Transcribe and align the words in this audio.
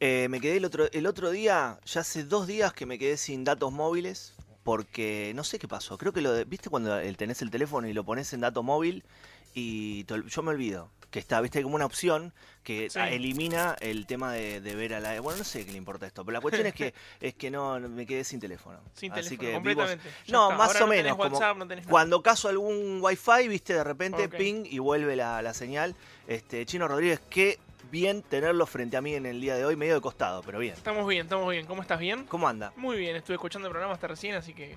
Eh, 0.00 0.28
me 0.30 0.40
quedé 0.40 0.58
el 0.58 0.64
otro, 0.64 0.88
el 0.92 1.06
otro 1.06 1.30
día, 1.30 1.78
ya 1.84 2.00
hace 2.02 2.24
dos 2.24 2.46
días 2.46 2.72
que 2.72 2.86
me 2.86 2.98
quedé 2.98 3.16
sin 3.16 3.42
datos 3.44 3.72
móviles, 3.72 4.34
porque 4.62 5.32
no 5.34 5.42
sé 5.44 5.58
qué 5.58 5.66
pasó. 5.66 5.98
Creo 5.98 6.12
que 6.12 6.20
lo 6.20 6.32
de- 6.32 6.44
¿viste 6.44 6.70
cuando 6.70 6.96
el- 6.98 7.16
tenés 7.16 7.42
el 7.42 7.50
teléfono 7.50 7.88
y 7.88 7.92
lo 7.92 8.04
pones 8.04 8.32
en 8.32 8.40
dato 8.40 8.62
móvil? 8.62 9.02
Y 9.54 10.04
te 10.04 10.22
yo 10.28 10.42
me 10.42 10.50
olvido 10.50 10.90
que 11.10 11.18
está, 11.18 11.40
viste, 11.40 11.62
como 11.62 11.74
una 11.74 11.86
opción 11.86 12.34
que 12.62 12.90
Sí. 12.90 12.98
ah, 12.98 13.10
elimina 13.10 13.74
el 13.80 14.06
tema 14.06 14.34
de, 14.34 14.60
de 14.60 14.74
ver 14.76 14.92
a 14.92 15.00
la. 15.00 15.18
Bueno, 15.22 15.38
no 15.38 15.44
sé 15.44 15.64
qué 15.64 15.72
le 15.72 15.78
importa 15.78 16.06
esto, 16.06 16.22
pero 16.22 16.34
la 16.34 16.42
cuestión 16.42 16.66
es 16.66 16.74
que 16.74 16.92
es 17.20 17.34
que 17.34 17.50
no 17.50 17.80
me 17.80 18.04
quedé 18.06 18.22
sin 18.24 18.38
teléfono. 18.40 18.78
Sin 18.92 19.10
Así 19.12 19.36
teléfono, 19.36 19.48
que 19.48 19.54
completamente. 19.54 20.04
No, 20.28 20.44
está. 20.50 20.58
más 20.58 20.66
Ahora 20.68 20.80
o 20.80 20.86
no 20.86 20.90
tenés 20.92 21.04
menos. 21.04 21.16
como 21.18 21.34
WhatsApp, 21.38 21.56
no 21.56 21.66
tenés 21.66 21.86
cuando 21.86 22.22
caso 22.22 22.48
algún 22.48 22.98
wifi, 23.00 23.48
viste, 23.48 23.72
de 23.72 23.82
repente 23.84 24.28
ping 24.28 24.64
y 24.66 24.78
vuelve 24.78 25.16
la, 25.16 25.40
la 25.42 25.54
señal. 25.54 25.96
Este, 26.28 26.66
Chino 26.66 26.86
Rodríguez, 26.86 27.20
qué 27.30 27.58
bien 27.90 28.22
tenerlo 28.22 28.66
frente 28.66 28.96
a 28.96 29.00
mí 29.00 29.14
en 29.14 29.26
el 29.26 29.40
día 29.40 29.56
de 29.56 29.64
hoy, 29.64 29.76
medio 29.76 29.94
de 29.94 30.00
costado, 30.00 30.42
pero 30.42 30.58
bien. 30.58 30.74
Estamos 30.74 31.06
bien, 31.06 31.22
estamos 31.22 31.50
bien. 31.50 31.66
¿Cómo 31.66 31.82
estás? 31.82 31.98
¿Bien? 31.98 32.24
¿Cómo 32.24 32.48
anda? 32.48 32.72
Muy 32.76 32.96
bien, 32.96 33.16
estuve 33.16 33.34
escuchando 33.34 33.68
el 33.68 33.72
programa 33.72 33.94
hasta 33.94 34.08
recién, 34.08 34.34
así 34.34 34.52
que 34.54 34.76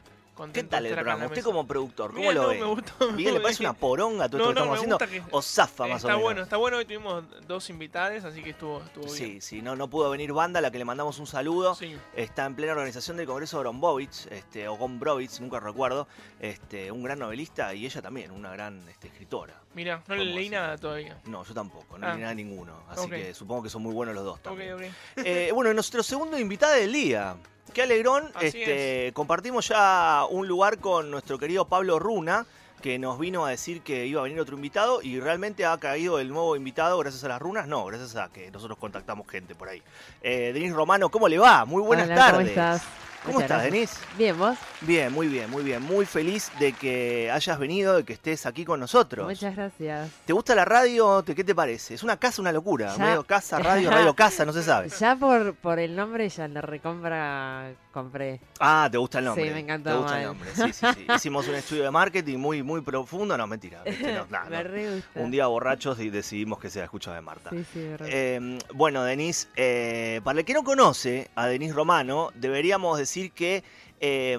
¿Qué 0.53 0.63
tal 0.63 0.85
el 0.85 0.93
programa? 0.93 1.25
Usted 1.25 1.43
como 1.43 1.65
productor, 1.67 2.13
¿cómo 2.13 2.31
lo 2.31 2.43
no, 2.43 2.47
ve? 2.49 2.59
me 2.59 2.65
gustó. 2.65 3.11
¿Bien 3.13 3.33
le 3.33 3.39
parece 3.39 3.63
una 3.63 3.73
poronga 3.73 4.27
todo 4.29 4.37
esto 4.41 4.49
No, 4.49 4.53
que 4.53 4.67
no, 4.67 4.75
estamos 4.75 5.01
haciendo? 5.01 5.27
que- 5.29 5.35
¿O 5.35 5.41
zafa 5.41 5.83
más 5.87 5.93
o 5.93 5.95
Está 5.97 6.07
menos? 6.09 6.21
bueno, 6.23 6.41
está 6.43 6.57
bueno. 6.57 6.77
Hoy 6.77 6.85
tuvimos 6.85 7.23
dos 7.47 7.69
invitados, 7.69 8.23
así 8.23 8.41
que 8.41 8.51
estuvo, 8.51 8.81
estuvo 8.83 9.07
Sí, 9.09 9.25
bien. 9.25 9.41
sí, 9.41 9.61
no, 9.61 9.75
no 9.75 9.89
pudo 9.89 10.09
venir 10.09 10.31
Banda, 10.33 10.59
a 10.59 10.61
la 10.61 10.71
que 10.71 10.77
le 10.77 10.85
mandamos 10.85 11.19
un 11.19 11.27
saludo. 11.27 11.75
Sí. 11.75 11.95
Está 12.15 12.45
en 12.45 12.55
plena 12.55 12.73
organización 12.73 13.17
del 13.17 13.27
Congreso 13.27 13.57
de 13.57 13.63
Grombovich, 13.63 14.27
este, 14.31 14.67
o 14.67 14.75
Gombrovich, 14.75 15.39
nunca 15.39 15.59
recuerdo. 15.59 16.07
Este, 16.39 16.91
un 16.91 17.03
gran 17.03 17.19
novelista 17.19 17.73
y 17.73 17.85
ella 17.85 18.01
también, 18.01 18.31
una 18.31 18.51
gran 18.51 18.87
este, 18.89 19.07
escritora. 19.07 19.55
Mira, 19.73 20.03
no 20.07 20.15
le 20.15 20.21
¿Cómo 20.25 20.35
leí 20.35 20.45
así? 20.47 20.49
nada 20.49 20.77
todavía. 20.77 21.17
No, 21.25 21.43
yo 21.43 21.53
tampoco, 21.53 21.97
no 21.97 22.07
Ah. 22.07 22.15
ni 22.15 22.21
nada 22.21 22.33
ninguno. 22.33 22.83
Así 22.89 23.09
que 23.09 23.33
supongo 23.33 23.63
que 23.63 23.69
son 23.69 23.81
muy 23.83 23.93
buenos 23.93 24.15
los 24.15 24.23
dos 24.23 24.41
también. 24.41 24.73
ok. 24.73 24.81
Eh, 25.17 25.51
bueno, 25.53 25.73
nuestro 25.73 26.03
segundo 26.03 26.37
invitado 26.37 26.73
del 26.73 26.91
día. 26.91 27.35
Qué 27.73 27.83
alegrón. 27.83 28.29
Así 28.33 28.61
Este, 28.61 29.11
compartimos 29.13 29.67
ya 29.67 30.25
un 30.29 30.47
lugar 30.47 30.79
con 30.79 31.09
nuestro 31.09 31.37
querido 31.37 31.65
Pablo 31.65 31.99
Runa, 31.99 32.45
que 32.81 32.99
nos 32.99 33.17
vino 33.19 33.45
a 33.45 33.49
decir 33.51 33.81
que 33.81 34.05
iba 34.07 34.19
a 34.21 34.23
venir 34.23 34.39
otro 34.39 34.55
invitado 34.55 35.01
y 35.01 35.19
realmente 35.19 35.65
ha 35.65 35.77
caído 35.77 36.19
el 36.19 36.29
nuevo 36.29 36.55
invitado 36.55 36.97
gracias 36.97 37.23
a 37.23 37.29
las 37.29 37.41
runas. 37.41 37.67
No, 37.67 37.85
gracias 37.85 38.15
a 38.15 38.29
que 38.29 38.51
nosotros 38.51 38.77
contactamos 38.77 39.27
gente 39.27 39.55
por 39.55 39.69
ahí. 39.69 39.81
Eh, 40.21 40.51
Denis 40.53 40.73
Romano, 40.73 41.09
¿cómo 41.09 41.27
le 41.29 41.37
va? 41.37 41.63
Muy 41.65 41.81
buenas 41.81 42.07
Hola, 42.07 42.15
tardes. 42.15 42.33
¿Cómo 42.33 42.47
estás? 42.49 42.83
¿Cómo 43.23 43.33
Muchas 43.35 43.51
estás, 43.51 43.63
gracias. 43.63 43.71
Denis? 44.01 44.17
Bien, 44.17 44.37
¿vos? 44.39 44.57
Bien, 44.81 45.13
muy 45.13 45.27
bien, 45.27 45.49
muy 45.49 45.63
bien. 45.63 45.81
Muy 45.83 46.05
feliz 46.05 46.51
de 46.59 46.73
que 46.73 47.29
hayas 47.31 47.59
venido, 47.59 47.95
de 47.97 48.03
que 48.03 48.13
estés 48.13 48.45
aquí 48.47 48.65
con 48.65 48.79
nosotros. 48.79 49.27
Muchas 49.27 49.55
gracias. 49.55 50.09
¿Te 50.25 50.33
gusta 50.33 50.55
la 50.55 50.65
radio? 50.65 51.21
¿Te- 51.23 51.35
¿Qué 51.35 51.43
te 51.43 51.53
parece? 51.53 51.93
Es 51.93 52.01
una 52.03 52.17
casa, 52.17 52.41
una 52.41 52.51
locura. 52.51 52.95
Ya. 52.97 53.05
Medio 53.05 53.23
casa, 53.23 53.59
radio, 53.59 53.91
radio 53.91 54.15
casa, 54.15 54.43
no 54.43 54.53
se 54.53 54.63
sabe. 54.63 54.89
Ya 54.89 55.15
por, 55.15 55.53
por 55.55 55.77
el 55.77 55.95
nombre 55.95 56.27
ya 56.29 56.47
la 56.47 56.61
recompra 56.61 57.73
compré. 57.91 58.39
Ah, 58.59 58.87
¿te 58.91 58.97
gusta 58.97 59.19
el 59.19 59.25
nombre? 59.25 59.47
Sí, 59.47 59.53
me 59.53 59.59
encantó, 59.59 59.89
¿Te 59.89 59.95
gusta 59.97 60.19
el 60.19 60.27
nombre? 60.27 60.49
Sí, 60.53 60.73
sí, 60.73 60.85
sí. 60.95 61.07
Hicimos 61.15 61.47
un 61.47 61.55
estudio 61.55 61.83
de 61.83 61.91
marketing 61.91 62.37
muy, 62.37 62.63
muy 62.63 62.81
profundo. 62.81 63.37
No, 63.37 63.47
mentira. 63.47 63.83
no, 64.29 64.49
me 64.49 64.63
re 64.63 64.95
gusta. 64.95 65.19
Un 65.19 65.31
día 65.31 65.47
borrachos 65.47 65.99
y 65.99 66.09
decidimos 66.09 66.59
que 66.59 66.69
sea 66.69 66.85
escucha 66.85 67.13
de 67.13 67.21
Marta. 67.21 67.49
Sí, 67.51 67.65
sí, 67.71 67.79
me 67.79 67.97
re 67.97 68.07
Eh, 68.09 68.59
bueno, 68.73 69.03
Denis, 69.03 69.49
eh, 69.55 70.21
para 70.23 70.39
el 70.39 70.45
que 70.45 70.53
no 70.53 70.63
conoce 70.63 71.29
a 71.35 71.47
Denis 71.47 71.75
Romano, 71.75 72.31
deberíamos 72.35 72.97
decir 72.97 73.31
que 73.31 73.63
eh, 73.99 74.37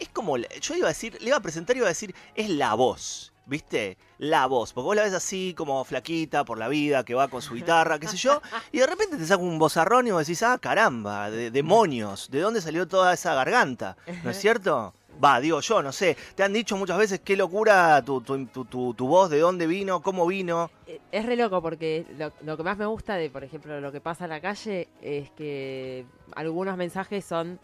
es 0.00 0.08
como, 0.08 0.36
yo 0.38 0.74
iba 0.74 0.86
a 0.86 0.88
decir, 0.88 1.16
le 1.20 1.28
iba 1.28 1.36
a 1.36 1.40
presentar 1.40 1.76
y 1.76 1.80
iba 1.80 1.86
a 1.86 1.90
decir, 1.90 2.14
es 2.34 2.48
la 2.48 2.74
voz, 2.74 3.33
¿viste? 3.46 3.96
La 4.18 4.46
voz, 4.46 4.72
porque 4.72 4.84
vos 4.86 4.96
la 4.96 5.02
ves 5.02 5.12
así 5.14 5.54
como 5.56 5.84
flaquita 5.84 6.44
por 6.44 6.58
la 6.58 6.68
vida, 6.68 7.04
que 7.04 7.14
va 7.14 7.28
con 7.28 7.42
su 7.42 7.54
guitarra, 7.54 7.98
qué 7.98 8.08
sé 8.08 8.16
yo, 8.16 8.40
y 8.72 8.78
de 8.78 8.86
repente 8.86 9.16
te 9.16 9.26
saca 9.26 9.42
un 9.42 9.58
bozarrón 9.58 10.06
y 10.06 10.10
vos 10.12 10.20
decís, 10.26 10.42
ah, 10.42 10.58
caramba, 10.58 11.30
de- 11.30 11.50
demonios, 11.50 12.30
¿de 12.30 12.40
dónde 12.40 12.60
salió 12.60 12.86
toda 12.88 13.12
esa 13.12 13.34
garganta? 13.34 13.96
¿No 14.22 14.30
es 14.30 14.38
cierto? 14.38 14.94
Va, 15.22 15.38
digo 15.40 15.60
yo, 15.60 15.80
no 15.80 15.92
sé. 15.92 16.16
Te 16.34 16.42
han 16.42 16.52
dicho 16.52 16.76
muchas 16.76 16.98
veces 16.98 17.20
qué 17.20 17.36
locura 17.36 18.02
tu, 18.02 18.20
tu, 18.22 18.46
tu- 18.46 18.64
tu- 18.94 19.06
voz, 19.06 19.30
de 19.30 19.38
dónde 19.38 19.68
vino, 19.68 20.02
cómo 20.02 20.26
vino. 20.26 20.70
Eh, 20.88 21.00
Es 21.12 21.24
re 21.24 21.36
loco 21.36 21.62
porque 21.62 22.04
lo, 22.18 22.32
lo 22.40 22.56
que 22.56 22.62
más 22.64 22.76
me 22.78 22.86
gusta 22.86 23.14
de, 23.14 23.30
por 23.30 23.44
ejemplo, 23.44 23.80
lo 23.80 23.92
que 23.92 24.00
pasa 24.00 24.24
en 24.24 24.30
la 24.30 24.40
calle 24.40 24.88
es 25.02 25.30
que 25.30 26.04
algunos 26.34 26.76
mensajes 26.76 27.24
son, 27.24 27.60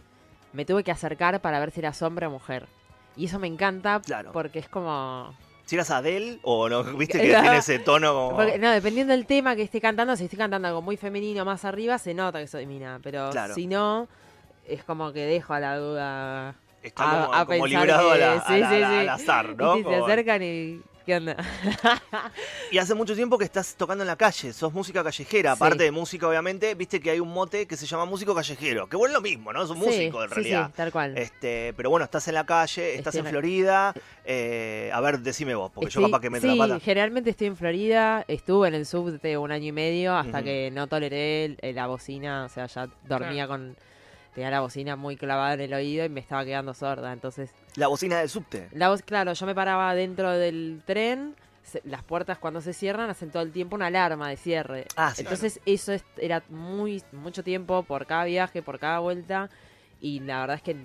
me 0.53 0.65
tuve 0.65 0.85
que 0.85 0.93
acercar 0.93 1.41
para 1.41 1.59
ver 1.59 1.73
si 1.73 1.81
eras 1.81 2.01
hombre 2.03 2.27
o 2.27 2.31
mujer. 2.31 2.69
Y 3.17 3.25
eso 3.25 3.41
me 3.41 3.49
encanta 3.49 4.01
Claro. 4.01 4.31
porque 4.33 4.61
es 4.61 4.69
como... 4.69 5.35
Si 5.71 5.77
eras 5.77 5.89
Adele 5.93 6.41
o 6.43 6.69
no, 6.69 6.83
viste 6.99 7.21
que 7.21 7.29
tiene 7.29 7.59
ese 7.59 7.79
tono 7.79 8.13
como. 8.13 8.37
Porque, 8.37 8.59
no, 8.59 8.73
dependiendo 8.73 9.13
del 9.13 9.25
tema 9.25 9.55
que 9.55 9.63
esté 9.63 9.81
cantando, 9.81 10.17
si 10.17 10.25
estoy 10.25 10.37
cantando 10.37 10.67
algo 10.67 10.83
muy 10.83 10.97
femenino 10.97 11.45
más 11.45 11.65
arriba, 11.65 11.97
se 11.97 12.13
nota 12.13 12.41
que 12.41 12.49
soy 12.49 12.67
mina. 12.67 12.99
Pero 13.05 13.31
Claro. 13.31 13.55
si 13.55 13.69
no, 13.69 14.09
es 14.67 14.83
como 14.83 15.13
que 15.13 15.21
dejo 15.21 15.55
a 15.55 15.61
la 15.61 15.77
duda 15.79 16.55
Está 16.83 17.05
a- 17.05 17.25
como, 17.27 17.35
a 17.37 17.47
como 17.47 17.67
librado 17.69 18.11
a 18.11 18.15
que- 18.15 18.19
la- 18.19 18.33
a 18.33 18.47
sí, 18.49 18.59
la- 18.59 18.69
sí, 18.69 18.75
a 18.75 18.79
la- 18.81 18.89
sí. 18.91 18.97
al 18.97 19.09
azar, 19.11 19.57
¿no? 19.57 19.77
Y 19.77 19.85
si 19.85 19.89
se 19.91 19.95
acercan 19.95 20.43
y... 20.43 20.83
¿Qué 21.11 21.17
onda? 21.17 21.37
Y 22.71 22.79
hace 22.79 22.95
mucho 22.95 23.17
tiempo 23.17 23.37
que 23.37 23.45
estás 23.45 23.75
tocando 23.75 24.05
en 24.05 24.09
la 24.09 24.15
calle, 24.15 24.53
sos 24.53 24.73
música 24.73 25.03
callejera, 25.03 25.57
Sí. 25.57 25.57
aparte 25.57 25.83
de 25.83 25.91
música 25.91 26.29
obviamente, 26.29 26.77
viste 26.77 27.01
que 27.01 27.11
hay 27.11 27.19
un 27.19 27.33
mote 27.33 27.67
que 27.67 27.77
se 27.77 27.85
llama 27.85 28.05
músico 28.05 28.33
callejero, 28.33 28.89
que 28.89 28.97
bueno 28.97 29.11
es 29.11 29.17
lo 29.17 29.21
mismo, 29.21 29.53
¿no? 29.53 29.65
Es 29.65 29.71
un 29.71 29.79
músico 29.79 30.23
en 30.23 30.31
realidad. 30.31 30.67
Sí, 30.69 30.73
tal 30.77 30.93
cual. 30.93 31.19
Este, 31.19 31.73
pero 31.77 31.91
bueno, 31.91 32.05
estás 32.05 32.29
en 32.29 32.35
la 32.35 32.47
calle, 32.47 32.95
estás 32.95 33.17
Estoy 33.17 33.27
en 33.27 33.33
Florida. 33.33 33.93
eh, 34.25 34.89
a 34.93 35.01
ver, 35.01 35.19
decime 35.19 35.57
vos, 35.57 35.73
porque 35.75 35.91
yo 35.91 36.01
capaz 36.03 36.21
que 36.21 36.31
meto 36.31 36.49
sí, 36.49 36.57
la 36.57 36.69
pata. 36.69 36.79
generalmente 36.81 37.31
estoy 37.31 37.49
en 37.49 37.57
Florida, 37.57 38.25
estuve 38.29 38.69
en 38.69 38.75
el 38.75 38.87
subte 38.87 39.37
un 39.37 39.51
año 39.51 39.67
y 39.67 39.73
medio 39.73 40.15
hasta 40.15 40.45
que 40.45 40.71
no 40.73 40.87
toleré 40.87 41.57
la 41.75 41.89
bocina, 41.89 42.45
o 42.45 42.49
sea, 42.49 42.67
ya 42.67 42.89
dormía 43.09 43.49
con... 43.49 43.77
Tenía 44.41 44.53
la 44.53 44.61
bocina 44.61 44.97
muy 44.97 45.19
clavada 45.19 45.53
en 45.53 45.61
el 45.61 45.75
oído 45.75 46.03
y 46.03 46.09
me 46.09 46.21
estaba 46.21 46.47
quedando 46.47 46.73
sorda, 46.73 47.13
entonces... 47.13 47.51
La 47.77 47.89
bocina 47.89 48.21
del 48.21 48.31
subte. 48.31 48.69
La 48.73 48.89
voz, 48.89 49.03
claro, 49.03 49.35
yo 49.35 49.45
me 49.45 49.55
paraba 49.55 49.95
dentro 49.95 50.31
del 50.31 50.81
tren, 50.87 51.35
se- 51.63 51.83
las 51.85 52.03
puertas 52.03 52.39
cuando 52.39 52.63
se 52.63 52.73
cierran 52.73 53.11
hacen 53.11 53.31
todo 53.31 53.43
el 53.43 53.53
tiempo 53.53 53.77
una 53.77 53.89
alarma 53.89 54.31
de 54.31 54.39
cierre. 54.39 54.87
Ah, 54.97 55.13
sí. 55.15 55.21
Entonces 55.21 55.61
eso 55.67 55.93
es- 55.93 56.07
era 56.17 56.43
muy 56.49 57.03
mucho 57.13 57.45
tiempo 57.45 57.83
por 57.83 58.07
cada 58.07 58.25
viaje, 58.25 58.63
por 58.63 58.79
cada 58.79 59.01
vuelta 59.01 59.51
y 60.01 60.21
la 60.21 60.41
verdad 60.41 60.57
es 60.57 60.63
que 60.63 60.77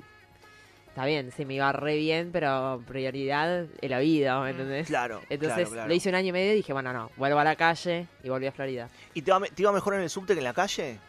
está 0.89 1.05
bien, 1.05 1.31
se 1.31 1.45
me 1.45 1.53
iba 1.53 1.71
re 1.71 1.95
bien, 1.95 2.31
pero 2.33 2.83
prioridad 2.85 3.67
el 3.79 3.93
oído, 3.93 4.41
¿me 4.41 4.47
Mm. 4.47 4.49
entendés? 4.51 4.87
Claro. 4.87 5.21
Entonces 5.29 5.55
claro, 5.59 5.71
claro. 5.71 5.87
lo 5.87 5.93
hice 5.93 6.09
un 6.09 6.15
año 6.15 6.27
y 6.27 6.31
medio 6.33 6.51
y 6.51 6.55
dije, 6.57 6.73
bueno, 6.73 6.91
no, 6.91 7.09
vuelvo 7.15 7.39
a 7.39 7.45
la 7.45 7.55
calle 7.55 8.05
y 8.21 8.27
volví 8.27 8.47
a 8.47 8.51
Florida. 8.51 8.89
¿Y 9.13 9.21
te, 9.21 9.31
va, 9.31 9.39
me- 9.39 9.47
te 9.49 9.61
iba 9.61 9.71
mejor 9.71 9.93
en 9.93 10.01
el 10.01 10.09
subte 10.09 10.33
que 10.33 10.39
en 10.39 10.43
la 10.43 10.53
calle? 10.53 10.99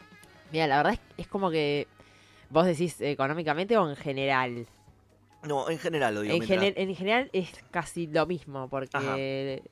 Mira, 0.53 0.69
la 0.69 0.77
verdad 0.77 0.93
es, 0.93 1.01
es 1.17 1.27
como 1.27 1.51
que 1.51 1.89
vos 2.51 2.67
decís 2.67 3.01
económicamente 3.01 3.77
o 3.77 3.89
en 3.89 3.97
general. 3.97 4.67
No, 5.43 5.69
en 5.71 5.79
general 5.79 6.15
lo 6.15 6.21
digo. 6.23 6.35
En, 6.35 6.41
mientras- 6.41 6.61
gener- 6.61 6.75
en 6.77 6.95
general 6.97 7.31
es 7.33 7.51
casi 7.71 8.07
lo 8.07 8.27
mismo, 8.27 8.69
porque 8.69 9.63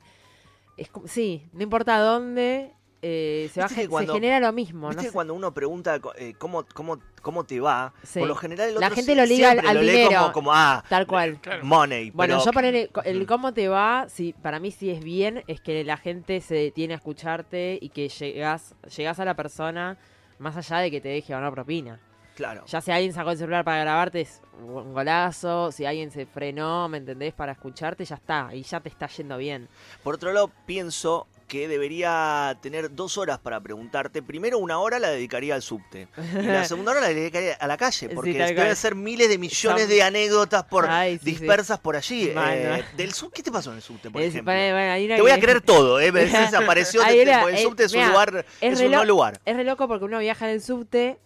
es 0.77 0.89
como, 0.91 1.07
sí, 1.09 1.47
no 1.53 1.63
importa 1.63 1.99
dónde, 1.99 2.73
eh, 3.03 3.51
se, 3.53 3.61
va, 3.61 3.69
que 3.69 3.89
cuando- 3.89 4.13
se 4.15 4.21
genera 4.21 4.41
lo 4.41 4.53
mismo. 4.53 4.89
Viste 4.89 4.97
no 4.97 5.03
que 5.03 5.09
sé. 5.09 5.13
cuando 5.13 5.35
uno 5.35 5.53
pregunta 5.53 6.01
eh, 6.17 6.35
cómo, 6.39 6.65
cómo, 6.75 6.99
cómo 7.23 7.45
te 7.45 7.61
va, 7.61 7.93
Sí. 8.03 8.21
por 8.21 8.29
lo 8.29 8.35
general 8.37 8.71
el 8.71 8.75
La 8.81 8.91
gente 8.91 9.15
lo 9.15 9.25
liga 9.27 9.51
al- 9.51 9.75
lo 9.75 9.83
lee 9.83 9.91
dinero. 9.91 10.21
Como, 10.21 10.33
como, 10.33 10.53
ah, 10.55 10.85
Tal 10.89 11.07
cual. 11.07 11.39
Claro. 11.41 11.65
money. 11.65 12.11
Bueno, 12.11 12.35
pero- 12.37 12.45
yo 12.45 12.53
ponerle 12.53 12.89
co- 12.89 13.03
el 13.03 13.19
Ujú. 13.19 13.27
cómo 13.27 13.53
te 13.53 13.69
va, 13.69 14.07
si 14.09 14.33
para 14.33 14.59
mí 14.61 14.71
si 14.71 14.91
es 14.91 15.03
bien, 15.03 15.43
es 15.49 15.61
que 15.61 15.85
la 15.85 15.97
gente 15.97 16.41
se 16.41 16.55
detiene 16.55 16.95
a 16.95 16.97
escucharte 16.97 17.79
y 17.81 17.89
que 17.91 18.09
llegas, 18.09 18.75
llegas 18.97 19.19
a 19.21 19.25
la 19.25 19.35
persona 19.35 19.99
más 20.39 20.57
allá 20.57 20.79
de 20.79 20.91
que 20.91 21.01
te 21.01 21.09
deje 21.09 21.35
o 21.35 21.41
no 21.41 21.51
propina. 21.53 22.01
Claro. 22.35 22.65
Ya 22.67 22.81
si 22.81 22.91
alguien 22.91 23.13
sacó 23.13 23.31
el 23.31 23.39
celular 23.39 23.65
para 23.65 23.81
grabarte 23.81 24.23
es 24.23 24.41
un 24.61 24.93
golazo, 24.93 25.71
si 25.73 25.85
alguien 25.87 26.11
se 26.11 26.27
frenó, 26.27 26.89
¿me 26.89 26.99
entendés? 26.99 27.33
Para 27.33 27.53
escucharte, 27.53 28.05
ya 28.05 28.17
está, 28.17 28.51
y 28.53 28.63
ya 28.63 28.81
te 28.81 28.89
está 28.89 29.07
yendo 29.09 29.37
bien. 29.37 29.69
Por 30.03 30.15
otro 30.17 30.33
lado, 30.33 30.51
pienso 30.67 31.27
que 31.47 31.69
debería 31.69 32.57
tener 32.63 32.93
dos 32.95 33.19
horas 33.19 33.39
para 33.39 33.61
preguntarte. 33.61 34.23
Primero, 34.23 34.59
una 34.59 34.79
hora 34.79 34.99
la 34.99 35.11
dedicaría 35.11 35.55
al 35.55 35.63
subte. 35.63 36.09
Y 36.17 36.43
la 36.43 36.65
segunda 36.65 36.93
hora 36.93 37.03
la 37.03 37.09
dedicaría 37.09 37.55
a 37.55 37.67
la 37.67 37.77
calle, 37.77 38.09
Sí, 38.09 38.15
porque 38.15 38.33
tal 38.33 38.49
deben 38.49 38.65
cual. 38.65 38.77
ser 38.77 38.95
miles 38.95 39.29
de 39.29 39.39
millones 39.39 39.89
de 39.89 40.03
anécdotas 40.03 40.65
por 40.65 40.87
Ay, 40.89 41.19
sí, 41.19 41.25
sí. 41.25 41.31
dispersas 41.33 41.79
por 41.79 41.97
allí. 41.97 42.33
Eh, 42.35 42.83
del 42.97 43.13
sub, 43.13 43.31
¿Qué 43.33 43.43
te 43.43 43.53
pasó 43.53 43.71
en 43.71 43.77
el 43.77 43.83
subte, 43.83 44.11
por 44.11 44.23
Es- 44.23 44.29
ejemplo? 44.31 44.53
bueno, 44.53 45.15
Te 45.17 45.21
voy 45.21 45.31
a 45.31 45.39
creer 45.39 45.61
todo, 45.61 46.01
¿eh? 46.01 46.11
Decís, 46.13 46.55
apareció 46.55 47.03
era, 47.05 47.43
el 47.49 47.55
eh, 47.57 47.63
subte 47.63 47.85
es 47.85 47.93
un 47.93 48.09
lugar, 48.09 48.47
es 48.61 48.73
es 48.73 48.81
un 48.81 48.91
no 48.91 49.05
lugar. 49.05 49.39
Es 49.45 49.55
re 49.57 49.65
loco 49.65 49.87
porque 49.87 50.05
uno 50.07 50.19
viaja 50.21 50.47
en 50.47 50.55
el 50.55 50.63
subte. 50.63 51.19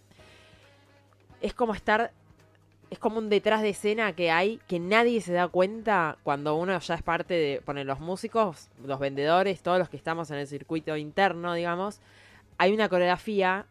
Es 1.41 1.53
como 1.53 1.73
estar. 1.73 2.11
Es 2.89 2.97
como 2.97 3.19
un 3.19 3.29
detrás 3.29 3.61
de 3.61 3.69
escena 3.69 4.13
que 4.13 4.31
hay 4.31 4.59
que 4.67 4.79
nadie 4.79 5.21
se 5.21 5.31
da 5.31 5.47
cuenta 5.47 6.17
cuando 6.23 6.55
uno 6.55 6.77
ya 6.79 6.95
es 6.95 7.03
parte 7.03 7.33
de. 7.33 7.61
Poner 7.61 7.85
los 7.85 7.99
músicos, 7.99 8.69
los 8.83 8.99
vendedores, 8.99 9.61
todos 9.61 9.79
los 9.79 9.89
que 9.89 9.97
estamos 9.97 10.31
en 10.31 10.37
el 10.37 10.47
circuito 10.47 10.97
interno, 10.97 11.53
digamos. 11.53 11.99
Hay 12.57 12.73
una 12.73 12.89
coreografía 12.89 13.65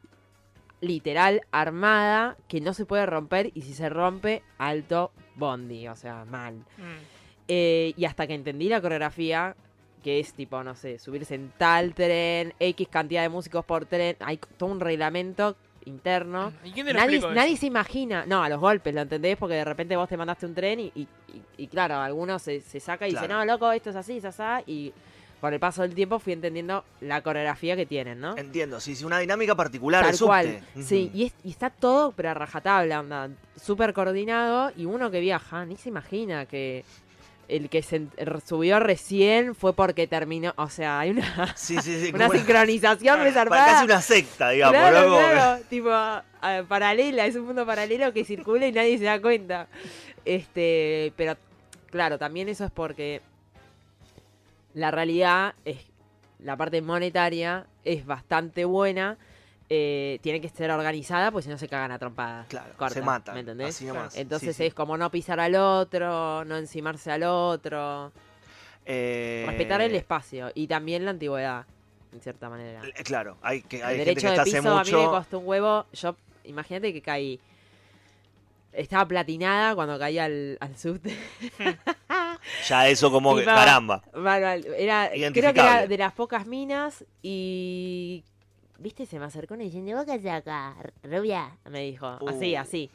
literal 0.80 1.42
armada 1.50 2.36
que 2.48 2.60
no 2.60 2.72
se 2.72 2.86
puede 2.86 3.06
romper 3.06 3.50
y 3.54 3.62
si 3.62 3.74
se 3.74 3.88
rompe, 3.88 4.42
alto 4.58 5.12
bondi, 5.34 5.88
o 5.88 5.96
sea, 5.96 6.24
mal. 6.24 6.54
Mm. 6.54 7.18
Eh, 7.48 7.94
y 7.96 8.04
hasta 8.04 8.26
que 8.26 8.34
entendí 8.34 8.68
la 8.68 8.80
coreografía, 8.80 9.56
que 10.02 10.20
es 10.20 10.34
tipo, 10.34 10.62
no 10.62 10.74
sé, 10.74 10.98
subirse 10.98 11.34
en 11.34 11.52
tal 11.56 11.94
tren, 11.94 12.54
X 12.60 12.88
cantidad 12.88 13.22
de 13.22 13.28
músicos 13.28 13.64
por 13.64 13.86
tren, 13.86 14.16
hay 14.20 14.38
todo 14.56 14.70
un 14.70 14.80
reglamento 14.80 15.56
interno. 15.88 16.52
¿Y 16.64 16.70
quién 16.72 16.86
te 16.86 16.92
lo 16.92 16.98
Nadie, 17.00 17.16
nadie 17.34 17.56
se 17.56 17.66
imagina, 17.66 18.24
no, 18.26 18.42
a 18.42 18.48
los 18.48 18.60
golpes, 18.60 18.94
¿lo 18.94 19.00
entendés? 19.00 19.36
Porque 19.36 19.54
de 19.54 19.64
repente 19.64 19.96
vos 19.96 20.08
te 20.08 20.16
mandaste 20.16 20.46
un 20.46 20.54
tren 20.54 20.78
y, 20.80 20.92
y, 20.94 21.00
y- 21.02 21.08
y 21.56 21.66
claro, 21.66 21.96
algunos 21.96 22.42
se, 22.42 22.60
se 22.60 22.78
saca 22.80 23.06
y 23.08 23.10
dice, 23.10 23.26
no, 23.28 23.44
loco, 23.44 23.72
esto 23.72 23.90
es 23.90 23.96
así, 23.96 24.18
es 24.18 24.24
así, 24.24 24.42
y 24.66 24.92
con 25.40 25.52
el 25.54 25.60
paso 25.60 25.82
del 25.82 25.94
tiempo 25.94 26.18
fui 26.18 26.32
entendiendo 26.32 26.84
la 27.00 27.20
coreografía 27.22 27.76
que 27.76 27.86
tienen, 27.86 28.20
¿no? 28.20 28.36
Entiendo, 28.36 28.80
sí, 28.80 28.96
sí, 28.96 29.04
una 29.04 29.18
dinámica 29.20 29.54
particular 29.54 30.02
Tal 30.04 30.12
el 30.14 30.18
cual. 30.20 30.60
Sí, 30.82 31.10
y, 31.14 31.24
es- 31.26 31.34
y 31.44 31.50
está 31.50 31.70
todo, 31.70 32.12
pero 32.12 32.30
a 32.30 32.34
rajatabla, 32.34 33.00
onda, 33.00 33.28
súper 33.60 33.92
coordinado. 33.92 34.72
Y 34.76 34.84
uno 34.84 35.10
que 35.12 35.20
viaja, 35.20 35.64
ni 35.64 35.76
se 35.76 35.88
imagina 35.90 36.46
que 36.46 36.84
el 37.48 37.68
que 37.70 37.82
se 37.82 38.06
subió 38.46 38.78
recién 38.78 39.54
fue 39.54 39.72
porque 39.74 40.06
terminó. 40.06 40.52
O 40.56 40.68
sea, 40.68 41.00
hay 41.00 41.10
una, 41.10 41.52
Sí, 41.56 41.76
sí, 41.82 42.04
sí. 42.06 42.10
una 42.14 42.28
sincronización 42.28 43.16
pa- 43.18 43.24
resarpada. 43.24 43.66
casi 43.66 43.84
una 43.86 44.00
secta, 44.02 44.50
digamos, 44.50 44.74
Claro, 44.78 44.98
¿no? 45.00 45.04
Como 45.06 45.18
que- 45.18 45.32
claro, 45.32 45.62
tipo, 45.68 46.68
paralela, 46.68 47.26
es 47.26 47.36
un 47.36 47.46
mundo 47.46 47.64
paralelo 47.66 48.12
que 48.12 48.24
circula 48.24 48.66
y 48.66 48.72
nadie 48.72 48.98
se 48.98 49.04
da 49.04 49.20
cuenta. 49.20 49.66
Este, 50.24 51.12
pero 51.16 51.36
claro, 51.90 52.18
también 52.18 52.48
eso 52.48 52.64
es 52.66 52.70
porque 52.70 53.22
la 54.74 54.90
realidad 54.90 55.54
es, 55.64 55.78
la 56.38 56.56
parte 56.56 56.82
monetaria 56.82 57.66
es 57.84 58.04
bastante 58.06 58.64
buena, 58.66 59.16
eh, 59.70 60.18
tiene 60.22 60.40
que 60.40 60.48
ser 60.48 60.70
organizada, 60.70 61.30
pues 61.30 61.44
si 61.44 61.50
no 61.50 61.58
se 61.58 61.68
cagan 61.68 61.90
a 61.92 61.98
trompadas. 61.98 62.46
Claro, 62.48 62.72
se 62.90 63.02
matan. 63.02 63.34
¿Me 63.34 63.40
entendés? 63.40 63.68
Así 63.76 63.84
nomás. 63.84 64.16
Entonces 64.16 64.56
Sí, 64.56 64.62
sí. 64.62 64.66
es 64.68 64.74
como 64.74 64.96
no 64.96 65.10
pisar 65.10 65.38
al 65.40 65.54
otro, 65.56 66.44
no 66.44 66.56
encimarse 66.56 67.10
al 67.12 67.22
otro, 67.24 68.12
Eh, 68.86 69.44
respetar 69.46 69.80
el 69.82 69.94
espacio 69.94 70.50
y 70.54 70.66
también 70.66 71.04
la 71.04 71.10
antigüedad, 71.10 71.66
en 72.12 72.20
cierta 72.22 72.48
manera. 72.48 72.80
eh, 72.84 73.02
Claro, 73.04 73.36
hay, 73.42 73.60
que, 73.62 73.82
hay 73.82 73.98
el 74.00 74.04
gente 74.06 74.20
derecho 74.22 74.28
que 74.28 74.38
de 74.38 74.44
piso 74.44 74.58
hace 74.58 74.68
a 74.68 74.70
mí 74.84 74.90
me 74.92 74.96
mucho. 74.96 75.10
costó 75.10 75.38
un 75.40 75.46
huevo. 75.46 75.86
Yo, 75.92 76.16
imagínate 76.44 76.92
que 76.94 77.02
caí. 77.02 77.38
Estaba 78.72 79.06
platinada 79.08 79.74
cuando 79.74 79.98
caí 79.98 80.18
al, 80.18 80.56
al 80.60 80.76
subte. 80.78 81.14
Ya 82.68 82.88
eso 82.88 83.10
como 83.10 83.36
que, 83.36 83.44
caramba. 83.44 84.02
Bueno, 84.14 84.46
era, 84.76 85.10
creo 85.10 85.52
que 85.52 85.60
era 85.60 85.86
de 85.86 85.98
las 85.98 86.12
pocas 86.12 86.46
minas 86.46 87.04
y... 87.20 88.24
¿Viste? 88.78 89.06
Se 89.06 89.18
me 89.18 89.24
acercó 89.24 89.54
y 89.56 89.58
diciendo, 89.64 89.96
¿vos 89.96 90.06
qué 90.06 90.30
acá, 90.30 90.76
rubia? 91.02 91.56
Me 91.68 91.80
dijo, 91.80 92.06
así, 92.26 92.54
Uh. 92.54 92.58
así. 92.60 92.90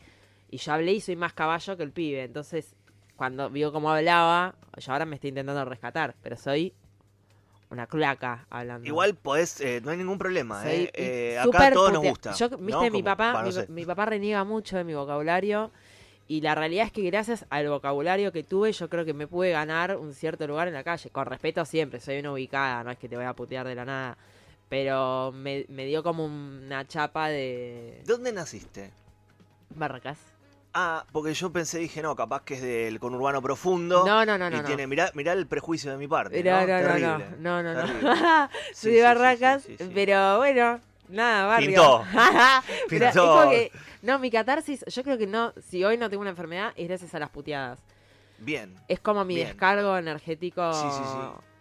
Y 0.50 0.58
yo 0.58 0.74
hablé 0.74 0.94
y 0.94 1.02
soy 1.02 1.16
más 1.16 1.34
caballo 1.34 1.76
que 1.76 1.84
el 1.84 1.92
pibe. 1.92 2.24
Entonces, 2.24 2.74
cuando 3.16 3.50
vio 3.50 3.72
cómo 3.74 3.92
hablaba, 3.92 4.56
yo 4.78 4.92
ahora 4.94 5.06
me 5.06 5.16
estoy 5.16 5.30
intentando 5.30 5.66
rescatar, 5.66 6.16
pero 6.22 6.38
soy 6.38 6.74
una 7.70 7.88
culaca 7.88 8.46
hablando. 8.50 8.88
Igual 8.88 9.16
podés, 9.16 9.60
eh, 9.60 9.82
no 9.84 9.92
hay 9.92 9.98
ningún 9.98 10.18
problema, 10.18 10.62
Soy 10.62 10.72
¿eh? 10.72 10.92
Eh, 10.94 11.40
acá 11.40 11.72
todos 11.72 11.92
nos 11.92 12.04
gusta. 12.04 12.34
Yo, 12.34 12.50
¿no? 12.50 12.58
viste, 12.60 12.92
mi 12.92 13.04
papá, 13.04 13.34
no 13.42 13.48
mi, 13.48 13.52
sé. 13.52 13.66
mi 13.68 13.86
papá 13.86 14.06
reniega 14.06 14.44
mucho 14.44 14.78
de 14.78 14.84
mi 14.84 14.94
vocabulario. 14.94 15.72
Y 16.28 16.40
la 16.40 16.56
realidad 16.56 16.86
es 16.86 16.92
que 16.94 17.02
gracias 17.02 17.46
al 17.50 17.68
vocabulario 17.68 18.32
que 18.32 18.44
tuve, 18.44 18.72
yo 18.72 18.90
creo 18.90 19.04
que 19.04 19.14
me 19.14 19.28
pude 19.28 19.52
ganar 19.52 19.98
un 19.98 20.14
cierto 20.14 20.48
lugar 20.48 20.70
en 20.70 20.74
la 20.74 20.84
calle. 20.84 21.10
Con 21.10 21.26
respeto 21.26 21.66
siempre, 21.66 22.00
soy 22.00 22.20
una 22.20 22.32
ubicada, 22.32 22.84
no 22.84 22.92
es 22.92 22.98
que 22.98 23.10
te 23.10 23.18
voy 23.18 23.26
a 23.26 23.34
putear 23.34 23.68
de 23.68 23.76
la 23.76 23.84
nada. 23.86 24.18
Pero 24.74 25.32
me, 25.34 25.68
me 25.70 25.86
dio 25.86 26.02
como 26.02 26.26
una 26.26 26.84
chapa 26.88 27.28
de 27.30 28.02
¿Dónde 28.08 28.32
naciste? 28.34 28.90
barracas. 29.70 30.18
Ah, 30.74 31.06
porque 31.12 31.36
yo 31.36 31.52
pensé, 31.52 31.78
dije, 31.78 32.02
no, 32.02 32.16
capaz 32.16 32.42
que 32.42 32.56
es 32.56 32.62
del 32.64 33.00
conurbano 33.00 33.40
profundo. 33.40 34.04
No, 34.04 34.26
no, 34.26 34.36
no, 34.36 34.50
no. 34.50 34.58
y 34.58 34.62
no. 34.62 34.66
tiene, 34.66 34.88
mirá, 34.88 35.12
mirá 35.14 35.34
el 35.34 35.46
prejuicio 35.46 35.92
de 35.92 35.98
mi 36.00 36.08
parte. 36.08 36.44
No, 36.44 36.66
No, 36.66 36.66
no, 36.66 36.82
no, 37.38 37.62
no, 37.62 37.74
no, 37.76 37.84
no. 37.84 38.50
Soy 38.74 38.74
Sí, 38.74 38.90
de 38.94 39.04
Barracas, 39.04 39.62
sí, 39.62 39.76
sí, 39.78 39.86
sí. 39.86 39.92
pero 39.94 40.38
bueno, 40.38 40.80
nada, 41.08 41.46
barrio. 41.46 41.68
Pintó. 41.68 42.04
Es 42.80 42.84
Pintó. 42.90 43.12
como 43.36 43.52
que- 43.52 43.72
no, 44.02 44.18
mi 44.18 44.32
catarsis, 44.32 44.84
yo 44.88 45.04
creo 45.04 45.20
que 45.20 45.28
no, 45.28 45.54
si 45.70 45.84
hoy 45.84 45.98
no 45.98 46.10
tengo 46.10 46.22
una 46.22 46.32
enfermedad, 46.32 46.74
es 46.76 46.88
gracias 46.88 47.14
a 47.14 47.20
las 47.20 47.30
puteadas. 47.30 47.80
Bien. 48.40 48.74
Es 48.88 49.00
como 49.00 49.24
mi 49.24 49.36
Bien. 49.36 49.50
descargo 49.50 49.96
energético 50.00 50.74
Sí, 50.74 50.88
sí, 50.90 51.04
sí. 51.06 51.53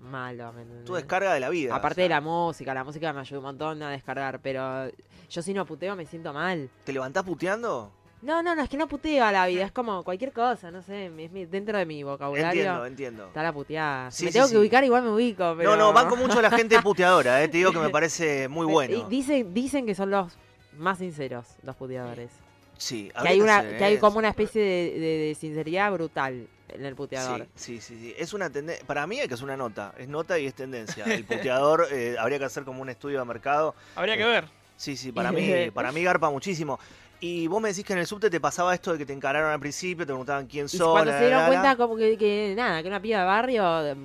Malo. 0.00 0.52
¿me? 0.52 0.64
Tu 0.84 0.94
descarga 0.94 1.32
de 1.34 1.40
la 1.40 1.48
vida. 1.48 1.74
Aparte 1.74 2.00
o 2.00 2.04
de 2.04 2.08
la 2.08 2.20
música, 2.20 2.72
la 2.74 2.84
música 2.84 3.12
me 3.12 3.20
ayuda 3.20 3.38
un 3.38 3.44
montón 3.44 3.82
a 3.82 3.90
descargar, 3.90 4.40
pero 4.40 4.90
yo 5.30 5.42
si 5.42 5.52
no 5.54 5.64
puteo 5.66 5.96
me 5.96 6.06
siento 6.06 6.32
mal. 6.32 6.70
¿Te 6.84 6.92
levantás 6.92 7.24
puteando? 7.24 7.92
No, 8.20 8.42
no, 8.42 8.56
no, 8.56 8.62
es 8.62 8.68
que 8.68 8.76
no 8.76 8.88
puteo 8.88 9.24
a 9.24 9.30
la 9.30 9.46
vida, 9.46 9.64
es 9.66 9.70
como 9.72 10.02
cualquier 10.02 10.32
cosa, 10.32 10.70
no 10.72 10.82
sé, 10.82 11.06
es 11.06 11.30
mi- 11.30 11.46
dentro 11.46 11.78
de 11.78 11.86
mi 11.86 12.02
vocabulario 12.02 12.62
Entiendo, 12.62 12.86
entiendo. 12.86 13.26
está 13.28 13.42
la 13.44 13.52
puteada. 13.52 14.10
Si 14.10 14.24
me 14.24 14.30
sí, 14.30 14.34
tengo 14.34 14.48
sí. 14.48 14.54
que 14.54 14.58
ubicar, 14.58 14.82
igual 14.82 15.04
me 15.04 15.10
ubico, 15.10 15.54
pero... 15.56 15.70
No, 15.70 15.76
no, 15.76 15.92
banco 15.92 16.16
mucho 16.16 16.40
a 16.40 16.42
la 16.42 16.50
gente 16.50 16.80
puteadora, 16.82 17.42
eh. 17.44 17.48
Te 17.48 17.58
digo 17.58 17.70
que 17.70 17.78
me 17.78 17.90
parece 17.90 18.48
muy 18.48 18.66
bueno. 18.72 19.08
dicen, 19.08 19.54
dicen 19.54 19.86
que 19.86 19.94
son 19.94 20.10
los 20.10 20.36
más 20.76 20.98
sinceros, 20.98 21.46
los 21.62 21.76
puteadores. 21.76 22.30
Sí, 22.76 23.10
Que 23.22 23.28
hay, 23.28 23.40
una, 23.40 23.62
que 23.62 23.84
hay 23.84 23.98
como 23.98 24.18
una 24.18 24.28
especie 24.28 24.62
de, 24.62 24.98
de- 24.98 25.18
de 25.28 25.34
sinceridad 25.36 25.92
brutal 25.92 26.48
en 26.68 26.84
el 26.84 26.94
puteador. 26.94 27.46
Sí, 27.54 27.80
sí, 27.80 27.94
sí, 27.96 28.00
sí. 28.00 28.14
Es 28.18 28.32
una 28.32 28.50
tendencia. 28.50 28.86
Para 28.86 29.06
mí 29.06 29.20
hay 29.20 29.28
que 29.28 29.34
hacer 29.34 29.44
una 29.44 29.56
nota. 29.56 29.94
Es 29.98 30.08
nota 30.08 30.38
y 30.38 30.46
es 30.46 30.54
tendencia. 30.54 31.04
El 31.04 31.24
puteador 31.24 31.86
eh, 31.92 32.16
habría 32.18 32.38
que 32.38 32.44
hacer 32.44 32.64
como 32.64 32.82
un 32.82 32.88
estudio 32.88 33.18
de 33.18 33.24
mercado. 33.24 33.74
Habría 33.96 34.16
que 34.16 34.24
ver. 34.24 34.44
Sí, 34.76 34.96
sí, 34.96 35.10
para 35.10 35.32
mí, 35.32 35.70
para 35.72 35.90
mí 35.92 36.02
garpa 36.04 36.30
muchísimo. 36.30 36.78
Y 37.20 37.48
vos 37.48 37.60
me 37.60 37.70
decís 37.70 37.84
que 37.84 37.94
en 37.94 37.98
el 37.98 38.06
subte 38.06 38.30
te 38.30 38.38
pasaba 38.38 38.72
esto 38.72 38.92
de 38.92 38.98
que 38.98 39.04
te 39.06 39.12
encararon 39.12 39.50
al 39.50 39.58
principio, 39.58 40.06
te 40.06 40.12
preguntaban 40.12 40.46
quién 40.46 40.66
Y 40.66 40.68
sos. 40.68 40.92
cuando 40.92 41.10
la, 41.10 41.18
se 41.18 41.24
dieron 41.24 41.40
la, 41.42 41.48
la. 41.48 41.52
cuenta 41.52 41.76
como 41.76 41.96
que, 41.96 42.16
que 42.16 42.54
nada, 42.56 42.80
que 42.80 42.86
una 42.86 43.02
piba 43.02 43.18
de 43.18 43.24
barrio, 43.24 43.86
eh, 43.88 43.96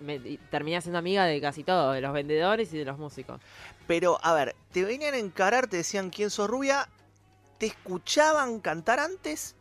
me, 0.00 0.14
y 0.14 0.38
terminé 0.50 0.80
siendo 0.80 0.98
amiga 0.98 1.26
de 1.26 1.42
casi 1.42 1.62
todo, 1.62 1.92
de 1.92 2.00
los 2.00 2.10
vendedores 2.14 2.72
y 2.72 2.78
de 2.78 2.86
los 2.86 2.96
músicos. 2.98 3.38
Pero, 3.86 4.18
a 4.22 4.32
ver, 4.32 4.56
te 4.72 4.82
venían 4.82 5.12
a 5.12 5.18
encarar, 5.18 5.66
te 5.66 5.76
decían 5.76 6.08
quién 6.08 6.30
sos 6.30 6.48
rubia, 6.48 6.88
¿te 7.58 7.66
escuchaban 7.66 8.60
cantar 8.60 8.98
antes? 8.98 9.54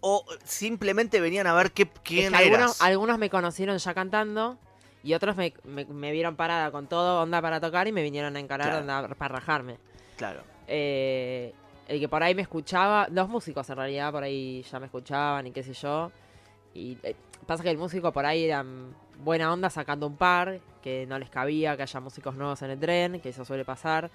¿O 0.00 0.24
simplemente 0.44 1.20
venían 1.20 1.46
a 1.46 1.54
ver 1.54 1.72
qué, 1.72 1.82
es 1.84 1.88
quién 2.04 2.32
que 2.32 2.46
eras? 2.46 2.60
algunos, 2.60 2.80
algunos 2.82 3.18
me 3.18 3.30
conocieron 3.30 3.78
ya 3.78 3.94
cantando 3.94 4.58
y 5.02 5.14
otros 5.14 5.36
me, 5.36 5.54
me- 5.64 5.84
me 5.86 6.12
vieron 6.12 6.36
parada 6.36 6.70
con 6.70 6.86
todo 6.86 7.22
onda 7.22 7.40
para 7.40 7.60
tocar 7.60 7.88
y 7.88 7.92
me 7.92 8.02
vinieron 8.02 8.36
a 8.36 8.40
encarar 8.40 8.68
Claro. 8.68 8.80
onda 8.80 9.14
para 9.14 9.34
rajarme. 9.36 9.78
Claro. 10.16 10.42
Eh, 10.68 11.52
el 11.88 12.00
que 12.00 12.08
por 12.08 12.22
ahí 12.22 12.34
me 12.34 12.42
escuchaba, 12.42 13.08
los 13.10 13.28
músicos 13.28 13.68
en 13.70 13.76
realidad 13.76 14.12
por 14.12 14.22
ahí 14.22 14.62
ya 14.70 14.78
me 14.78 14.86
escuchaban 14.86 15.46
y 15.46 15.50
qué 15.52 15.62
sé 15.62 15.72
yo. 15.74 16.12
Y 16.74 16.96
eh, 17.02 17.16
pasa 17.46 17.62
que 17.62 17.70
el 17.70 17.78
músico 17.78 18.12
por 18.12 18.24
ahí 18.26 18.44
era 18.44 18.64
buena 19.18 19.52
onda 19.52 19.68
sacando 19.70 20.06
un 20.06 20.16
par, 20.16 20.60
que 20.82 21.06
no 21.06 21.18
les 21.18 21.30
cabía 21.30 21.76
que 21.76 21.82
haya 21.82 22.00
músicos 22.00 22.34
nuevos 22.36 22.60
en 22.62 22.70
el 22.70 22.78
tren, 22.78 23.20
que 23.20 23.30
eso 23.30 23.44
suele 23.44 23.64
pasar. 23.64 24.10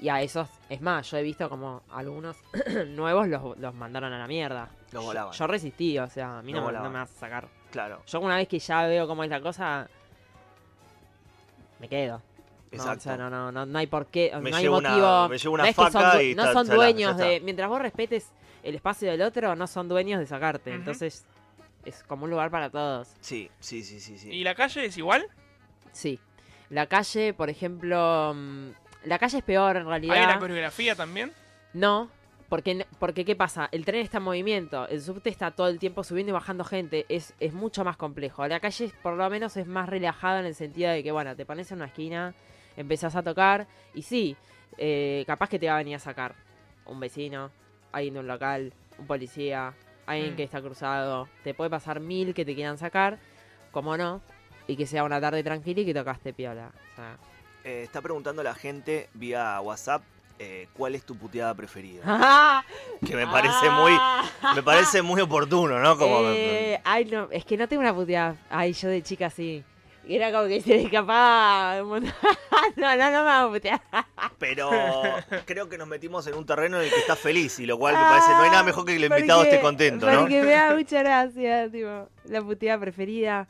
Y 0.00 0.08
a 0.08 0.20
esos, 0.20 0.48
es 0.68 0.80
más, 0.80 1.10
yo 1.10 1.16
he 1.18 1.22
visto 1.22 1.48
como 1.48 1.82
algunos 1.90 2.36
nuevos 2.88 3.28
los, 3.28 3.58
los 3.58 3.74
mandaron 3.74 4.12
a 4.12 4.18
la 4.18 4.26
mierda. 4.26 4.68
Los 4.92 5.04
volaban. 5.04 5.32
Yo, 5.32 5.46
resistí, 5.46 5.98
o 5.98 6.08
sea, 6.10 6.38
a 6.38 6.42
mí 6.42 6.52
no, 6.52 6.58
no 6.60 6.64
volaban. 6.66 6.92
me 6.92 6.98
vas 6.98 7.10
a 7.10 7.14
sacar. 7.20 7.48
Claro. 7.70 8.02
Yo 8.06 8.20
una 8.20 8.36
vez 8.36 8.48
que 8.48 8.58
ya 8.58 8.86
veo 8.86 9.06
cómo 9.06 9.24
es 9.24 9.30
la 9.30 9.40
cosa, 9.40 9.88
me 11.80 11.88
quedo. 11.88 12.18
No, 12.72 12.82
o 12.82 12.86
Exacto. 12.86 13.00
sea, 13.04 13.16
no, 13.16 13.30
no, 13.30 13.52
no, 13.52 13.64
no 13.66 13.78
hay 13.78 13.86
por 13.86 14.06
qué, 14.06 14.32
Me 14.40 14.50
no 14.50 14.56
hay 14.56 14.66
una- 14.68 14.90
motivo. 14.90 15.28
me 15.28 15.38
llevo 15.38 15.54
una 15.54 15.62
no 15.64 15.68
es 15.70 15.76
son, 15.76 16.20
y 16.22 16.34
no 16.34 16.64
dueños 16.64 17.16
de. 17.16 17.40
Mientras 17.40 17.68
vos 17.68 17.80
respetes 17.80 18.30
el 18.64 18.74
espacio 18.74 19.10
del 19.10 19.22
otro, 19.22 19.54
no 19.54 19.66
son 19.66 19.88
dueños 19.88 20.18
de 20.18 20.26
sacarte. 20.26 20.72
Entonces, 20.72 21.24
es 21.84 22.02
como 22.02 22.24
un 22.24 22.30
lugar 22.30 22.50
para 22.50 22.70
todos. 22.70 23.14
Sí, 23.20 23.48
sí, 23.60 23.82
sí, 23.84 24.00
sí. 24.00 24.18
sí. 24.18 24.30
¿Y 24.30 24.42
la 24.42 24.54
calle 24.54 24.86
es 24.86 24.96
igual? 24.98 25.26
Sí. 25.92 26.18
La 26.70 26.86
calle, 26.86 27.32
por 27.34 27.50
ejemplo. 27.50 28.34
La 29.04 29.18
calle 29.18 29.38
es 29.38 29.44
peor 29.44 29.76
en 29.76 29.86
realidad. 29.86 30.16
¿Hay 30.16 30.24
una 30.24 30.38
coreografía 30.38 30.94
también? 30.94 31.32
No, 31.72 32.08
porque, 32.48 32.86
porque 32.98 33.24
¿qué 33.24 33.36
pasa? 33.36 33.68
El 33.72 33.84
tren 33.84 34.00
está 34.02 34.18
en 34.18 34.24
movimiento, 34.24 34.86
el 34.88 35.00
subte 35.02 35.28
está 35.30 35.50
todo 35.50 35.68
el 35.68 35.78
tiempo 35.78 36.04
subiendo 36.04 36.30
y 36.30 36.32
bajando 36.32 36.64
gente, 36.64 37.04
es, 37.08 37.34
es 37.40 37.52
mucho 37.52 37.84
más 37.84 37.96
complejo. 37.96 38.46
La 38.46 38.60
calle 38.60 38.92
por 39.02 39.14
lo 39.14 39.28
menos 39.30 39.56
es 39.56 39.66
más 39.66 39.88
relajada 39.88 40.40
en 40.40 40.46
el 40.46 40.54
sentido 40.54 40.90
de 40.90 41.02
que, 41.02 41.12
bueno, 41.12 41.34
te 41.36 41.44
pones 41.46 41.70
en 41.72 41.78
una 41.78 41.86
esquina, 41.86 42.34
empezás 42.76 43.16
a 43.16 43.22
tocar 43.22 43.66
y 43.94 44.02
sí, 44.02 44.36
eh, 44.78 45.24
capaz 45.26 45.48
que 45.48 45.58
te 45.58 45.66
va 45.66 45.74
a 45.74 45.78
venir 45.78 45.96
a 45.96 45.98
sacar 45.98 46.34
un 46.86 47.00
vecino, 47.00 47.50
alguien 47.92 48.14
de 48.14 48.20
un 48.20 48.26
local, 48.26 48.72
un 48.98 49.06
policía, 49.06 49.72
alguien 50.06 50.34
Mm. 50.34 50.36
que 50.36 50.42
está 50.44 50.60
cruzado, 50.60 51.28
te 51.42 51.54
puede 51.54 51.70
pasar 51.70 52.00
mil 52.00 52.34
que 52.34 52.44
te 52.44 52.54
quieran 52.54 52.78
sacar, 52.78 53.18
como 53.72 53.96
no, 53.96 54.20
y 54.66 54.76
que 54.76 54.86
sea 54.86 55.04
una 55.04 55.20
tarde 55.20 55.42
tranquila 55.42 55.80
y 55.80 55.84
que 55.86 55.94
tocaste 55.94 56.32
piola. 56.32 56.70
O 56.92 56.96
sea, 56.96 57.16
Eh, 57.64 57.82
está 57.82 58.00
preguntando 58.02 58.42
la 58.42 58.54
gente 58.54 59.08
vía 59.14 59.58
WhatsApp 59.60 60.02
eh, 60.38 60.68
cuál 60.74 60.94
es 60.94 61.04
tu 61.04 61.16
puteada 61.16 61.54
preferida. 61.54 62.62
Que 63.06 63.16
me 63.16 63.26
parece 63.26 63.70
muy, 63.70 63.92
me 64.54 64.62
parece 64.62 65.02
muy 65.02 65.20
oportuno, 65.20 65.78
¿no? 65.78 65.96
Como 65.96 66.18
Ah. 66.18 66.32
Eh, 66.34 66.80
ay, 66.84 67.04
no, 67.06 67.28
es 67.30 67.44
que 67.44 67.56
no 67.56 67.68
tengo 67.68 67.80
una 67.82 67.94
puteada. 67.94 68.36
Ay, 68.50 68.72
yo 68.72 68.88
de 68.88 69.02
chica 69.02 69.30
sí. 69.30 69.62
Era 70.06 70.30
como 70.32 70.46
que 70.48 70.60
se 70.60 70.82
escapaba 70.82 71.82
un 71.82 71.88
montón. 71.88 72.12
no, 72.76 72.96
no, 72.96 73.10
no 73.10 73.24
me 73.24 73.30
hago 73.30 73.52
putear. 73.52 73.80
pero 74.38 74.70
creo 75.46 75.68
que 75.68 75.78
nos 75.78 75.88
metimos 75.88 76.26
en 76.26 76.34
un 76.34 76.44
terreno 76.44 76.78
en 76.78 76.84
el 76.84 76.90
que 76.90 77.00
estás 77.00 77.18
feliz 77.18 77.58
y 77.58 77.66
lo 77.66 77.78
cual 77.78 77.94
me 77.94 78.02
parece 78.02 78.30
no 78.32 78.40
hay 78.42 78.50
nada 78.50 78.62
mejor 78.64 78.84
que 78.84 78.92
que 78.92 78.96
el 78.98 79.04
invitado 79.04 79.40
Porque- 79.40 79.50
esté 79.54 79.62
contento, 79.62 80.10
¿no? 80.10 80.20
Porque 80.20 80.42
me 80.42 80.50
da 80.50 80.74
mucha 80.74 80.98
gracia, 81.02 81.70
tipo, 81.70 82.08
la 82.26 82.42
puteada 82.42 82.78
preferida. 82.80 83.48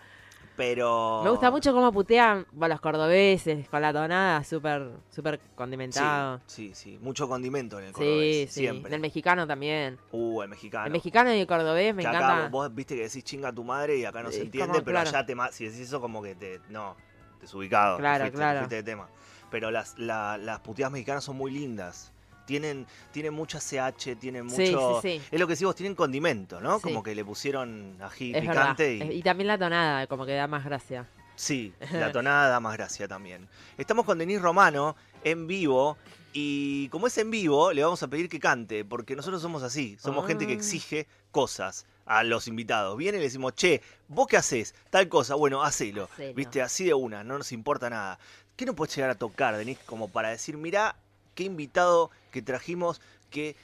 Pero. 0.57 1.23
Me 1.25 1.31
gusta 1.31 1.51
mucho 1.51 1.73
cómo 1.73 1.91
putean 1.93 2.47
los 2.57 2.81
cordobeses 2.81 3.69
con 3.69 3.83
la 3.83 3.93
tonada 3.93 4.45
súper 4.45 4.89
súper 5.11 5.41
condimentado. 5.57 6.41
Sí, 6.47 6.69
sí, 6.69 6.93
sí. 6.93 6.99
Mucho 7.03 7.29
condimento 7.29 7.79
en 7.81 7.87
el 7.87 7.93
cordobés. 7.93 8.53
sí. 8.53 8.61
Siempre. 8.61 8.91
Del 8.91 9.01
mexicano 9.01 9.47
también. 9.47 9.99
Uh, 10.13 10.43
el 10.43 10.49
mexicano. 10.49 10.87
El 10.87 10.93
mexicano 10.93 11.35
y 11.35 11.41
el 11.41 11.47
cordobés 11.47 11.95
me 11.95 12.03
que 12.03 12.09
encanta. 12.09 12.39
acá 12.39 12.49
vos 12.49 12.73
viste 12.75 12.95
que 12.95 13.03
decís 13.03 13.25
chinga 13.25 13.49
a 13.49 13.53
tu 13.53 13.65
madre 13.65 13.97
y 13.99 14.05
acá 14.05 14.23
no 14.23 14.31
se 14.31 14.43
entiende, 14.43 14.73
como, 14.75 14.85
pero 14.85 14.95
claro. 15.01 15.09
allá 15.11 15.27
te 15.27 15.35
si 15.53 15.65
decís 15.67 15.81
eso 15.81 16.01
como 16.01 16.23
que 16.23 16.35
te. 16.37 16.61
No, 16.69 16.97
desubicado. 17.41 17.97
te 17.97 18.03
Claro, 18.03 18.25
te 18.27 18.33
claro. 18.33 18.59
fuiste 18.61 18.77
de 18.77 18.83
tema. 18.85 19.09
Pero 19.51 19.71
las, 19.73 19.99
la- 19.99 20.39
las 20.39 20.61
puteadas 20.61 20.93
mexicanas 20.93 21.25
son 21.25 21.37
muy 21.37 21.51
lindas. 21.51 22.13
Tienen, 22.47 22.87
tienen 23.13 23.33
mucha 23.35 23.59
CH, 23.59 24.17
tienen 24.21 24.49
Sí, 24.51 24.71
mucho. 24.73 25.01
sí, 25.03 25.19
sí. 25.19 25.23
Es 25.31 25.41
lo 25.41 25.47
que 25.47 25.53
decís 25.55 25.65
vos, 25.67 25.75
tienen 25.75 25.95
condimento, 25.95 26.61
¿no? 26.61 26.77
Sí. 26.77 26.83
Como 26.83 27.03
que 27.03 27.15
le 27.15 27.25
pusieron 27.25 27.97
ají 28.03 28.33
Es 28.35 28.41
picante 28.43 28.95
y. 28.97 29.03
Y 29.19 29.23
también 29.23 29.49
la 29.49 29.59
tonada, 29.59 30.07
como 30.07 30.27
que 30.27 30.33
da 30.35 30.47
más 30.47 30.65
gracia. 30.65 31.07
Sí, 31.37 31.73
la 31.93 32.13
tonada 32.13 32.49
da 32.49 32.61
más 32.61 32.75
gracia 32.77 33.09
también. 33.09 33.49
Estamos 33.79 34.05
con 34.05 34.19
Denis 34.19 34.41
Romano 34.41 34.95
en 35.25 35.47
vivo 35.47 35.97
y 36.33 36.89
como 36.89 37.07
es 37.07 37.17
en 37.19 37.31
vivo, 37.31 37.73
le 37.73 37.83
vamos 37.83 38.03
a 38.03 38.09
pedir 38.09 38.29
que 38.29 38.39
cante, 38.41 38.85
porque 38.85 39.15
nosotros 39.17 39.41
somos 39.41 39.63
así, 39.63 39.97
somos 40.01 40.27
gente 40.27 40.47
que 40.47 40.53
Ah. 40.53 40.57
exige 40.57 41.07
cosas 41.31 41.87
a 42.07 42.23
los 42.25 42.47
invitados. 42.49 42.97
Viene 42.99 43.17
y 43.19 43.21
le 43.21 43.27
decimos, 43.27 43.55
che, 43.55 43.81
¿vos 44.09 44.27
qué 44.27 44.37
haces? 44.37 44.75
Tal 44.91 45.09
cosa, 45.09 45.35
bueno, 45.37 45.63
hacelo. 45.63 46.09
Hacelo. 46.13 46.35
Viste, 46.35 46.61
así 46.61 46.85
de 46.85 46.93
una, 46.95 47.25
no 47.25 47.39
nos 47.39 47.51
importa 47.53 47.89
nada. 47.89 48.19
¿Qué 48.57 48.67
nos 48.67 48.75
puede 48.75 48.93
llegar 48.93 49.11
a 49.11 49.15
tocar, 49.15 49.57
Denis, 49.57 49.79
como 49.87 50.09
para 50.09 50.29
decir, 50.31 50.57
mirá, 50.57 50.95
qué 51.35 51.45
invitado 51.45 52.11
que 52.31 52.43
trajimos 52.43 53.01
que 53.31 53.57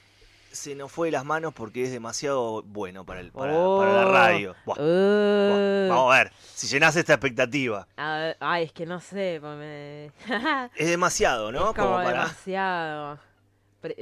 se 0.51 0.75
nos 0.75 0.91
fue 0.91 1.07
de 1.07 1.11
las 1.13 1.23
manos 1.23 1.53
porque 1.53 1.83
es 1.83 1.91
demasiado 1.91 2.61
bueno 2.63 3.05
para, 3.05 3.21
el, 3.21 3.31
para, 3.31 3.53
para 3.53 3.93
la 3.93 4.05
Oh. 4.07 4.11
radio? 4.11 4.55
Buah, 4.65 4.75
buah, 4.75 4.85
Uh, 4.85 5.89
vamos 5.89 6.13
a 6.13 6.17
ver, 6.17 6.31
si 6.53 6.67
llenás 6.67 6.95
esta 6.97 7.13
expectativa. 7.13 7.87
ay, 7.95 8.63
es 8.65 8.73
que 8.73 8.85
no 8.85 8.99
sé. 8.99 9.37
pues 9.39 9.57
me- 9.57 10.11
Es 10.75 10.87
demasiado, 10.89 11.51
¿no? 11.53 11.69
Es 11.69 11.75
como, 11.75 11.93
para. 11.95 12.23
demasiado. 12.23 13.19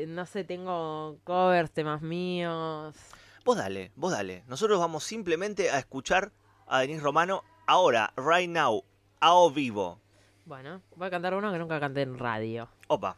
No 0.07 0.25
sé, 0.25 0.43
tengo 0.43 1.17
covers, 1.23 1.71
temas 1.71 2.01
míos. 2.01 2.95
Vos 3.45 3.55
dale, 3.57 3.91
vos 3.95 4.11
dale. 4.11 4.43
Nosotros 4.47 4.79
vamos 4.79 5.03
simplemente 5.03 5.69
a 5.71 5.77
escuchar 5.79 6.31
a 6.67 6.79
Denis 6.81 7.01
Romano 7.01 7.43
ahora, 7.67 8.11
right 8.17 8.49
now, 8.49 8.83
a 9.21 9.33
o 9.35 9.49
vivo. 9.51 9.99
Bueno, 10.45 10.81
voy 10.95 11.07
a 11.07 11.11
cantar 11.11 11.33
uno 11.35 11.51
que 11.51 11.59
nunca 11.59 11.79
canté 11.79 12.01
en 12.01 12.17
radio. 12.17 12.67
Opa. 12.87 13.15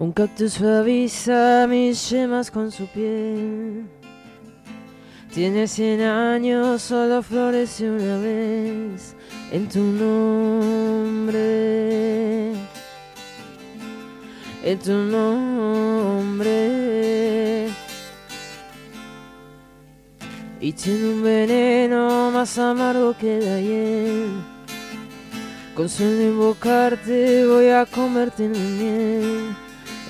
Un 0.00 0.12
cactus 0.12 0.52
suaviza 0.52 1.66
mis 1.66 2.08
yemas 2.08 2.52
con 2.52 2.70
su 2.70 2.86
piel. 2.86 3.84
Tiene 5.34 5.66
cien 5.66 6.02
años, 6.02 6.82
solo 6.82 7.20
florece 7.20 7.90
una 7.90 8.18
vez 8.18 9.16
en 9.50 9.68
tu 9.68 9.80
nombre. 9.80 11.32
En 14.62 14.78
tu 14.78 14.92
nombre. 14.92 16.46
Y 20.60 20.72
tiene 20.74 21.08
un 21.08 21.24
veneno 21.24 22.30
más 22.30 22.56
amargo 22.56 23.16
que 23.18 23.40
la 23.40 23.60
hiel. 23.60 24.28
Con 25.74 25.88
solo 25.88 26.22
invocarte 26.22 27.44
voy 27.46 27.70
a 27.70 27.84
convertir 27.84 28.52
en 28.54 28.78
miel 28.78 29.57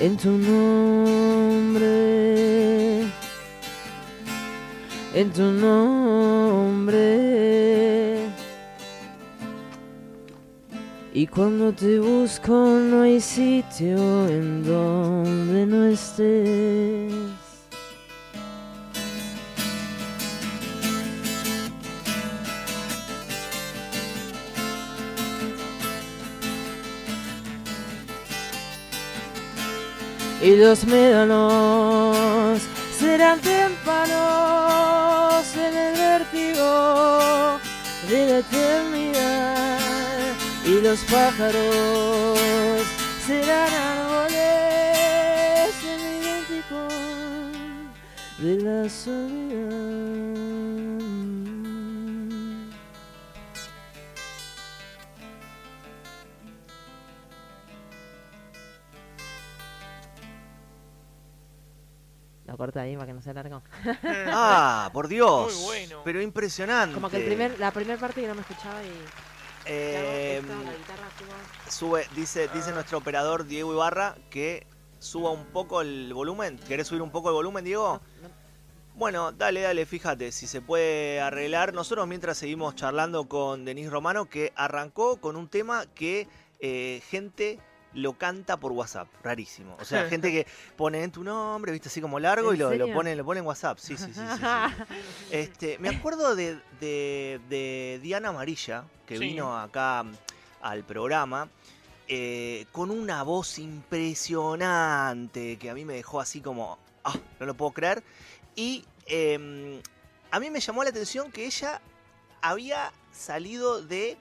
en 0.01 0.17
tu 0.17 0.31
nombre, 0.31 1.83
en 5.15 5.31
tu 5.33 5.43
nombre. 5.43 7.09
Y 11.13 11.27
cuando 11.27 11.73
te 11.73 11.99
busco 11.99 12.53
no 12.53 13.03
hay 13.03 13.21
sitio 13.21 14.29
en 14.29 14.63
donde 14.65 15.67
no 15.67 15.85
estés. 15.87 17.28
Y 30.49 30.57
los 30.57 30.85
médanos 30.87 32.63
serán 32.99 33.39
témpanos 33.41 34.17
en 35.55 35.77
el 35.77 35.93
vértigo 35.95 37.59
de 38.09 38.27
la 38.31 38.39
eternidad 38.39 39.79
y 40.65 40.81
los 40.81 41.01
pájaros 41.01 42.39
serán 43.27 43.75
árboles 43.91 44.39
en 45.93 46.01
el 46.01 46.47
de 48.39 48.55
la 48.65 48.89
soledad. 48.89 50.19
Lo 62.59 62.65
corto 62.65 62.81
ahí 62.81 62.97
para 62.97 63.07
que 63.07 63.13
no 63.13 63.23
sea 63.23 63.35
largo. 63.35 63.63
Ah, 64.27 64.91
por 64.93 65.07
Dios. 65.07 65.55
Muy 65.55 65.65
bueno. 65.65 66.01
Pero 66.05 66.21
impresionante. 66.21 66.93
Como 66.95 67.09
que 67.09 67.19
el 67.19 67.25
primer, 67.25 67.59
la 67.61 67.71
primera 67.71 67.99
parte 68.01 68.21
que 68.21 68.27
no 68.27 68.35
me 68.35 68.41
escuchaba 68.41 68.83
y... 68.83 68.91
Eh, 69.71 70.43
la 70.45 70.55
guitarra 70.55 71.09
sube, 71.69 72.07
dice, 72.17 72.49
dice 72.55 72.73
nuestro 72.73 72.97
operador 72.99 73.45
Diego 73.45 73.71
Ibarra 73.75 74.17
que 74.31 74.67
suba 74.99 75.31
un 75.31 75.45
poco 75.47 75.83
el 75.83 76.13
volumen. 76.13 76.59
¿Querés 76.67 76.89
subir 76.89 77.03
un 77.03 77.11
poco 77.11 77.29
el 77.29 77.35
volumen, 77.35 77.65
Diego? 77.65 78.01
No, 78.23 78.29
no. 78.29 78.35
Bueno, 78.95 79.31
dale, 79.31 79.61
dale, 79.61 79.87
fíjate, 79.87 80.33
si 80.33 80.49
se 80.49 80.61
puede 80.61 81.21
arreglar. 81.21 81.73
Nosotros 81.75 82.09
mientras 82.09 82.39
seguimos 82.39 82.75
charlando 82.75 83.29
con 83.29 83.65
Denis 83.65 83.91
Romano, 83.91 84.25
que 84.25 84.53
arrancó 84.57 85.21
con 85.21 85.37
un 85.37 85.49
tema 85.49 85.87
que 85.95 86.27
eh, 86.59 87.01
gente 87.09 87.61
lo 87.95 88.13
canta 88.19 88.57
por 88.59 88.73
WhatsApp, 88.73 89.09
rarísimo. 89.23 89.77
O 89.81 89.85
sea, 89.85 90.05
gente 90.11 90.31
que 90.31 90.47
pone 90.77 91.03
en 91.03 91.11
tu 91.11 91.25
nombre, 91.25 91.73
viste, 91.73 91.89
así 91.89 92.01
como 92.01 92.19
largo, 92.21 92.51
¿En 92.51 92.57
y 92.57 92.59
lo, 92.59 92.75
lo 92.75 92.93
pone, 92.93 93.17
lo 93.17 93.25
pone 93.25 93.41
en 93.41 93.47
WhatsApp. 93.47 93.79
Sí, 93.79 93.97
sí, 93.97 94.05
sí, 94.07 94.13
sí. 94.15 94.21
sí. 94.21 94.85
Este, 95.31 95.79
me 95.79 95.89
acuerdo 95.89 96.35
de, 96.37 96.59
de- 96.81 97.41
de 97.49 97.99
Diana 98.03 98.29
Amarilla, 98.31 98.85
que 99.07 99.17
Sí. 99.19 99.25
vino 99.25 99.59
acá 99.59 100.05
al 100.61 100.85
programa, 100.85 101.49
eh, 102.09 102.67
con 102.73 102.91
una 102.91 103.23
voz 103.23 103.59
impresionante, 103.59 105.57
que 105.59 105.71
a 105.71 105.75
mí 105.75 105.85
me 105.85 105.95
dejó 105.95 106.21
así 106.21 106.41
como, 106.41 106.79
ah, 107.05 107.15
no 107.41 107.47
lo 107.47 107.55
puedo 107.55 107.73
creer. 107.73 108.03
Y 108.55 108.85
eh, 109.07 109.81
a 110.31 110.41
mí 110.41 110.51
me 110.51 110.61
llamó 110.61 110.85
la 110.85 110.91
atención 110.91 111.31
que 111.33 111.47
ella 111.47 111.81
había 112.43 112.93
salido 113.13 113.83
de 113.83 114.17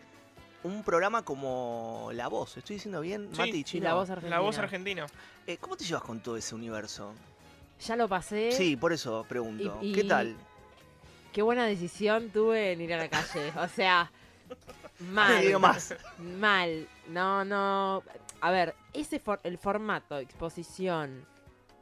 un 0.63 0.83
programa 0.83 1.23
como 1.23 2.09
La 2.13 2.27
Voz. 2.27 2.57
¿Estoy 2.57 2.75
diciendo 2.77 3.01
bien, 3.01 3.29
Sí, 3.31 3.37
Mati 3.37 3.63
Chino? 3.63 3.83
la 3.85 3.93
voz 3.93 4.09
argentina. 4.09 4.35
La 4.35 4.41
voz 4.41 4.57
argentina. 4.57 5.05
Eh, 5.45 5.57
¿Cómo 5.57 5.77
te 5.77 5.85
llevas 5.85 6.03
con 6.03 6.19
todo 6.19 6.35
ese 6.37 6.55
universo? 6.55 7.13
Ya 7.85 7.95
lo 7.95 8.07
pasé. 8.07 8.51
Sí, 8.51 8.75
por 8.75 8.91
eso 8.91 9.25
pregunto. 9.29 9.77
y- 9.81 9.93
¿Qué 9.93 10.03
tal? 10.03 10.35
Qué 11.31 11.41
buena 11.41 11.65
decisión 11.65 12.29
tuve 12.31 12.71
en 12.73 12.81
ir 12.81 12.93
a 12.93 12.97
la 12.97 13.07
calle. 13.09 13.51
O 13.57 13.67
sea, 13.67 14.11
mal. 14.99 15.41
Digo 15.45 15.59
más. 15.59 15.93
Mal. 16.17 16.87
No, 17.07 17.45
no. 17.45 18.01
A 18.41 18.51
ver, 18.51 18.75
ese 18.93 19.19
for- 19.19 19.39
el 19.43 19.57
formato, 19.59 20.17
exposición, 20.17 21.25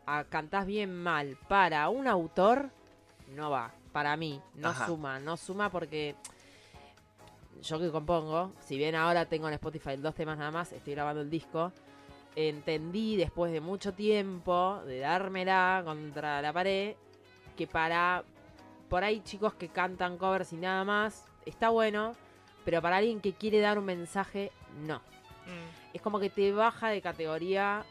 a 0.05 0.25
cantás 0.25 0.65
bien 0.65 0.93
mal 0.93 1.37
para 1.47 1.87
un 1.89 2.07
autor, 2.07 2.69
no 3.33 3.49
va. 3.49 3.71
Para 3.93 4.17
mí, 4.17 4.41
no 4.55 4.69
Ajá. 4.69 4.85
suma. 4.87 5.19
No 5.19 5.37
suma 5.37 5.69
porque 5.71 6.15
yo 7.61 7.79
que 7.79 7.91
compongo, 7.91 8.51
si 8.61 8.77
bien 8.77 8.95
ahora 8.95 9.25
tengo 9.25 9.47
en 9.47 9.53
Spotify 9.55 9.95
dos 9.97 10.15
temas 10.15 10.37
nada 10.37 10.51
más, 10.51 10.71
estoy 10.71 10.93
grabando 10.93 11.21
el 11.21 11.29
disco. 11.29 11.71
Entendí 12.35 13.15
después 13.15 13.51
de 13.51 13.61
mucho 13.61 13.93
tiempo 13.93 14.81
de 14.85 14.99
dármela 14.99 15.81
contra 15.85 16.41
la 16.41 16.51
pared 16.51 16.95
que 17.55 17.65
para 17.65 18.23
por 18.89 19.03
ahí 19.03 19.21
chicos 19.21 19.53
que 19.53 19.69
cantan 19.69 20.17
covers 20.17 20.53
y 20.53 20.57
nada 20.57 20.83
más, 20.83 21.25
está 21.45 21.69
bueno, 21.69 22.13
pero 22.63 22.81
para 22.81 22.97
alguien 22.97 23.21
que 23.21 23.33
quiere 23.33 23.59
dar 23.59 23.79
un 23.79 23.85
mensaje, 23.85 24.51
no. 24.85 24.97
Mm. 24.97 25.95
Es 25.95 26.01
como 26.01 26.19
que 26.19 26.29
te 26.29 26.51
baja 26.51 26.89
de 26.89 27.01
categoría, 27.01 27.85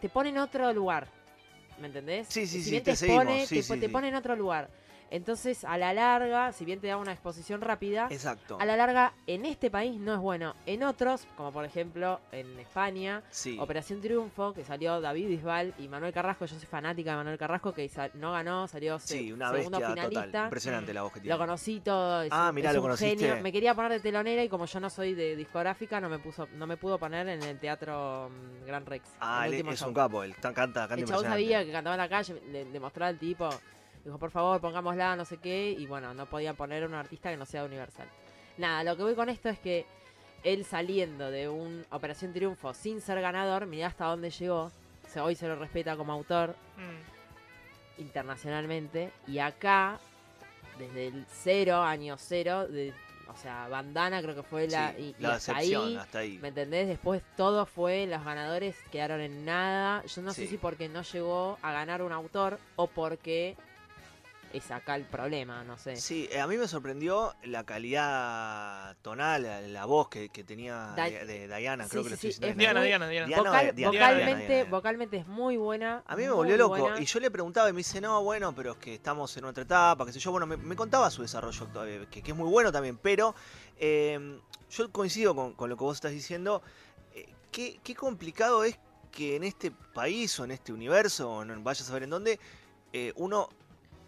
te 0.00 0.08
pone 0.08 0.30
en 0.30 0.38
otro 0.38 0.72
lugar, 0.72 1.08
¿me 1.80 1.88
entendés? 1.88 2.28
Sí, 2.28 2.46
sí, 2.46 2.62
Si 2.62 2.70
sí, 2.70 2.76
te 2.76 2.92
te, 2.92 2.96
seguimos, 2.96 3.24
pone, 3.24 3.46
sí, 3.46 3.56
te, 3.56 3.62
sí, 3.62 3.80
te 3.80 3.88
pone 3.88 4.08
en 4.08 4.14
otro 4.14 4.36
lugar. 4.36 4.70
Entonces, 5.10 5.64
a 5.64 5.78
la 5.78 5.92
larga, 5.92 6.52
si 6.52 6.64
bien 6.64 6.80
te 6.80 6.88
da 6.88 6.96
una 6.96 7.12
exposición 7.12 7.60
rápida, 7.60 8.08
Exacto. 8.10 8.58
a 8.60 8.64
la 8.64 8.76
larga 8.76 9.12
en 9.26 9.44
este 9.44 9.70
país 9.70 9.98
no 10.00 10.12
es 10.14 10.18
bueno. 10.20 10.54
En 10.66 10.82
otros, 10.82 11.26
como 11.36 11.52
por 11.52 11.64
ejemplo 11.64 12.20
en 12.32 12.58
España, 12.58 13.22
Sí. 13.30 13.56
Operación 13.60 14.00
Triunfo, 14.00 14.52
que 14.54 14.64
salió 14.64 15.00
David 15.00 15.28
Bisbal 15.28 15.74
y 15.78 15.88
Manuel 15.88 16.12
Carrasco, 16.12 16.46
yo 16.46 16.56
soy 16.56 16.66
fanática 16.66 17.10
de 17.12 17.16
Manuel 17.18 17.38
Carrasco, 17.38 17.72
que 17.72 17.88
no 18.14 18.32
ganó, 18.32 18.66
salió 18.66 18.98
Sí, 18.98 19.32
una 19.32 19.50
segundo 19.52 19.78
total. 19.78 19.94
finalista. 20.08 20.44
Impresionante 20.44 20.92
la 20.94 21.02
voz 21.02 21.12
que 21.12 21.20
tiene. 21.20 21.34
Lo 21.34 21.38
conocí 21.38 21.80
todo, 21.80 22.22
es, 22.22 22.30
Ah, 22.32 22.50
mirá, 22.52 22.70
es 22.70 22.74
lo 22.76 22.80
un 22.82 22.86
conociste. 22.86 23.16
genio. 23.28 23.42
Me 23.42 23.52
quería 23.52 23.74
poner 23.74 23.92
de 23.92 24.00
telonera 24.00 24.42
y 24.42 24.48
como 24.48 24.66
yo 24.66 24.80
no 24.80 24.90
soy 24.90 25.14
de 25.14 25.36
discográfica, 25.36 26.00
no 26.00 26.08
me 26.08 26.18
puso, 26.18 26.48
no 26.54 26.66
me 26.66 26.76
pudo 26.76 26.98
poner 26.98 27.28
en 27.28 27.42
el 27.42 27.58
teatro 27.60 28.30
mm, 28.30 28.66
Gran 28.66 28.84
Rex. 28.86 29.08
Ah, 29.20 29.46
el 29.46 29.54
es 29.54 29.78
show. 29.78 29.88
un 29.88 29.94
capo, 29.94 30.22
él 30.24 30.34
canta, 30.36 30.62
canta 30.64 30.94
El 30.94 31.04
chabón 31.04 31.24
sabía 31.24 31.64
que 31.64 31.70
cantaba 31.72 31.94
en 31.94 32.00
la 32.00 32.08
calle, 32.08 32.40
le, 32.50 32.64
le 32.64 32.80
mostraba 32.80 33.08
al 33.10 33.18
tipo, 33.18 33.48
dijo, 34.04 34.18
por 34.18 34.30
favor, 34.30 34.60
pongámosla, 34.60 35.16
no 35.16 35.24
sé 35.24 35.38
qué, 35.38 35.70
y 35.70 35.86
bueno, 35.86 36.12
no 36.14 36.26
podían 36.26 36.56
poner 36.56 36.84
un 36.86 36.94
artista 36.94 37.30
que 37.30 37.36
no 37.36 37.46
sea 37.46 37.64
universal. 37.64 38.06
Nada, 38.58 38.84
lo 38.84 38.96
que 38.96 39.02
voy 39.02 39.14
con 39.14 39.28
esto 39.28 39.48
es 39.48 39.58
que 39.58 39.86
él 40.42 40.64
saliendo 40.64 41.30
de 41.30 41.48
un 41.48 41.86
Operación 41.90 42.32
Triunfo 42.32 42.74
sin 42.74 43.00
ser 43.00 43.20
ganador, 43.20 43.66
mirá 43.66 43.86
hasta 43.88 44.04
dónde 44.04 44.30
llegó, 44.30 44.70
se, 45.08 45.20
hoy 45.20 45.34
se 45.34 45.48
lo 45.48 45.56
respeta 45.56 45.96
como 45.96 46.12
autor 46.12 46.54
Mm. 46.76 48.00
internacionalmente, 48.00 49.10
y 49.26 49.38
acá, 49.38 49.98
desde 50.78 51.06
el 51.08 51.24
cero, 51.30 51.82
año 51.82 52.16
cero, 52.18 52.66
de, 52.66 52.92
o 53.32 53.36
sea, 53.36 53.68
Bandana 53.68 54.20
creo 54.22 54.34
que 54.34 54.42
fue 54.42 54.66
la... 54.68 54.92
Sí, 54.92 55.14
y, 55.18 55.20
y 55.20 55.22
la 55.22 55.34
hasta 55.34 55.56
ahí, 55.56 55.96
hasta 55.96 56.18
ahí. 56.18 56.38
¿Me 56.38 56.48
entendés? 56.48 56.88
Después 56.88 57.22
todo 57.36 57.64
fue, 57.66 58.06
los 58.06 58.24
ganadores 58.24 58.76
quedaron 58.92 59.20
en 59.20 59.44
nada. 59.44 60.04
Yo 60.04 60.22
no 60.22 60.32
Sí. 60.34 60.42
sé 60.42 60.48
si 60.48 60.56
porque 60.58 60.88
no 60.88 61.02
llegó 61.02 61.58
a 61.62 61.72
ganar 61.72 62.02
un 62.02 62.12
autor 62.12 62.58
o 62.76 62.86
porque 62.86 63.56
es 64.56 64.70
acá 64.70 64.94
el 64.96 65.04
problema, 65.04 65.64
no 65.64 65.76
sé. 65.76 65.96
Sí, 65.96 66.28
eh, 66.30 66.40
a 66.40 66.46
mí 66.46 66.56
me 66.56 66.68
sorprendió 66.68 67.34
la 67.42 67.64
calidad 67.64 68.96
tonal, 69.02 69.42
la, 69.42 69.60
la 69.62 69.84
voz 69.84 70.08
que, 70.08 70.28
que 70.28 70.44
tenía 70.44 70.92
Da- 70.96 71.04
de, 71.10 71.24
de 71.48 71.56
Diana, 71.58 71.84
Sí, 71.84 71.90
creo 71.90 72.04
que 72.04 72.16
sí, 72.16 72.26
lo 72.28 72.32
estoy 72.32 72.50
es. 72.50 72.56
Diana, 72.56 72.82
Diana, 72.82 73.08
Diana. 73.08 73.26
Diana, 73.26 73.42
Vocal- 73.50 73.66
eh, 73.68 73.72
Diana, 73.72 73.92
vocalmente, 73.92 74.46
Diana, 74.54 74.70
vocalmente 74.70 75.16
es 75.18 75.26
muy 75.26 75.56
buena. 75.56 76.02
A 76.06 76.16
mí 76.16 76.22
me 76.24 76.30
volvió 76.30 76.56
loco 76.56 76.78
buena. 76.78 77.00
y 77.00 77.04
yo 77.04 77.20
le 77.20 77.30
preguntaba 77.30 77.68
y 77.68 77.72
me 77.72 77.78
dice, 77.78 78.00
no, 78.00 78.22
bueno, 78.22 78.54
pero 78.54 78.72
es 78.72 78.78
que 78.78 78.94
estamos 78.94 79.36
en 79.36 79.44
otra 79.44 79.64
etapa, 79.64 80.06
qué 80.06 80.12
sé 80.12 80.20
yo. 80.20 80.30
Bueno, 80.30 80.46
me, 80.46 80.56
me 80.56 80.76
contaba 80.76 81.10
su 81.10 81.22
desarrollo 81.22 81.64
actual, 81.64 82.08
que, 82.10 82.22
que 82.22 82.30
es 82.30 82.36
muy 82.36 82.48
bueno 82.48 82.70
también, 82.70 82.96
pero 82.98 83.34
eh, 83.78 84.38
yo 84.70 84.90
coincido 84.92 85.34
con, 85.34 85.52
con 85.54 85.68
lo 85.68 85.76
que 85.76 85.84
vos 85.84 85.96
estás 85.96 86.12
diciendo. 86.12 86.62
eh, 87.14 87.28
qué, 87.50 87.78
qué 87.82 87.94
complicado 87.94 88.64
es 88.64 88.78
que 89.10 89.36
en 89.36 89.44
este 89.44 89.70
país 89.70 90.38
o 90.40 90.44
en 90.44 90.50
este 90.52 90.72
universo, 90.72 91.30
o 91.30 91.44
no, 91.44 91.60
vaya 91.62 91.82
a 91.82 91.86
saber 91.86 92.02
en 92.04 92.10
dónde, 92.10 92.40
eh, 92.92 93.12
uno 93.16 93.48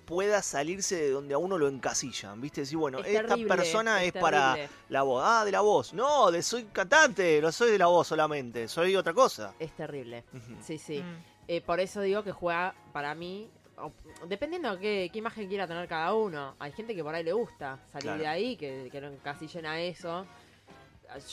pueda 0.06 0.40
salirse 0.40 0.96
de 0.96 1.10
donde 1.10 1.34
a 1.34 1.38
uno 1.38 1.58
lo 1.58 1.68
encasillan, 1.68 2.40
¿viste? 2.40 2.62
Decir, 2.62 2.78
bueno, 2.78 3.00
Es 3.00 3.06
esta 3.08 3.28
terrible, 3.28 3.54
persona 3.56 4.02
es, 4.04 4.12
para 4.12 4.56
la 4.88 5.02
voz. 5.02 5.22
Ah, 5.26 5.44
de 5.44 5.50
la 5.52 5.60
voz. 5.60 5.92
No, 5.92 6.30
de 6.30 6.42
soy 6.42 6.64
cantante, 6.72 7.40
no 7.42 7.50
soy 7.52 7.72
de 7.72 7.78
la 7.78 7.86
voz 7.86 8.06
solamente, 8.06 8.68
soy 8.68 8.94
otra 8.96 9.12
cosa. 9.12 9.52
Es 9.58 9.72
terrible. 9.72 10.24
Sí, 10.62 10.78
sí. 10.78 11.02
Mm. 11.02 11.16
Eh, 11.48 11.60
por 11.60 11.80
eso 11.80 12.00
digo 12.00 12.22
que 12.24 12.32
juega 12.32 12.74
para 12.92 13.14
mí, 13.14 13.50
o- 13.78 13.92
dependiendo 14.26 14.72
de 14.76 14.78
qué, 14.80 15.10
qué 15.12 15.18
imagen 15.18 15.48
quiera 15.48 15.66
tener 15.66 15.86
cada 15.88 16.14
uno. 16.14 16.54
Hay 16.58 16.72
gente 16.72 16.94
que 16.94 17.02
por 17.04 17.14
ahí 17.14 17.22
le 17.24 17.32
gusta 17.32 17.78
salir 17.92 18.04
Claro. 18.04 18.20
de 18.20 18.26
ahí, 18.28 18.56
que, 18.56 18.88
que 18.90 19.00
lo 19.00 19.08
encasillen 19.08 19.66
a 19.66 19.80
eso. 19.80 20.24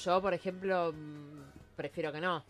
Yo, 0.03 0.22
por 0.22 0.34
ejemplo, 0.34 0.94
mm, 0.94 1.75
prefiero 1.75 2.12
que 2.12 2.22
no. 2.22 2.44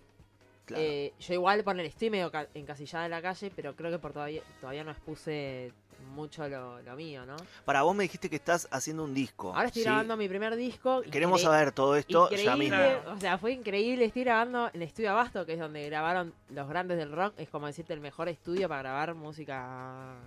Claro. 0.65 0.83
Eh, 0.83 1.13
yo 1.19 1.33
igual 1.33 1.63
poner, 1.63 1.85
estoy 1.85 2.09
medio 2.09 2.31
ca- 2.31 2.47
encasillada 2.53 3.05
en 3.05 3.11
la 3.11 3.21
calle, 3.21 3.51
pero 3.55 3.75
creo 3.75 3.91
que 3.91 3.99
por 3.99 4.13
todavía, 4.13 4.41
todavía 4.61 4.83
no 4.83 4.91
expuse 4.91 5.73
mucho 6.15 6.47
lo, 6.49 6.81
lo 6.81 6.95
mío, 6.95 7.25
¿no? 7.25 7.35
Para 7.65 7.81
vos 7.83 7.95
me 7.95 8.03
dijiste 8.03 8.29
que 8.29 8.35
estás 8.35 8.67
haciendo 8.71 9.03
un 9.03 9.13
disco. 9.13 9.53
Ahora 9.53 9.67
estoy 9.67 9.83
¿sí? 9.83 9.87
grabando 9.87 10.17
mi 10.17 10.27
primer 10.27 10.55
disco. 10.55 11.01
Queremos 11.09 11.41
saber 11.41 11.71
todo 11.71 11.95
esto 11.95 12.29
ya 12.29 12.55
mismo. 12.57 12.77
O 13.07 13.17
sea, 13.19 13.37
fue 13.37 13.53
increíble. 13.53 14.05
Estoy 14.05 14.23
grabando 14.23 14.67
en 14.73 14.81
el 14.81 14.81
estudio 14.83 15.11
Abasto, 15.11 15.45
que 15.45 15.53
es 15.53 15.59
donde 15.59 15.85
grabaron 15.85 16.33
los 16.49 16.67
grandes 16.67 16.97
del 16.97 17.11
rock. 17.11 17.33
Es 17.37 17.49
como 17.49 17.67
decirte 17.67 17.93
el 17.93 18.01
mejor 18.01 18.27
estudio 18.27 18.67
para 18.67 18.81
grabar 18.81 19.15
música 19.15 20.17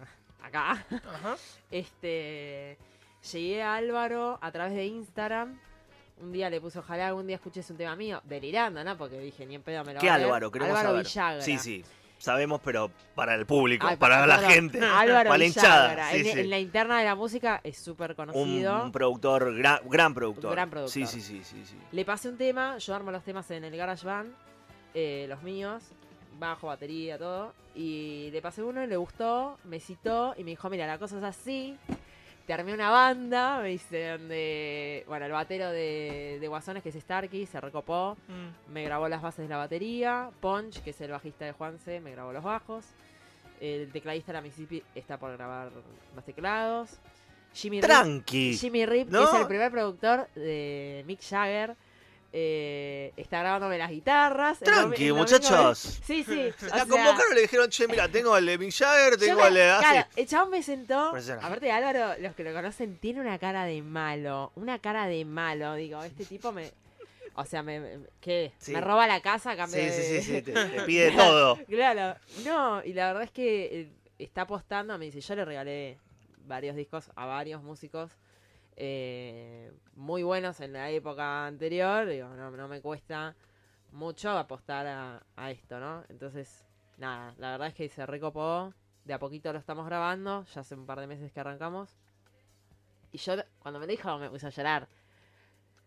acá. 0.43 0.85
Ajá. 0.91 1.37
Este, 1.71 2.79
llegué 3.33 3.63
a 3.63 3.77
Álvaro 3.77 4.39
a 4.41 4.51
través 4.53 4.75
de 4.75 4.87
Instagram. 4.87 5.59
Un 6.19 6.33
día 6.33 6.49
le 6.49 6.61
puse, 6.61 6.79
ojalá 6.79 7.09
algún 7.09 7.27
día 7.27 7.37
escuches 7.37 7.69
un 7.71 7.77
tema 7.77 7.95
mío, 7.95 8.21
delirando, 8.25 8.83
¿no? 8.83 8.97
Porque 8.97 9.19
dije, 9.19 9.45
ni 9.45 9.55
en 9.55 9.63
pedo 9.63 9.85
me 9.85 9.95
lo 9.95 10.01
¿Qué 10.01 10.07
va 10.09 10.15
a. 10.15 10.17
Álvaro? 10.17 10.51
Queremos 10.51 10.79
Álvaro 10.79 11.05
saber. 11.05 11.07
Villagra. 11.07 11.43
Sí, 11.43 11.59
sí. 11.59 11.85
Sabemos, 12.19 12.63
pero 12.65 12.91
para 13.15 13.35
el 13.35 13.45
público, 13.45 13.87
Ay, 13.87 13.97
para 13.97 14.27
la 14.27 14.37
perdón, 14.37 14.51
gente, 14.51 14.81
Álvaro 14.83 15.29
para 15.29 15.39
la 15.39 15.45
hinchada. 15.45 15.89
Villagra. 15.89 16.11
Sí, 16.11 16.17
en, 16.17 16.25
sí. 16.25 16.41
en 16.41 16.51
la 16.51 16.59
interna 16.59 16.99
de 16.99 17.05
la 17.05 17.15
música 17.15 17.61
es 17.63 17.77
súper 17.77 18.17
conocido. 18.17 18.85
un 18.85 18.93
productor, 18.93 19.55
gran, 19.55 19.81
gran 19.85 20.15
productor. 20.15 20.53
gran 20.53 20.71
productor. 20.71 20.93
Sí, 20.93 21.07
sí, 21.07 21.21
sí, 21.21 21.45
sí, 21.45 21.63
sí. 21.67 21.77
Le 21.93 22.05
pasé 22.07 22.31
un 22.31 22.39
tema, 22.39 22.79
yo 22.79 22.95
armo 22.95 23.11
los 23.11 23.23
temas 23.23 23.51
en 23.51 23.65
el 23.65 23.77
GarageBand, 23.77 24.33
eh, 24.95 25.27
los 25.29 25.43
míos, 25.43 25.83
bajo, 26.39 26.69
batería, 26.69 27.19
todo. 27.19 27.53
Y 27.75 28.31
le 28.33 28.41
pasé 28.41 28.63
uno 28.63 28.83
y 28.83 28.87
le 28.87 28.97
gustó, 28.97 29.59
me 29.65 29.81
citó 29.81 30.35
y 30.39 30.45
me 30.45 30.51
dijo, 30.51 30.71
mira, 30.71 30.87
la 30.87 30.99
cosa 30.99 31.19
es 31.19 31.25
así. 31.25 31.77
Te 32.47 32.53
armé 32.53 32.73
una 32.75 32.91
banda, 32.91 33.59
me 33.61 33.71
dice, 33.71 34.11
donde, 34.11 35.05
bueno, 35.09 35.27
el 35.27 35.33
batero 35.33 35.69
de, 35.71 36.39
de 36.41 36.49
Guasones, 36.49 36.81
que 36.83 36.91
es 36.91 36.95
Starkey, 36.95 37.45
se 37.47 37.61
recopó, 37.61 38.17
Mm. 38.29 38.73
me 38.73 38.85
grabó 38.85 39.09
las 39.09 39.21
bases 39.21 39.45
de 39.45 39.49
la 39.49 39.57
batería. 39.57 40.31
Punch, 40.41 40.81
que 40.83 40.91
es 40.91 41.01
el 41.01 41.11
bajista 41.11 41.45
de 41.45 41.53
Juanse, 41.53 41.99
me 42.01 42.13
grabó 42.13 42.33
los 42.33 42.45
bajos. 42.45 42.85
El 43.61 43.91
tecladista 43.91 44.29
de 44.33 44.39
la 44.39 44.43
Mississippi 44.43 44.83
está 44.95 45.19
por 45.19 45.33
grabar 45.37 45.71
los 46.15 46.25
teclados. 46.25 47.01
Jimmy 47.53 47.81
Rip- 47.81 47.87
Tranqui. 47.87 48.57
Jimmy 48.57 48.87
Rip, 48.87 49.09
¿No? 49.09 49.21
que 49.21 49.25
es 49.37 49.41
el 49.41 49.47
primer 49.49 49.71
productor 49.73 50.29
de 50.35 51.03
Mick 51.07 51.21
Jagger, 51.23 51.75
eh, 52.33 53.13
está 53.17 53.41
grabándome 53.41 53.79
las 53.79 53.91
guitarras. 53.91 54.59
Tranqui, 54.61 55.13
muchachos. 55.13 56.01
Sí, 56.05 56.23
sí. 56.25 56.53
La 56.63 56.69
sea, 56.69 56.87
convocaron 56.87 57.33
y 57.33 57.35
le 57.37 57.41
dijeron, 57.43 57.69
che, 57.71 57.87
mira, 57.89 58.09
tengo 58.09 58.37
el 58.37 58.47
de 58.47 58.59
Mick 58.59 58.73
Jagger, 58.73 59.17
tengo 59.17 59.41
me- 59.41 59.49
el 59.49 59.55
de... 59.55 59.71
ah, 59.71 59.79
claro, 59.81 60.07
el 60.17 60.27
chabón 60.27 60.51
me 60.51 60.63
sentó. 60.63 61.15
Aparte 61.41 61.71
Álvaro, 61.71 62.15
los 62.21 62.35
que 62.35 62.45
lo 62.45 62.53
conocen, 62.53 62.97
tiene 62.99 63.21
una 63.21 63.39
cara 63.39 63.65
de 63.65 63.83
malo. 63.83 64.53
Una 64.57 64.79
cara 64.79 65.07
de 65.07 65.25
malo. 65.25 65.75
Digo, 65.75 66.03
este 66.03 66.25
tipo 66.25 66.53
me. 66.53 66.73
O 67.39 67.45
sea, 67.45 67.63
me, 67.63 67.81
me- 67.81 67.99
¿qué? 68.21 68.53
Sí. 68.59 68.73
Me 68.73 68.81
roba 68.81 69.07
la 69.07 69.21
casa 69.21 69.51
a 69.53 69.57
cambio 69.57 69.79
Sí, 69.79 69.87
de- 69.87 69.93
sí, 69.93 70.23
sí, 70.23 70.35
sí, 70.37 70.43
te, 70.43 70.53
te 70.53 70.83
pide 70.83 71.11
todo. 71.13 71.59
Claro, 71.69 72.19
no, 72.45 72.83
y 72.85 72.93
la 72.95 73.09
verdad 73.09 73.23
es 73.25 73.31
que 73.31 73.81
eh, 73.83 73.89
está 74.19 74.43
apostando, 74.43 74.97
me 74.99 75.05
dice, 75.07 75.21
yo 75.21 75.35
le 75.35 75.45
regalé 75.45 75.99
varios 76.47 76.77
discos 76.77 77.11
a 77.17 77.27
varios 77.27 77.63
músicos 77.63 78.11
eh, 78.77 79.73
muy 79.95 80.23
buenos 80.23 80.61
en 80.61 80.73
la 80.75 80.91
época 80.91 81.47
anterior, 81.47 82.07
digo, 82.07 82.29
no, 82.29 82.51
no 82.51 82.69
me 82.69 82.81
cuesta 82.81 83.35
mucho 83.93 84.31
apostar 84.31 84.87
a, 84.87 85.23
a 85.37 85.51
esto, 85.51 85.81
¿no? 85.81 86.05
Entonces, 86.09 86.65
nada, 86.99 87.35
la 87.39 87.53
verdad 87.53 87.69
es 87.69 87.75
que 87.75 87.89
se 87.89 88.05
recopó, 88.07 88.75
de 89.05 89.15
a 89.15 89.19
poquito 89.19 89.53
lo 89.53 89.59
estamos 89.59 89.87
grabando, 89.87 90.45
ya 90.55 90.61
hace 90.61 90.75
un 90.75 90.87
par 90.87 91.01
de 91.01 91.07
meses 91.07 91.33
que 91.33 91.41
arrancamos, 91.41 91.97
y 93.13 93.19
yo 93.19 93.35
cuando 93.61 93.81
me 93.81 93.87
dijo 93.87 94.19
me 94.19 94.29
puse 94.29 94.47
a 94.47 94.51
llorar, 94.51 94.89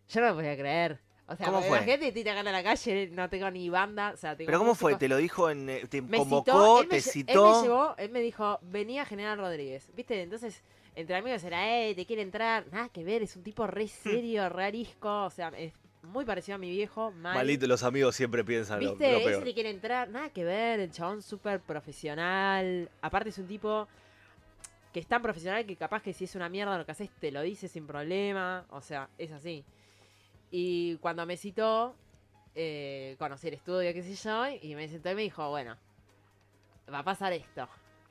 yo 0.08 0.22
no 0.22 0.28
me 0.28 0.34
podía 0.34 0.58
creer. 0.58 1.00
O 1.28 1.36
sea, 1.36 1.46
¿Cómo 1.46 1.62
fue? 1.62 1.78
la 1.78 1.84
gente 1.84 2.12
tira 2.12 2.32
acá 2.32 2.40
en 2.40 2.52
la 2.52 2.64
calle, 2.64 3.08
no 3.12 3.30
tengo 3.30 3.52
ni 3.52 3.70
banda, 3.70 4.14
o 4.16 4.18
sea, 4.18 4.36
tengo 4.36 4.48
Pero 4.48 4.58
¿cómo 4.58 4.74
fue? 4.74 4.96
¿Te 4.96 5.08
lo 5.08 5.18
dijo 5.18 5.52
en... 5.52 5.70
eh, 5.70 5.86
te 5.88 6.02
me 6.02 6.18
convocó, 6.18 6.52
citó, 6.52 6.82
él 6.82 6.88
me, 6.88 6.96
te 6.96 7.02
lle- 7.02 7.08
Él 7.08 7.12
citó? 7.12 7.44
me 7.44 7.62
llevó, 7.62 7.96
él 8.00 8.10
me 8.10 8.20
dijo, 8.22 8.60
venía 8.64 9.06
General 9.06 9.38
Rodríguez. 9.38 9.92
¿Viste? 9.96 10.24
Entonces, 10.24 10.64
entre 10.96 11.16
amigos 11.16 11.44
era, 11.44 11.80
eh, 11.82 11.96
te 11.96 12.06
quiere 12.06 12.22
entrar. 12.22 12.66
Nada 12.72 12.90
que 12.90 13.04
ver, 13.04 13.22
es 13.22 13.36
un 13.36 13.44
tipo 13.44 13.66
re 13.68 13.88
serio, 13.88 14.48
re 14.50 14.66
arisco. 14.66 15.24
O 15.26 15.30
sea, 15.30 15.50
es 15.50 15.74
muy 16.04 16.26
parecido 16.26 16.56
a 16.56 16.58
mi 16.58 16.70
viejo, 16.70 17.12
mal. 17.12 17.36
Malito, 17.36 17.68
los 17.68 17.84
amigos 17.84 18.16
siempre 18.16 18.44
piensan 18.44 18.84
lo, 18.84 18.92
¿Viste? 18.92 19.12
lo 19.12 19.18
Ese 19.20 19.30
peor. 19.30 19.46
le 19.46 19.54
quiere 19.54 19.70
entrar. 19.70 20.10
Nada 20.10 20.30
que 20.30 20.44
ver, 20.44 20.80
el 20.80 20.92
chabón 20.92 21.22
súper 21.22 21.60
profesional. 21.60 22.90
Aparte 23.02 23.30
es 23.30 23.38
un 23.38 23.48
tipo 23.48 23.88
que 24.94 25.00
es 25.00 25.08
tan 25.08 25.22
profesional 25.22 25.66
que 25.66 25.76
capaz 25.76 26.02
que 26.02 26.14
si 26.14 26.24
es 26.24 26.34
una 26.36 26.50
mierda 26.50 26.76
lo 26.78 26.86
que 26.86 26.92
haces 26.94 27.12
te 27.20 27.32
lo 27.32 27.42
dice 27.42 27.68
sin 27.68 27.86
problema. 27.86 28.66
O 28.72 28.82
sea, 28.82 29.10
es 29.18 29.32
así. 29.32 29.64
Y 30.52 30.96
cuando 30.98 31.26
me 31.26 31.38
citó, 31.38 31.96
eh, 32.56 33.16
conocí 33.20 33.48
el 33.50 33.54
estudio, 33.54 33.94
qué 33.94 34.02
sé 34.02 34.16
yo, 34.16 34.48
y 34.62 34.74
me 34.76 34.88
sentó 34.90 35.12
y 35.12 35.16
me 35.16 35.22
dijo, 35.22 35.48
bueno, 35.50 35.78
va 36.92 37.00
a 37.00 37.04
pasar 37.04 37.34
esto. 37.34 37.68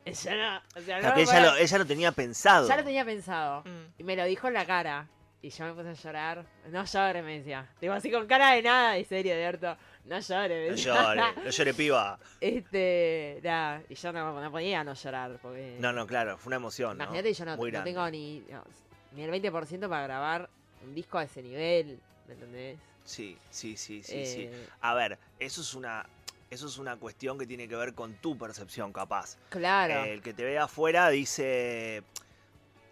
Yo 0.07 0.13
no, 0.37 0.57
o 0.77 0.81
sea, 0.81 0.97
no 0.97 1.01
Claro, 1.03 1.09
me 1.09 1.15
que 1.15 1.23
ella, 1.23 1.41
lo, 1.41 1.57
ella 1.57 1.79
lo 1.79 1.87
tenía 1.87 2.13
pensado. 2.13 2.67
ya 2.69 2.77
lo 2.77 2.85
tenía 2.85 3.05
pensado. 3.05 3.63
Mm. 3.65 4.01
Y 4.01 4.05
me 4.05 4.17
lo 4.17 4.25
dijo 4.25 4.49
en 4.49 4.55
la 4.55 4.65
cara. 4.67 5.09
Y 5.41 5.51
yo 5.51 5.65
me 5.67 5.73
puse 5.75 5.91
a 5.91 5.93
llorar. 5.93 6.45
No 6.71 6.85
llores, 6.85 7.23
me 7.25 7.39
decía. 7.39 7.69
Digo 7.81 7.93
así 7.95 8.11
con 8.11 8.27
cara 8.27 8.53
de 8.53 8.63
nada, 8.63 8.93
de 8.95 9.05
serio, 9.05 9.37
de 9.37 9.47
harto. 9.47 9.77
No 10.07 10.19
llores, 10.19 10.59
me 10.59 10.69
No 10.71 10.75
decía. 10.77 10.95
llore, 10.95 11.23
no 11.45 11.51
llore, 11.51 11.75
piba. 11.75 12.19
Este, 12.41 13.41
nada, 13.45 13.83
y 13.89 13.95
yo 13.95 14.13
no, 14.13 14.41
no 14.41 14.51
podía 14.51 14.83
no 14.83 14.95
llorar, 14.95 15.39
porque... 15.41 15.77
No, 15.79 15.93
no, 15.93 16.07
claro, 16.07 16.39
fue 16.39 16.49
una 16.51 16.57
emoción, 16.57 16.99
¿no? 16.99 17.05
Imagínate, 17.05 17.33
yo 17.35 17.45
no, 17.45 17.57
Muy 17.57 17.71
no 17.71 17.85
tengo 17.85 18.11
ni, 18.11 18.41
no, 18.51 18.65
ni 19.13 19.23
el 19.23 19.31
20% 19.31 19.89
para 19.89 20.03
grabar 20.05 20.51
un 20.83 20.95
disco 20.95 21.19
a 21.19 21.25
ese 21.25 21.43
nivel, 21.43 22.01
¿me 22.27 22.35
entendés? 22.35 22.79
Sí, 23.05 23.39
sí, 23.51 23.77
sí, 23.77 24.03
sí, 24.03 24.27
sí. 24.27 24.43
Eh, 24.51 24.67
A 24.81 24.95
ver, 24.95 25.19
eso 25.39 25.61
es 25.61 25.75
una... 25.75 26.05
Eso 26.51 26.67
es 26.67 26.79
una 26.79 26.97
cuestión 26.97 27.39
que 27.39 27.47
tiene 27.47 27.69
que 27.69 27.77
ver 27.77 27.95
con 27.95 28.15
tu 28.15 28.37
percepción, 28.39 28.93
capaz. 28.93 29.37
Claro. 29.51 30.05
El 30.05 30.23
que 30.23 30.33
te 30.33 30.45
ve 30.45 30.59
afuera 30.59 31.09
dice. 31.11 32.03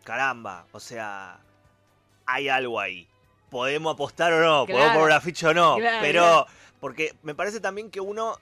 caramba, 0.05 0.67
o 0.73 0.81
sea, 0.81 1.39
hay 2.27 2.49
algo 2.49 2.79
ahí. 2.79 3.09
Podemos 3.51 3.95
apostar 3.95 4.33
o 4.33 4.41
no, 4.41 4.67
podemos 4.67 4.91
poner 4.93 5.07
una 5.07 5.21
ficha 5.21 5.51
o 5.51 5.55
no, 5.55 5.77
Claro, 5.77 5.99
pero 6.03 6.21
claro. 6.23 6.47
porque 6.81 7.15
me 7.23 7.35
parece 7.35 7.61
también 7.61 7.91
que 7.91 8.01
uno, 8.01 8.37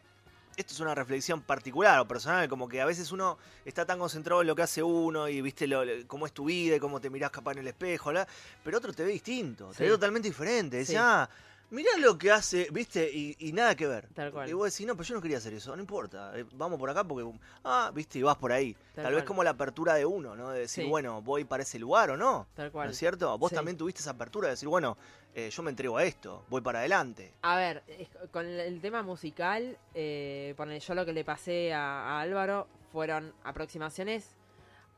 esto 0.57 0.73
es 0.75 0.81
una 0.81 0.95
reflexión 0.95 1.43
particular 1.43 2.01
o 2.01 2.09
personal, 2.09 2.49
como 2.49 2.69
que 2.69 2.81
a 2.81 2.85
veces 2.87 3.13
uno 3.13 3.39
está 3.65 3.85
tan 3.87 3.99
concentrado 3.99 4.41
en 4.41 4.47
lo 4.49 4.57
que 4.57 4.63
hace 4.63 4.83
uno 4.83 5.29
y 5.29 5.41
viste 5.43 5.67
lo, 5.67 5.85
lo- 5.85 6.07
cómo 6.09 6.27
es 6.27 6.33
tu 6.33 6.47
vida 6.47 6.77
y 6.77 6.81
cómo 6.81 7.01
te 7.01 7.11
mirás 7.11 7.31
capaz 7.31 7.53
en 7.53 7.59
el 7.59 7.69
espejo, 7.69 8.13
¿la? 8.13 8.27
pero 8.65 8.79
otro 8.79 8.93
te 8.93 9.05
ve 9.05 9.13
distinto, 9.13 9.71
te 9.77 9.85
ve 9.85 9.91
totalmente 9.91 10.29
diferente. 10.29 10.85
Sí. 10.85 10.97
ah, 10.99 11.29
mirá 11.75 11.91
lo 11.99 12.17
que 12.17 12.31
hace, 12.31 12.69
viste, 12.73 13.11
y, 13.13 13.37
y 13.39 13.53
nada 13.53 13.75
que 13.75 13.87
ver. 13.87 14.09
Tal 14.15 14.33
cual. 14.33 14.49
Y 14.49 14.53
vos 14.55 14.73
decís, 14.73 14.87
no, 14.87 14.95
pero 14.97 15.07
yo 15.09 15.15
no 15.17 15.21
quería 15.21 15.39
hacer 15.39 15.53
eso, 15.53 15.75
no 15.77 15.83
importa, 15.83 16.33
eh, 16.39 16.45
vamos 16.55 16.79
por 16.79 16.89
acá 16.89 17.05
porque, 17.05 17.31
ah, 17.65 17.91
viste, 17.95 18.19
y 18.19 18.23
vas 18.23 18.37
por 18.37 18.53
ahí. 18.53 18.75
Tal 18.95 19.05
Tal, 19.05 19.13
vez 19.15 19.23
cual. 19.23 19.27
como 19.27 19.45
la 19.45 19.51
apertura 19.51 19.95
de 19.95 20.07
uno, 20.07 20.35
¿no? 20.37 20.51
De 20.51 20.61
decir, 20.61 20.85
Sí. 20.85 20.91
bueno, 20.91 21.21
voy 21.21 21.45
para 21.45 21.63
ese 21.65 21.79
lugar 21.79 22.11
o 22.11 22.17
no. 22.17 22.47
Tal 22.55 22.67
¿No 22.67 22.73
cual. 22.73 22.91
es 22.91 22.97
cierto? 22.97 23.37
Vos 23.39 23.51
Sí. 23.51 23.57
también 23.57 23.77
tuviste 23.77 24.01
esa 24.01 24.13
apertura 24.13 24.49
de 24.49 24.53
decir, 24.55 24.69
bueno, 24.69 24.97
eh, 25.35 25.51
yo 25.51 25.63
me 25.65 25.71
entrego 25.71 25.97
a 25.99 26.05
esto, 26.05 26.45
voy 26.49 26.61
para 26.61 26.79
adelante. 26.79 27.35
A 27.43 27.57
ver, 27.57 27.83
es- 27.89 28.09
con 28.31 28.47
el, 28.47 28.61
el 28.61 28.81
tema 28.81 29.03
musical, 29.03 29.77
eh, 29.95 30.55
ponele, 30.57 30.79
yo 30.81 30.95
lo 30.95 31.05
que 31.05 31.13
le 31.13 31.25
pasé 31.25 31.75
a, 31.75 32.19
a 32.19 32.21
Álvaro 32.21 32.69
fueron 32.93 33.33
aproximaciones 33.43 34.31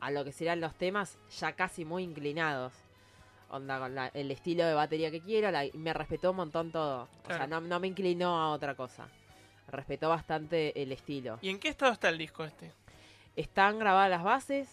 a 0.01 0.11
lo 0.11 0.25
que 0.25 0.33
serán 0.33 0.61
los 0.61 0.75
temas 0.75 1.17
ya 1.41 1.53
casi 1.55 1.87
muy 1.87 2.03
inclinados. 2.03 2.75
Onda, 3.51 3.79
con 3.79 3.95
la- 3.95 4.09
el 4.09 4.31
estilo 4.31 4.65
de 4.67 4.75
batería 4.75 5.11
que 5.11 5.21
quiero, 5.21 5.51
la- 5.51 5.65
me 5.75 5.93
respetó 5.93 6.31
un 6.33 6.37
montón 6.39 6.73
todo. 6.73 7.09
O 7.25 7.29
sea, 7.29 7.47
no, 7.47 7.61
no 7.61 7.79
me 7.81 7.87
inclinó 7.87 8.37
a 8.41 8.51
otra 8.51 8.75
cosa. 8.75 9.07
Respetó 9.69 10.09
bastante 10.09 10.81
el 10.83 10.93
estilo. 10.93 11.39
¿Y 11.43 11.51
en 11.51 11.59
qué 11.61 11.69
estado 11.69 11.93
está 11.93 12.09
el 12.09 12.19
disco 12.19 12.45
este? 12.45 12.73
Están 13.37 13.79
grabadas 13.79 14.11
las 14.11 14.23
bases. 14.25 14.69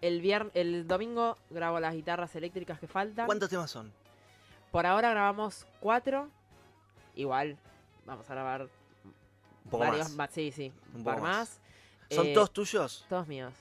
El, 0.00 0.22
vier- 0.22 0.50
el 0.54 0.86
domingo 0.86 1.36
grabo 1.50 1.80
las 1.80 1.94
guitarras 1.94 2.34
eléctricas 2.36 2.78
que 2.78 2.86
faltan. 2.86 3.26
¿Cuántos 3.26 3.48
temas 3.48 3.70
son? 3.70 3.92
Por 4.70 4.86
ahora 4.86 5.10
grabamos 5.10 5.66
cuatro. 5.80 6.28
Igual, 7.14 7.56
vamos 8.06 8.28
a 8.28 8.34
grabar 8.34 8.62
Un 9.64 9.70
poco 9.70 9.78
varios 9.84 10.10
más. 10.10 10.30
Sí, 10.30 10.50
sí, 10.52 10.72
un, 10.92 10.98
Un 10.98 11.04
par 11.04 11.14
poco 11.16 11.26
más. 11.26 11.36
más. 11.38 11.60
¿Son 12.10 12.26
Eh, 12.26 12.34
todos 12.34 12.52
tuyos? 12.52 13.06
Todos 13.08 13.26
míos. 13.26 13.54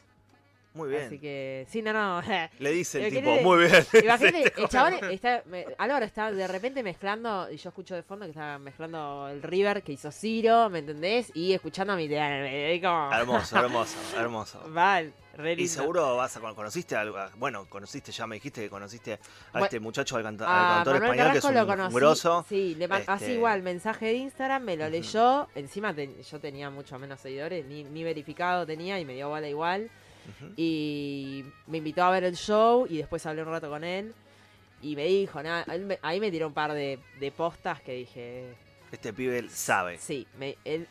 Muy 0.74 0.90
bien. 0.90 1.04
Así 1.04 1.20
que, 1.20 1.66
sí, 1.70 1.82
no, 1.82 1.94
no. 1.94 2.22
Le 2.60 2.72
dice 2.72 3.06
el 3.06 3.14
tipo, 3.14 3.30
muy 3.42 3.66
bien. 3.66 3.86
Imagínate, 4.04 4.54
el 4.58 4.68
chabón 4.70 4.96
está, 5.12 5.44
me- 5.46 5.66
Álvaro 5.78 6.06
está 6.06 6.32
de 6.32 6.48
repente 6.48 6.82
mezclando, 6.82 7.48
y 7.52 7.58
yo 7.58 7.70
escucho 7.70 7.94
de 7.96 8.02
fondo 8.04 8.26
que 8.26 8.32
está 8.32 8.58
mezclando 8.58 9.28
el 9.30 9.42
River 9.44 9.84
que 9.84 9.92
hizo 9.92 10.12
Ciro, 10.12 10.70
¿me 10.70 10.80
entendés? 10.80 11.32
Y 11.36 11.54
escuchando 11.54 11.94
a 11.94 11.96
mi 11.96 12.08
como, 12.82 13.12
hermoso, 13.14 13.58
hermoso, 13.60 13.98
hermoso. 14.18 14.74
Va, 14.76 15.02
re 15.36 15.54
Y 15.54 15.68
seguro 15.68 16.16
vas 16.18 16.36
a 16.38 16.40
con- 16.40 16.56
conociste 16.56 16.96
algo, 16.96 17.18
bueno, 17.38 17.68
conociste, 17.70 18.12
ya 18.12 18.26
me 18.28 18.36
dijiste 18.36 18.62
que 18.62 18.70
conociste 18.70 19.14
a 19.14 19.20
Bueno, 19.54 19.66
este 19.66 19.80
muchacho 19.80 20.16
al, 20.18 20.26
al 20.26 20.34
A 20.36 20.38
cantor 20.38 20.94
Manuel 20.94 21.04
español 21.20 21.32
que 21.34 21.38
es 21.38 21.44
un, 21.46 21.54
lo 21.54 21.62
un 21.62 21.68
conocí. 21.68 21.96
grosso. 21.96 22.46
Sí, 22.50 22.76
le 22.76 22.88
man- 22.88 23.04
así 23.08 23.24
Este- 23.26 23.36
igual, 23.36 23.62
mensaje 23.64 24.06
de 24.08 24.14
Instagram, 24.14 24.64
me 24.64 24.76
lo 24.78 24.90
leyó. 24.90 25.48
Encima 25.56 25.94
te- 25.94 26.22
yo 26.24 26.40
tenía 26.40 26.70
mucho 26.72 26.98
menos 27.00 27.20
seguidores, 27.20 27.66
ni, 27.66 27.84
ni 27.84 28.04
verificado 28.04 28.66
tenía 28.66 29.00
y 29.00 29.06
me 29.06 29.14
dio 29.14 29.30
bola 29.30 29.48
igual. 29.48 29.90
Y 30.58 31.44
me 31.68 31.80
invitó 31.80 32.04
a 32.04 32.12
ver 32.12 32.24
el 32.24 32.36
show 32.36 32.86
y 32.90 32.98
después 32.98 33.26
hablé 33.26 33.44
un 33.44 33.50
rato 33.50 33.70
con 33.70 33.84
él. 33.84 34.14
Y 34.82 34.96
me 34.96 35.06
dijo, 35.06 35.42
nada, 35.42 35.64
él 35.74 35.98
ahí 36.02 36.20
me 36.20 36.30
tiró 36.30 36.48
un 36.48 36.54
par 36.54 36.74
de, 36.74 37.00
de 37.20 37.32
postas 37.32 37.82
que 37.82 37.94
dije, 37.94 38.54
Este 38.92 39.14
pibe 39.14 39.48
sabe. 39.50 39.98
sí, 39.98 40.28
me, 40.38 40.58
él, 40.66 40.88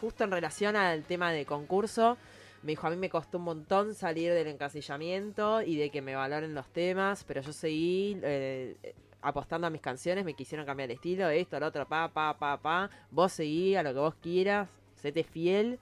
justo 0.00 0.24
en 0.24 0.30
relación 0.30 0.74
al 0.76 1.04
tema 1.04 1.32
de 1.32 1.44
concurso, 1.44 2.16
me 2.62 2.72
dijo, 2.72 2.86
a 2.86 2.90
mí 2.90 2.96
me 2.96 3.10
costó 3.10 3.38
un 3.38 3.44
montón 3.44 3.94
salir 3.94 4.32
del 4.32 4.46
encasillamiento 4.48 5.62
y 5.62 5.76
de 5.76 5.90
que 5.90 6.02
me 6.02 6.14
valoren 6.14 6.54
los 6.54 6.66
temas, 6.68 7.24
pero 7.24 7.42
yo 7.42 7.52
seguí 7.52 8.18
eh, 8.22 8.94
apostando 9.22 9.66
a 9.66 9.70
mis 9.70 9.80
canciones, 9.80 10.24
me 10.24 10.34
quisieron 10.34 10.66
cambiar 10.66 10.90
el 10.90 10.96
estilo, 10.96 11.28
esto, 11.28 11.60
lo 11.60 11.66
otro, 11.66 11.86
pa, 11.86 12.08
pa, 12.08 12.36
pa, 12.38 12.56
pa, 12.56 12.90
vos 13.10 13.32
seguí 13.32 13.76
a 13.76 13.82
lo 13.82 13.92
que 13.92 13.98
vos 14.00 14.14
quieras, 14.22 14.68
séte 14.96 15.24
fiel 15.24 15.78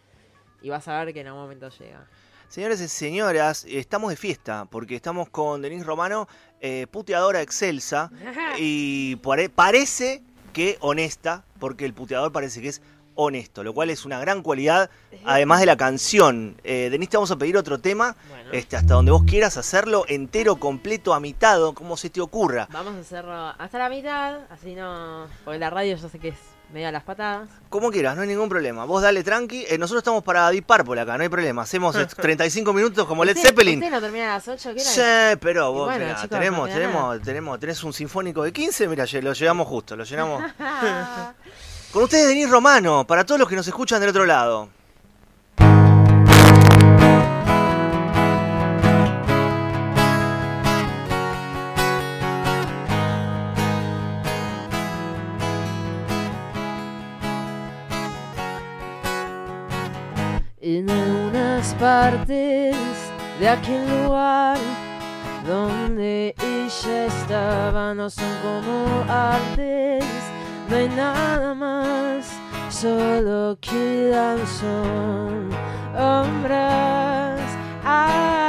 y 0.62 0.70
vas 0.70 0.86
a 0.88 1.04
ver 1.04 1.14
que 1.14 1.20
en 1.20 1.26
algún 1.28 1.42
momento 1.42 1.68
llega. 1.70 2.06
Señores 2.48 2.80
y 2.80 2.88
señoras, 2.88 3.64
estamos 3.68 4.10
de 4.10 4.16
fiesta 4.16 4.64
porque 4.70 4.96
estamos 4.96 5.28
con 5.28 5.60
Denise 5.60 5.84
Romano, 5.84 6.26
eh, 6.60 6.86
puteadora 6.90 7.42
excelsa, 7.42 8.10
y 8.58 9.16
pare- 9.16 9.50
parece 9.50 10.22
que 10.52 10.78
honesta, 10.80 11.44
porque 11.60 11.84
el 11.84 11.92
puteador 11.92 12.32
parece 12.32 12.62
que 12.62 12.68
es 12.68 12.80
honesto, 13.20 13.64
lo 13.64 13.74
cual 13.74 13.90
es 13.90 14.04
una 14.06 14.18
gran 14.20 14.42
cualidad, 14.42 14.90
además 15.24 15.58
de 15.60 15.66
la 15.66 15.76
canción. 15.76 16.56
Eh, 16.64 16.88
Denise, 16.90 17.10
te 17.10 17.16
vamos 17.16 17.30
a 17.32 17.36
pedir 17.36 17.56
otro 17.56 17.78
tema, 17.78 18.14
Bueno, 18.30 18.50
este, 18.52 18.76
hasta 18.76 18.94
donde 18.94 19.10
vos 19.10 19.24
quieras 19.26 19.56
hacerlo, 19.56 20.04
entero, 20.08 20.56
completo, 20.56 21.12
amitado, 21.14 21.74
como 21.74 21.96
se 21.96 22.10
te 22.10 22.20
ocurra. 22.20 22.68
vamos 22.72 22.94
a 22.94 23.00
hacerlo 23.00 23.34
hasta 23.58 23.76
la 23.78 23.88
mitad, 23.90 24.40
así 24.50 24.74
no... 24.74 25.26
Porque 25.44 25.58
la 25.58 25.68
radio 25.68 25.96
yo 25.96 26.08
sé 26.08 26.18
que 26.20 26.28
es 26.28 26.36
medio 26.72 26.88
a 26.88 26.92
las 26.92 27.02
patadas. 27.02 27.48
Como 27.70 27.90
quieras, 27.90 28.14
no 28.16 28.22
hay 28.22 28.28
ningún 28.28 28.48
problema. 28.48 28.84
Vos 28.84 29.02
dale 29.02 29.22
tranqui. 29.22 29.64
Eh, 29.68 29.78
nosotros 29.78 30.00
estamos 30.00 30.22
para 30.22 30.50
Deep 30.50 30.64
Purple 30.66 31.00
acá, 31.00 31.16
no 31.16 31.22
hay 31.22 31.28
problema. 31.28 31.62
Hacemos 31.62 31.96
eh, 31.96 32.06
35 32.06 32.72
minutos 32.72 33.06
como 33.06 33.24
Led 33.24 33.36
¿Usted- 33.36 33.48
Zeppelin. 33.50 33.78
¿Usted 33.78 33.90
no 33.90 34.00
termina 34.00 34.24
a 34.32 34.34
las 34.36 34.48
8? 34.48 34.74
¿Qué 34.74 34.80
Sí, 34.80 35.38
pero 35.40 35.72
vos, 35.72 35.86
bueno, 35.86 36.04
mirá, 36.04 36.16
chicos, 36.16 36.30
tenemos, 36.38 36.68
no 36.68 36.74
tenemos, 36.74 37.22
tenemos, 37.22 37.60
tenés 37.60 37.84
un 37.84 37.92
sinfónico 37.92 38.42
de 38.42 38.52
15, 38.52 38.88
mira, 38.88 39.04
lo 39.22 39.32
llegamos 39.32 39.66
justo, 39.68 39.96
lo 39.96 40.04
llenamos. 40.04 40.42
Con 41.92 42.02
ustedes, 42.02 42.28
Denis 42.28 42.50
Romano, 42.50 43.06
para 43.06 43.24
todos 43.24 43.38
los 43.38 43.48
que 43.48 43.56
nos 43.56 43.66
escuchan 43.66 44.00
del 44.00 44.10
otro 44.10 44.26
lado. 44.26 44.68
Partes 62.10 62.76
de 63.38 63.48
aquel 63.48 63.82
lugar 64.02 64.56
donde 65.46 66.34
ella 66.42 67.06
estaba 67.06 67.94
no 67.94 68.08
son 68.08 68.32
como 68.42 69.04
antes, 69.08 70.04
no 70.70 70.76
hay 70.76 70.88
nada 70.88 71.54
más, 71.54 72.32
solo 72.70 73.58
quedan 73.60 74.38
son 74.46 75.50
sombras. 75.94 77.40
Ah, 77.84 78.47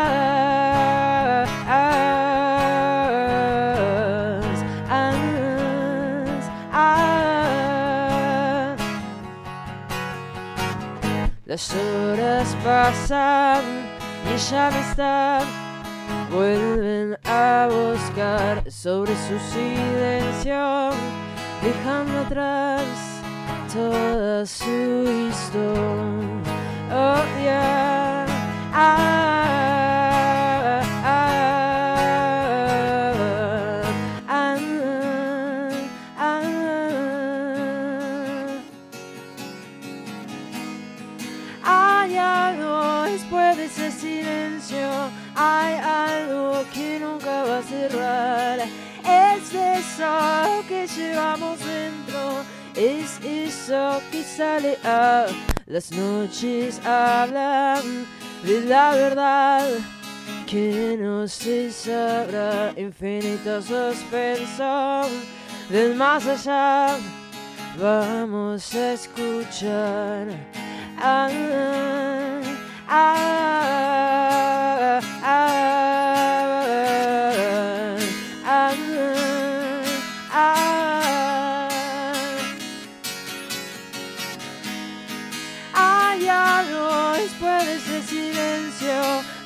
Las 11.59 11.75
horas 11.75 12.55
pasan 12.63 13.63
y 14.25 14.33
ella 14.33 14.71
me 14.71 14.79
está 14.79 15.41
vuelven 16.31 17.17
a 17.25 17.67
buscar 17.69 18.71
sobre 18.71 19.13
su 19.27 19.37
silencio, 19.51 20.91
dejando 21.61 22.19
atrás 22.21 22.85
toda 23.73 24.45
su 24.45 25.27
historia. 25.29 25.99
Ah, 28.73 30.18
Algo 42.17 43.03
después 43.03 43.57
de 43.57 43.65
ese 43.65 43.91
silencio, 43.91 44.89
hay 45.35 45.75
algo 45.75 46.63
que 46.73 46.99
nunca 46.99 47.43
va 47.43 47.59
a 47.59 47.63
cerrar. 47.63 48.59
Es 48.59 49.53
eso 49.53 50.63
que 50.67 50.87
llevamos 50.87 51.59
dentro, 51.59 52.43
es 52.75 53.19
eso 53.23 54.01
que 54.11 54.23
sale 54.23 54.77
a 54.83 55.27
las 55.67 55.91
noches 55.91 56.81
hablan 56.83 58.05
de 58.43 58.61
la 58.61 58.91
verdad 58.95 59.67
que 60.47 60.97
no 60.99 61.27
se 61.27 61.71
sabrá. 61.71 62.73
Infinito 62.75 63.61
suspenso 63.61 65.03
del 65.69 65.95
más 65.95 66.25
allá. 66.25 66.97
Vamos 67.79 68.73
a 68.73 68.93
escuchar. 68.93 70.27
Hay 71.01 71.37
algo 86.27 87.13
después 87.13 87.65
de 87.65 87.75
ese 87.75 88.03
silencio, 88.03 88.91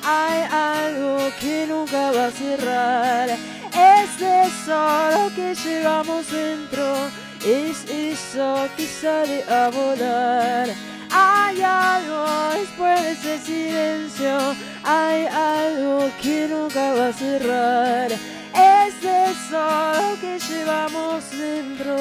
Hay 0.02 0.42
algo 0.50 1.30
que 1.40 1.66
nunca 1.68 2.10
va 2.10 2.26
a 2.26 2.30
cerrar. 2.32 3.28
Es 3.30 4.20
eso 4.20 5.10
lo 5.12 5.32
que 5.36 5.54
llevamos 5.54 6.28
dentro. 6.32 7.08
Es 7.46 7.84
eso 7.88 8.68
que 8.76 8.86
sale 8.86 9.44
a 9.48 9.70
volar. 9.70 10.93
Hay 11.26 11.62
algo 11.62 12.26
después 12.60 13.02
de 13.02 13.12
ese 13.12 13.38
silencio. 13.38 14.36
Hay 14.82 15.26
algo 15.26 16.10
que 16.20 16.48
nunca 16.48 16.92
va 16.92 17.08
a 17.08 17.12
cerrar. 17.12 18.10
Es 18.12 18.94
eso 19.02 20.16
que 20.20 20.38
llevamos 20.38 21.24
dentro. 21.30 21.96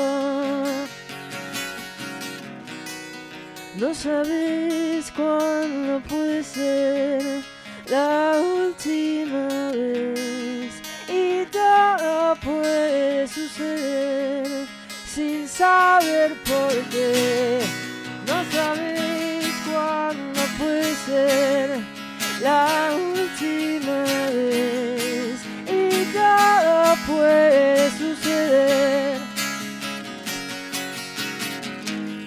No 3.75 3.93
sabes 3.93 5.11
cuándo 5.15 5.99
puede 6.07 6.43
ser 6.43 7.43
la 7.89 8.39
última 8.39 9.71
vez 9.71 10.73
y 11.07 11.45
todo 11.45 12.35
puede 12.35 13.27
suceder 13.27 14.67
sin 15.07 15.47
saber 15.47 16.35
por 16.43 16.73
qué. 16.91 17.62
La 22.43 22.95
última 22.95 24.03
vez 24.31 25.39
y 25.67 26.05
todo 26.13 26.95
puede 27.07 27.89
suceder. 27.91 29.17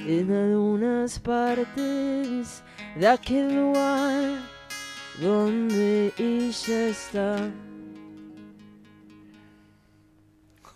En 0.07 0.33
algunas 0.33 1.18
partes 1.18 2.62
de 2.94 3.07
aquel 3.09 3.55
lugar 3.57 4.38
donde 5.20 6.12
ella 6.16 6.88
está. 6.88 7.50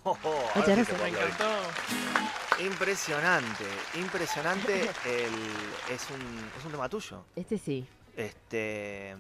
Oh, 0.03 0.17
oh, 0.25 0.51
Muchas 0.57 0.77
gracias. 0.77 1.01
Me 1.03 1.09
encantó. 1.09 1.45
Impresionante, 2.65 3.65
impresionante. 3.97 4.81
el- 5.05 5.95
es, 5.95 6.07
un, 6.11 6.51
es 6.59 6.65
un 6.65 6.71
tema 6.73 6.89
tuyo. 6.89 7.25
Este 7.37 7.57
sí. 7.59 7.87
Este. 8.17 9.17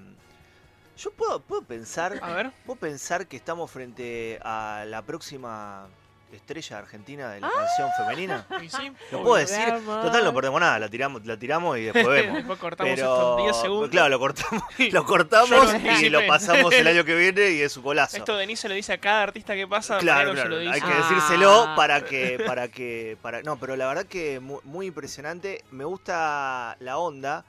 Yo 0.96 1.10
puedo, 1.12 1.40
puedo 1.40 1.62
pensar. 1.62 2.18
A 2.22 2.32
ver. 2.34 2.50
¿Puedo 2.66 2.78
pensar 2.78 3.26
que 3.26 3.36
estamos 3.36 3.70
frente 3.70 4.38
a 4.42 4.84
la 4.86 5.00
próxima 5.02 5.88
estrella 6.30 6.78
argentina 6.78 7.26
Ah. 7.28 7.32
de 7.34 7.40
la 7.40 7.50
canción 7.50 7.88
femenina? 7.96 8.46
Y 8.62 8.68
sí. 8.68 8.92
Lo 9.10 9.22
puedo 9.22 9.36
decir. 9.36 9.64
Total, 9.84 10.22
no 10.24 10.34
perdemos 10.34 10.60
nada. 10.60 10.78
La 10.78 10.88
tiramos, 10.90 11.24
la 11.24 11.38
tiramos 11.38 11.78
y 11.78 11.84
después 11.84 12.06
vemos. 12.08 12.36
Después 12.36 12.58
cortamos 12.58 12.92
Pero, 12.94 13.06
esto 13.14 13.38
en 13.38 13.44
10 13.44 13.56
segundos. 13.56 13.88
claro, 13.90 14.08
lo 14.10 14.18
cortamos, 14.18 14.62
lo 14.92 15.04
cortamos 15.06 15.74
y 16.02 16.10
lo 16.10 16.26
pasamos 16.26 16.72
el 16.74 16.86
año 16.86 17.02
que 17.04 17.14
viene 17.14 17.50
y 17.52 17.62
es 17.62 17.72
su 17.72 17.80
golazo. 17.82 18.18
Esto 18.18 18.36
Denise 18.36 18.62
se 18.62 18.68
lo 18.68 18.74
dice 18.74 18.92
a 18.92 18.98
cada 18.98 19.22
artista 19.22 19.54
que 19.54 19.66
pasa. 19.66 19.96
Claro, 19.98 20.34
se 20.36 20.42
hay 20.42 20.80
que 20.82 20.86
Ah. 20.92 21.08
decírselo 21.08 21.72
para 21.76 22.04
que, 22.04 22.42
para 22.46 22.68
que, 22.68 23.16
para, 23.22 23.40
no, 23.42 23.58
pero 23.58 23.74
la 23.76 23.86
verdad 23.86 24.04
que 24.04 24.38
mu- 24.38 24.60
muy, 24.64 24.86
impresionante. 24.86 25.64
Me 25.70 25.84
gusta 25.84 26.76
la 26.80 26.98
onda. 26.98 27.44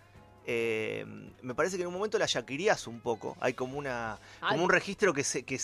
Eh, 0.46 1.06
me 1.42 1.54
parece 1.56 1.76
que 1.78 1.84
en 1.84 1.88
un 1.88 1.94
momento 1.94 2.18
la 2.18 2.26
yaquirías 2.26 2.88
un 2.88 3.00
poco. 3.00 3.38
Hay 3.40 3.54
como 3.54 3.78
una, 3.78 4.18
Ay. 4.42 4.52
como 4.54 4.64
un 4.64 4.70
registro 4.70 5.14
que 5.14 5.24
se, 5.24 5.44
que, 5.44 5.58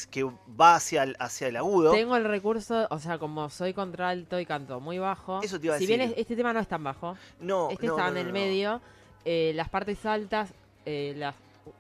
va 0.60 0.76
hacia 0.76 1.04
el, 1.04 1.16
hacia 1.20 1.48
el 1.48 1.56
agudo. 1.58 1.92
Tengo 1.92 2.16
el 2.16 2.26
recurso, 2.26 2.88
o 2.90 3.00
sea, 3.00 3.18
como 3.18 3.50
soy 3.50 3.74
contralto 3.74 4.40
y 4.40 4.46
canto 4.46 4.80
muy 4.80 5.00
bajo. 5.00 5.42
Eso 5.42 5.60
te 5.60 5.68
iba 5.68 5.76
a 5.76 5.80
si 5.80 5.88
bien 5.88 6.02
es- 6.02 6.14
este 6.18 6.36
tema 6.36 6.54
no 6.54 6.60
es 6.60 6.68
tan 6.68 6.84
bajo, 6.84 7.18
No, 7.40 7.70
este 7.72 7.88
no, 7.88 7.94
está 7.94 8.12
no, 8.12 8.18
en 8.18 8.28
el 8.28 8.32
medio, 8.34 8.82
eh, 9.26 9.52
las 9.56 9.70
partes 9.70 10.06
altas, 10.06 10.52
eh, 10.86 11.14
las 11.18 11.36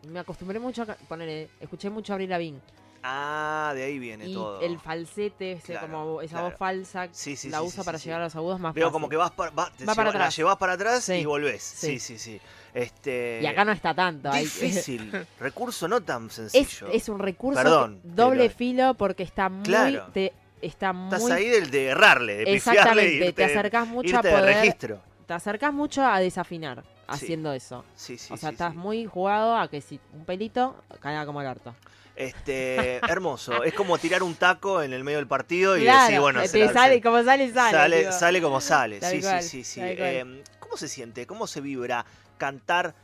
me 0.09 0.19
acostumbré 0.19 0.59
mucho 0.59 0.81
a 0.81 0.85
poner, 1.07 1.49
escuché 1.61 1.89
mucho 1.89 2.11
a 2.11 2.15
Abril 2.15 2.29
Lavigne 2.29 2.59
Ah, 3.03 3.71
de 3.73 3.83
ahí 3.85 3.99
viene 3.99 4.27
y 4.27 4.33
todo. 4.33 4.59
el 4.59 4.79
falsete, 4.79 5.53
ese 5.53 5.73
Claro, 5.73 5.87
como 5.87 6.21
esa 6.21 6.31
claro. 6.37 6.49
voz 6.49 6.57
falsa, 6.57 7.07
Sí, 7.13 7.37
sí, 7.37 7.49
la 7.49 7.59
sí, 7.59 7.65
usa 7.67 7.83
para 7.85 7.97
llegar 7.97 8.19
a 8.19 8.25
los 8.25 8.35
agudos 8.35 8.59
más 8.59 8.73
Veo 8.73 8.87
fácil. 8.87 8.91
como 8.93 9.07
que 9.07 9.15
vas 9.15 9.31
para, 9.31 9.51
va- 9.51 9.71
para 9.71 9.77
lleva- 9.77 10.03
la 10.03 10.09
atrás. 10.09 10.35
llevas 10.35 10.57
para 10.57 10.73
atrás 10.73 11.07
y 11.09 11.23
volvés. 11.25 11.61
Sí. 11.63 11.99
sí, 11.99 12.17
sí. 12.17 12.41
Este, 12.77 13.39
Y 13.41 13.45
acá 13.47 13.65
no 13.65 13.71
está 13.71 13.93
tanto. 13.95 14.31
hay- 14.31 14.43
difícil. 14.43 15.11
Recurso 15.39 15.87
no 15.87 16.01
tan 16.01 16.29
sencillo. 16.29 16.87
es 16.93 17.09
un 17.09 17.17
recurso 17.19 17.61
Perdón, 17.61 17.99
doble 18.03 18.43
pero- 18.45 18.55
filo 18.55 18.93
porque 18.93 19.23
está 19.23 19.49
muy 19.49 19.63
Claro. 19.65 20.07
te- 20.13 20.33
está 20.61 20.93
Estás 21.05 21.31
ahí 21.31 21.47
del 21.49 21.71
de 21.71 21.87
errarle, 21.87 22.37
de 22.37 22.53
exactamente 22.53 23.15
irte, 23.15 23.33
te 23.33 23.43
acercás 23.45 23.87
mucho 23.87 24.15
a 24.15 24.19
irte 24.19 24.29
poder 24.29 24.55
registro. 24.55 25.01
te 25.25 25.33
acercás 25.33 25.73
mucho 25.73 26.03
a 26.05 26.19
desafinar 26.19 26.83
Sí. 26.83 26.89
haciendo 27.07 27.51
eso 27.53 27.83
Sí, 27.95 28.17
sí, 28.17 28.33
o 28.33 28.37
sea 28.37 28.49
estás 28.51 28.75
muy 28.75 29.05
jugado 29.05 29.55
a 29.57 29.69
que 29.69 29.81
si 29.81 29.99
un 30.13 30.25
pelito 30.25 30.75
caiga 30.99 31.25
como 31.25 31.41
el 31.41 31.47
harto 31.47 31.73
Este, 32.15 32.97
hermoso. 33.09 33.63
Es 33.63 33.73
como 33.75 33.97
tirar 33.99 34.23
un 34.23 34.33
taco 34.35 34.81
en 34.81 34.93
el 34.93 35.03
medio 35.03 35.17
del 35.19 35.27
partido 35.27 35.77
y 35.77 35.81
claro 35.81 36.01
decir, 36.05 36.19
bueno, 36.19 36.41
te 36.41 36.47
sale 36.73 36.95
se- 36.95 37.01
como 37.01 37.23
sale 37.23 37.51
sale 37.53 37.71
sale, 37.71 38.11
sale 38.11 38.41
como 38.41 38.59
sale. 38.61 38.99
Tal 38.99 39.11
Sí, 39.13 39.21
cual, 39.21 39.43
sí, 39.43 39.63
sí, 39.63 39.63
sí. 39.63 39.79
Eh, 39.83 40.43
¿Cómo 40.59 40.75
se 40.77 40.87
siente? 40.87 41.25
¿Cómo 41.27 41.45
se 41.47 41.61
vibra 41.61 42.03
cantar 42.37 42.95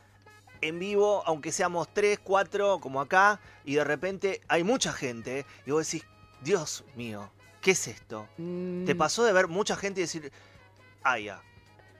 en 0.60 0.78
vivo, 0.78 1.22
aunque 1.26 1.52
seamos 1.52 1.92
tres, 1.92 2.18
cuatro, 2.22 2.80
como 2.80 3.00
acá, 3.00 3.40
y 3.64 3.74
de 3.74 3.84
repente 3.84 4.40
hay 4.48 4.64
mucha 4.64 4.92
gente, 4.92 5.44
y 5.66 5.70
vos 5.70 5.86
decís, 5.86 6.06
Dios 6.40 6.84
mío, 6.94 7.30
¿qué 7.60 7.72
es 7.72 7.86
esto? 7.88 8.28
Mm, 8.38 8.84
¿Te 8.84 8.94
pasó 8.94 9.24
de 9.24 9.32
ver 9.32 9.48
mucha 9.48 9.76
gente 9.76 10.00
y 10.00 10.04
decir, 10.04 10.32
ah, 11.02 11.18
ya, 11.18 11.42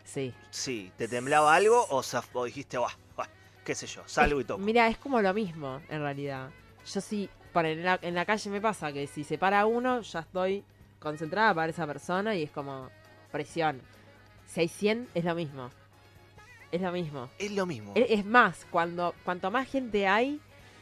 sí. 0.04 0.32
Sí, 0.50 0.92
¿te 0.96 1.08
temblaba 1.08 1.54
algo 1.54 1.84
o, 1.90 2.02
o 2.32 2.44
dijiste, 2.44 2.78
"Buah, 2.78 2.94
buah, 3.16 3.28
qué 3.64 3.74
sé 3.74 3.86
yo, 3.86 4.02
salgo 4.06 4.40
y 4.40 4.44
toco? 4.44 4.60
mira 4.62 4.88
es 4.88 4.98
como 4.98 5.20
lo 5.20 5.34
mismo 5.34 5.80
en 5.88 6.00
realidad. 6.00 6.50
Yo 6.86 7.00
sí 7.00 7.28
por 7.52 7.66
en 7.66 7.84
la, 7.84 7.98
en 8.02 8.14
la 8.14 8.24
calle 8.24 8.50
me 8.50 8.60
pasa 8.60 8.92
que 8.92 9.06
si 9.06 9.24
se 9.24 9.38
para 9.38 9.64
uno 9.64 10.00
ya 10.00 10.20
estoy 10.20 10.64
concentrada 10.98 11.54
para 11.54 11.70
esa 11.70 11.86
persona 11.86 12.34
y 12.34 12.42
es 12.42 12.50
como 12.50 12.90
presión. 13.30 13.80
600 14.46 15.10
es 15.14 15.24
lo 15.24 15.34
mismo 15.34 15.70
es 16.74 16.80
lo 16.82 16.92
mismo 16.92 17.28
Es 17.38 17.52
lo 17.52 17.66
mismo. 17.66 17.92
Es 17.94 18.10
es 18.10 18.24
más, 18.24 18.66
cuando 18.70 19.14
cuanto 19.24 19.50
más 19.50 19.68
gente 19.68 20.06
hay, 20.06 20.40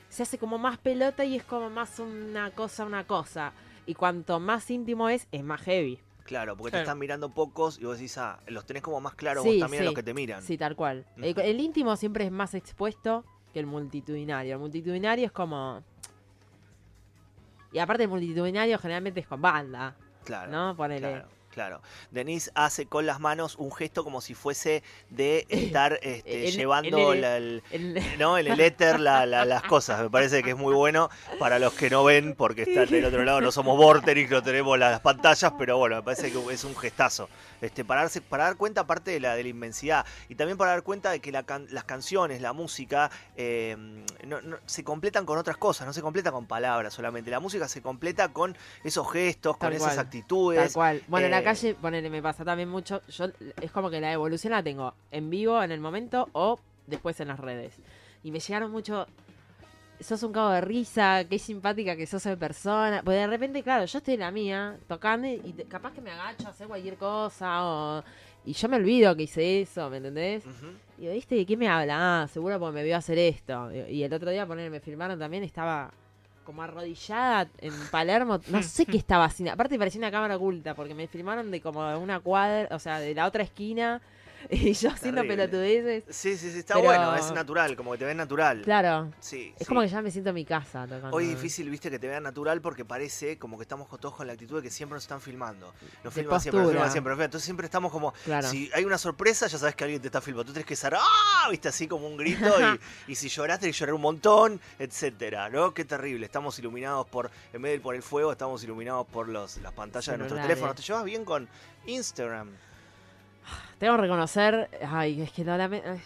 se 0.09 0.22
hace 0.22 0.38
como 0.38 0.59
más 0.59 0.78
pelota 0.78 1.24
y 1.24 1.37
es 1.37 1.44
como 1.44 1.70
más 1.70 1.98
una 1.98 2.50
cosa, 2.50 2.85
una 2.85 3.07
cosa. 3.07 3.52
Y 3.87 3.94
cuanto 3.94 4.40
más 4.40 4.70
íntimo 4.70 5.09
es, 5.09 5.26
es 5.33 5.42
más 5.42 5.61
heavy. 5.62 5.98
Claro, 6.24 6.57
porque 6.57 6.72
te 6.72 6.81
están 6.81 6.98
mirando 6.98 7.31
pocos 7.31 7.78
y 7.81 7.85
vos 7.85 7.98
decís, 7.98 8.16
ah, 8.18 8.38
los 8.46 8.64
tenés 8.64 8.83
como 8.83 9.00
más 9.00 9.14
claros 9.14 9.42
Sí, 9.42 9.50
vos 9.50 9.59
también 9.61 9.83
a 9.83 9.87
los 9.87 9.94
que 9.94 10.02
te 10.02 10.14
miran. 10.14 10.42
Sí, 10.42 10.57
tal 10.57 10.76
cual. 10.76 11.05
El 11.16 11.61
íntimo 11.61 11.96
siempre 11.96 12.24
es 12.24 12.31
más 12.31 12.55
expuesto 12.55 13.24
que 13.52 13.59
el 13.61 13.66
multitudinario. 13.66 14.55
El 14.55 14.61
multitudinario 14.61 15.26
es 15.26 15.33
como... 15.33 15.83
Y 17.72 17.78
aparte 17.78 18.05
el 18.05 18.09
multitudinario 18.09 18.78
generalmente 18.78 19.20
es 19.20 19.26
con 19.26 19.40
banda, 19.42 19.96
Claro. 20.24 20.52
¿no? 20.52 20.76
Ponele. 20.76 21.00
Claro, 21.00 21.28
claro. 21.53 21.81
Denise 22.11 22.51
hace 22.55 22.87
con 22.87 23.07
las 23.07 23.21
manos 23.21 23.57
un 23.57 23.71
gesto 23.73 24.03
como 24.05 24.21
si 24.21 24.35
fuese 24.35 24.83
de 25.11 25.47
estar 25.49 25.99
este, 26.03 26.51
llevando 26.51 27.12
en 27.12 27.25
el- 27.25 27.62
el, 27.71 27.97
El- 27.97 28.19
¿no? 28.19 28.38
el 28.38 28.59
éter 28.61 28.99
la- 28.99 29.27
la- 29.27 29.45
las 29.53 29.62
cosas. 29.62 30.01
Me 30.03 30.11
parece 30.11 30.43
que 30.43 30.51
es 30.51 30.57
muy 30.57 30.75
bueno 30.75 31.11
para 31.38 31.59
los 31.59 31.73
que 31.75 31.91
no 31.91 32.05
ven, 32.05 32.35
porque 32.35 32.62
están 32.62 32.87
del 32.87 33.05
otro 33.05 33.23
lado, 33.25 33.41
no 33.41 33.53
somos 33.53 33.77
Vorterix, 33.77 34.31
no 34.31 34.43
tenemos 34.43 34.79
las 34.79 35.01
pantallas, 35.01 35.53
pero 35.59 35.79
bueno, 35.79 35.97
me 35.97 36.03
parece 36.03 36.33
que 36.33 36.53
es 36.53 36.65
un 36.65 36.77
gestazo. 36.77 37.29
Este, 37.61 37.85
para, 37.85 38.01
darse, 38.01 38.21
para 38.21 38.45
dar 38.45 38.57
cuenta 38.57 38.81
aparte 38.81 39.12
de 39.12 39.21
la, 39.21 39.37
de 39.37 39.45
la 39.45 39.49
inmensidad 39.49 40.05
y 40.29 40.35
también 40.35 40.59
para 40.59 40.73
dar 40.73 40.83
cuenta 40.83 41.12
de 41.12 41.21
que 41.21 41.31
la 41.31 41.45
can- 41.45 41.69
las 41.71 41.85
canciones, 41.85 42.41
la 42.41 42.53
música, 42.53 43.09
eh, 43.37 43.77
no- 44.27 44.41
no- 44.41 44.57
se 44.67 44.83
completan 44.83 45.25
con 45.27 45.38
otras 45.38 45.57
cosas, 45.59 45.87
no 45.87 45.93
se 45.93 46.03
completa 46.03 46.33
con 46.33 46.47
palabras 46.47 46.93
solamente. 46.93 47.31
La 47.31 47.38
música 47.41 47.69
se 47.69 47.81
completa 47.83 48.29
con 48.31 48.57
esos 48.83 49.11
gestos, 49.12 49.57
con 49.59 49.73
esas 49.73 49.99
actitudes. 49.99 50.61
Tal 50.61 50.73
cual. 50.73 51.03
Bueno, 51.07 51.27
en 51.29 51.33
eh, 51.33 51.37
la 51.37 51.41
calle, 51.44 51.74
ponele, 51.74 52.11
me 52.11 52.22
pasa 52.22 52.44
también 52.44 52.68
mucho. 52.68 53.02
Yo 53.09 53.26
es 53.61 53.70
como 53.72 53.90
que 53.90 54.00
la 54.00 54.12
evolución 54.12 54.52
la 54.52 54.62
tengo 54.62 54.94
en 55.11 55.31
vivo, 55.31 55.62
en 55.62 55.72
el 55.72 55.81
momento, 55.81 56.28
o 56.33 56.59
después 56.87 57.18
en 57.20 57.28
las 57.28 57.38
redes. 57.40 57.74
Y 58.24 58.31
me 58.31 58.40
llegaron 58.40 58.70
mucho. 58.70 59.07
Sos 60.00 60.22
un 60.24 60.33
cabo 60.33 60.50
de 60.50 60.61
risa, 60.61 61.24
qué 61.31 61.38
simpática 61.38 61.94
que 61.94 62.07
sos 62.09 62.24
de 62.24 62.37
persona. 62.37 63.02
Pues 63.05 63.16
de 63.18 63.26
repente, 63.28 63.62
claro, 63.62 63.85
yo 63.85 63.98
estoy 63.98 64.14
en 64.14 64.20
la 64.20 64.33
mía, 64.33 64.76
tocando, 64.88 65.28
y 65.28 65.52
te- 65.52 65.64
capaz 65.64 65.92
que 65.92 66.00
me 66.00 66.11
agacho 66.11 66.48
a 66.48 66.50
hacer 66.50 66.66
cualquier 66.66 66.96
cosa, 66.96 67.64
o. 67.64 68.05
Y 68.44 68.52
yo 68.55 68.68
me 68.68 68.76
olvido 68.78 69.14
que 69.14 69.22
hice 69.24 69.61
eso, 69.61 69.88
¿me 69.88 69.98
entendés? 69.98 70.44
Ujú. 70.44 70.72
Y 70.98 71.07
¿viste 71.07 71.37
de 71.37 71.46
qué 71.46 71.57
me 71.57 71.68
habla? 71.68 72.22
Ah, 72.22 72.28
seguro 72.28 72.59
porque 72.59 72.74
me 72.74 72.83
vio 72.83 72.96
hacer 72.96 73.16
esto. 73.16 73.70
Y 73.72 73.78
y 73.98 74.02
el 74.02 74.12
otro 74.12 74.31
día, 74.33 74.44
poner, 74.44 74.68
me 74.68 74.81
filmaron 74.81 75.16
también, 75.20 75.44
estaba 75.44 75.92
como 76.44 76.62
arrodillada 76.62 77.48
en 77.59 77.72
Palermo. 77.90 78.40
No 78.48 78.62
sé 78.62 78.87
qué 78.87 78.96
estaba 78.96 79.24
haciendo. 79.24 79.52
Aparte 79.52 79.78
parecía 79.78 79.98
una 79.98 80.11
cámara 80.11 80.37
oculta, 80.37 80.74
porque 80.74 80.94
me 80.94 81.07
filmaron 81.07 81.50
de 81.50 81.61
como 81.61 81.98
una 81.98 82.20
cuadra, 82.20 82.74
o 82.74 82.78
sea, 82.78 82.98
de 82.98 83.14
la 83.14 83.26
otra 83.26 83.42
esquina. 83.42 84.00
y 84.50 84.72
yo 84.72 84.90
haciendo 84.90 85.22
pelotudeces. 85.22 86.05
Sí, 86.14 86.37
sí, 86.37 86.50
sí, 86.52 86.59
está 86.61 86.74
Pero- 86.74 86.87
bueno, 86.87 87.14
es 87.16 87.31
natural, 87.33 87.76
como 87.76 87.92
que 87.92 87.98
te 87.98 88.05
ven 88.05 88.16
natural. 88.16 88.62
Claro, 88.62 89.11
Sí, 89.20 89.52
es 89.55 89.61
sí. 89.61 89.64
como 89.66 89.81
que 89.83 89.88
ya 89.88 90.02
me 90.02 90.11
siento 90.11 90.31
en 90.31 90.35
mi 90.35 90.44
casa 90.44 90.87
tocando. 90.87 91.16
Hoy 91.16 91.24
es 91.24 91.31
difícil, 91.31 91.68
viste, 91.70 91.90
que 91.90 91.98
te 91.98 92.09
vean 92.09 92.22
natural 92.22 92.61
porque 92.61 92.85
parece 92.85 93.38
como 93.38 93.57
que 93.59 93.62
estamos 93.62 93.88
todos 94.00 94.14
con 94.16 94.26
la 94.26 94.33
actitud 94.33 94.57
de 94.57 94.62
que 94.62 94.70
siempre 94.70 94.94
nos 94.94 95.05
están 95.05 95.20
filmando. 95.20 95.72
Nos 96.05 96.12
filman 96.14 96.40
siempre, 96.40 96.62
nos 96.62 96.70
filman 96.72 96.90
siempre. 96.92 97.12
Entonces 97.12 97.44
siempre 97.44 97.66
estamos 97.66 97.92
como, 97.92 98.12
Claro. 98.24 98.48
si 98.48 98.70
hay 98.74 98.85
una 98.85 98.98
sorpresa, 98.98 99.46
ya 99.46 99.59
sabes 99.59 99.74
que 99.74 99.85
alguien 99.85 100.00
te 100.00 100.09
está 100.09 100.20
filmando. 100.20 100.44
Tú 100.46 100.52
tienes 100.52 100.66
que 100.66 100.76
ser, 100.76 100.94
¡ah! 100.96 101.48
Viste, 101.50 101.68
así 101.68 101.87
como 101.88 102.07
un 102.07 102.16
grito. 102.16 102.46
y, 103.07 103.12
y 103.12 103.14
si 103.14 103.28
lloraste, 103.28 103.66
que 103.66 103.72
llorar 103.72 103.94
un 103.94 104.00
montón, 104.02 104.61
etcétera, 104.78 105.48
¿no? 105.50 105.72
Qué 105.74 105.85
terrible. 105.85 106.26
Estamos 106.26 106.59
iluminados 106.59 107.07
por, 107.09 107.31
en 107.52 107.62
vez 107.62 107.72
de 107.72 107.81
por 107.81 107.94
el 107.94 108.02
fuego, 108.02 108.33
estamos 108.33 108.62
iluminados 108.64 109.07
por 109.07 109.28
los, 109.28 109.59
las 109.59 109.72
pantallas 109.72 110.07
de 110.12 110.18
nuestros 110.18 110.40
teléfonos. 110.42 110.76
¿Te 110.76 110.83
llevas 110.83 111.05
bien 111.05 111.24
con 111.24 111.48
Instagram? 111.87 112.50
Tengo 113.78 113.96
que 113.96 114.02
reconocer, 114.02 114.68
ay, 114.88 115.22
es 115.22 115.33
que 115.33 115.44
no 115.44 115.57
la... 115.57 115.68
me- 115.68 115.83
ay, 115.85 116.00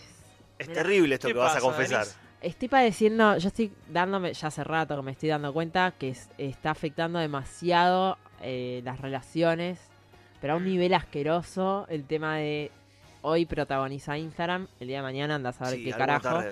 Es 0.58 0.68
Mira. 0.68 0.82
terrible 0.82 1.14
esto 1.16 1.28
¿Qué 1.28 1.34
que 1.34 1.38
vas 1.38 1.56
a 1.56 1.60
confesar. 1.60 2.00
Denise? 2.06 2.18
Estoy 2.40 2.68
padeciendo, 2.68 3.36
yo 3.38 3.48
estoy 3.48 3.72
dándome, 3.88 4.32
ya 4.32 4.48
hace 4.48 4.62
rato 4.64 4.96
que 4.96 5.02
me 5.02 5.12
estoy 5.12 5.28
dando 5.28 5.52
cuenta 5.52 5.92
que 5.98 6.10
es- 6.10 6.28
está 6.38 6.70
afectando 6.70 7.18
demasiado 7.18 8.16
eh, 8.42 8.80
las 8.84 9.00
relaciones, 9.00 9.78
pero 10.40 10.54
a 10.54 10.56
un 10.56 10.64
nivel 10.64 10.94
asqueroso 10.94 11.86
el 11.88 12.04
tema 12.04 12.36
de 12.36 12.70
hoy 13.22 13.46
protagoniza 13.46 14.16
Instagram, 14.18 14.68
el 14.80 14.88
día 14.88 14.98
de 14.98 15.02
mañana 15.02 15.34
anda 15.34 15.50
a 15.50 15.52
saber 15.52 15.74
Sí, 15.78 15.84
qué 15.84 15.90
carajo. 15.92 16.42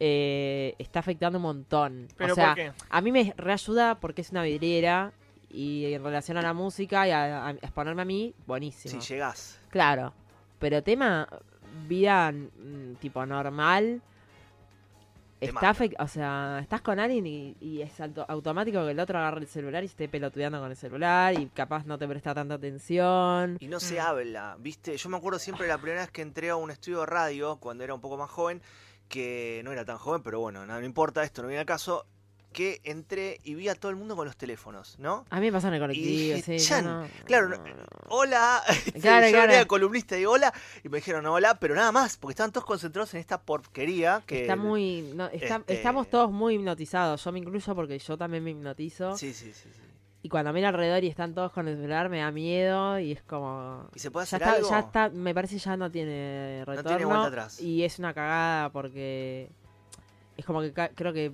eh, 0.00 0.74
está 0.78 1.00
afectando 1.00 1.38
un 1.38 1.42
montón. 1.42 2.08
¿Pero 2.16 2.32
o 2.32 2.36
sea, 2.36 2.48
por 2.48 2.56
qué? 2.56 2.72
a 2.90 3.00
mí 3.00 3.12
me 3.12 3.32
reayuda 3.36 3.94
porque 3.96 4.22
es 4.22 4.30
una 4.30 4.42
vidriera 4.42 5.12
y 5.50 5.92
en 5.92 6.02
relación 6.02 6.36
a 6.38 6.42
la 6.42 6.52
música 6.52 7.06
y 7.06 7.10
a, 7.12 7.46
a 7.46 7.50
exponerme 7.52 8.02
a 8.02 8.04
mí, 8.04 8.34
buenísimo. 8.46 9.00
Si 9.00 9.12
llegás. 9.12 9.58
Claro, 9.72 10.12
pero 10.60 10.80
tema 10.84 11.26
vida 11.88 12.30
mm, 12.30 12.94
tipo 13.00 13.26
normal. 13.26 14.00
Está 15.40 15.74
o 15.98 16.06
sea, 16.06 16.60
estás 16.62 16.82
con 16.82 17.00
alguien 17.00 17.26
y, 17.26 17.56
y 17.60 17.82
es 17.82 17.98
auto- 18.00 18.24
automático 18.28 18.84
que 18.84 18.92
el 18.92 19.00
otro 19.00 19.18
agarre 19.18 19.40
el 19.40 19.48
celular 19.48 19.82
y 19.82 19.86
esté 19.86 20.08
pelotudeando 20.08 20.60
con 20.60 20.70
el 20.70 20.76
celular 20.76 21.34
y 21.36 21.46
capaz 21.48 21.84
no 21.84 21.98
te 21.98 22.06
presta 22.06 22.32
tanta 22.32 22.54
atención. 22.54 23.56
Y 23.58 23.66
no 23.66 23.80
se 23.80 23.96
Mm. 23.96 24.00
habla, 24.02 24.56
¿viste? 24.60 24.96
Yo 24.96 25.08
me 25.08 25.16
acuerdo 25.16 25.40
siempre 25.40 25.66
la 25.66 25.78
primera 25.78 26.02
vez 26.02 26.12
que 26.12 26.22
entré 26.22 26.50
a 26.50 26.54
un 26.54 26.70
estudio 26.70 27.00
de 27.00 27.06
radio, 27.06 27.56
cuando 27.56 27.82
era 27.82 27.92
un 27.92 28.00
poco 28.00 28.16
más 28.16 28.30
joven, 28.30 28.62
que 29.08 29.62
no 29.64 29.72
era 29.72 29.84
tan 29.84 29.98
joven, 29.98 30.22
pero 30.22 30.38
bueno, 30.38 30.64
nada, 30.64 30.78
no 30.78 30.86
importa, 30.86 31.24
esto 31.24 31.42
no 31.42 31.48
viene 31.48 31.58
al 31.60 31.66
caso, 31.66 32.06
que 32.52 32.80
entré 32.84 33.40
y 33.44 33.54
vi 33.54 33.68
a 33.68 33.74
todo 33.74 33.90
el 33.90 33.96
mundo 33.96 34.14
con 34.16 34.26
los 34.26 34.36
teléfonos, 34.36 34.98
¿no? 34.98 35.24
A 35.30 35.40
mí 35.40 35.46
me 35.46 35.52
pasa 35.52 35.68
en 35.68 35.74
el 35.74 35.80
colectivo, 35.80 36.36
dije, 36.36 36.58
sí, 36.58 36.66
"Chan". 36.66 36.84
no, 36.84 37.06
Claro, 37.24 37.48
no, 37.48 37.56
no- 37.56 37.64
no. 37.64 37.82
Hola, 38.08 38.62
Claro, 39.00 39.26
yo 39.26 39.32
claro. 39.32 39.52
era 39.52 39.64
columnista 39.66 40.18
y 40.18 40.24
hola, 40.26 40.52
y 40.84 40.88
me 40.88 40.98
dijeron 40.98 41.26
hola, 41.26 41.58
pero 41.58 41.74
nada 41.74 41.90
más, 41.92 42.16
porque 42.16 42.32
estaban 42.32 42.52
todos 42.52 42.64
concentrados 42.66 43.12
en 43.14 43.20
esta 43.20 43.40
porquería 43.40 44.22
que... 44.26 44.42
Está 44.42 44.56
muy, 44.56 45.12
no, 45.14 45.26
está- 45.28 45.56
este- 45.56 45.74
estamos 45.74 46.08
todos 46.10 46.30
muy 46.30 46.54
hipnotizados. 46.54 47.24
Yo 47.24 47.32
me 47.32 47.38
incluyo 47.38 47.74
porque 47.74 47.98
yo 47.98 48.16
también 48.18 48.44
me 48.44 48.50
hipnotizo. 48.50 49.16
Sí, 49.16 49.32
sí, 49.34 49.52
sí, 49.52 49.68
sí. 49.72 49.80
Y 50.24 50.28
cuando 50.28 50.52
miro 50.52 50.68
alrededor 50.68 51.02
y 51.02 51.08
están 51.08 51.34
todos 51.34 51.50
con 51.50 51.66
el 51.66 51.74
celular 51.76 52.08
me 52.08 52.20
da 52.20 52.30
miedo 52.30 52.96
y 53.00 53.10
es 53.10 53.22
como... 53.22 53.88
¿Y 53.92 53.98
se 53.98 54.10
puede 54.12 54.24
Ya 54.26 54.36
hacer 54.36 54.42
está, 54.42 54.54
algo? 54.54 54.70
ya 54.70 54.78
está, 54.78 55.08
me 55.08 55.34
parece 55.34 55.58
ya 55.58 55.76
no 55.76 55.90
tiene 55.90 56.64
retorno. 56.64 56.88
tiene 56.90 57.04
vuelta 57.06 57.26
atrás. 57.26 57.60
Y 57.60 57.82
es 57.82 57.98
una 57.98 58.14
cagada 58.14 58.70
porque 58.70 59.48
es 60.36 60.44
como 60.44 60.60
que 60.60 60.72
creo 60.94 61.12
que 61.12 61.32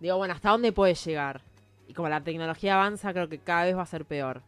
digo, 0.00 0.16
bueno, 0.16 0.34
¿hasta 0.34 0.50
dónde 0.50 0.72
puede 0.72 0.94
llegar? 0.94 1.40
Y 1.88 1.94
como 1.94 2.08
la 2.08 2.20
tecnología 2.20 2.74
avanza, 2.74 3.12
creo 3.12 3.28
que 3.28 3.38
cada 3.38 3.64
vez 3.64 3.76
va 3.76 3.82
a 3.82 3.86
ser 3.86 4.04
peor. 4.04 4.42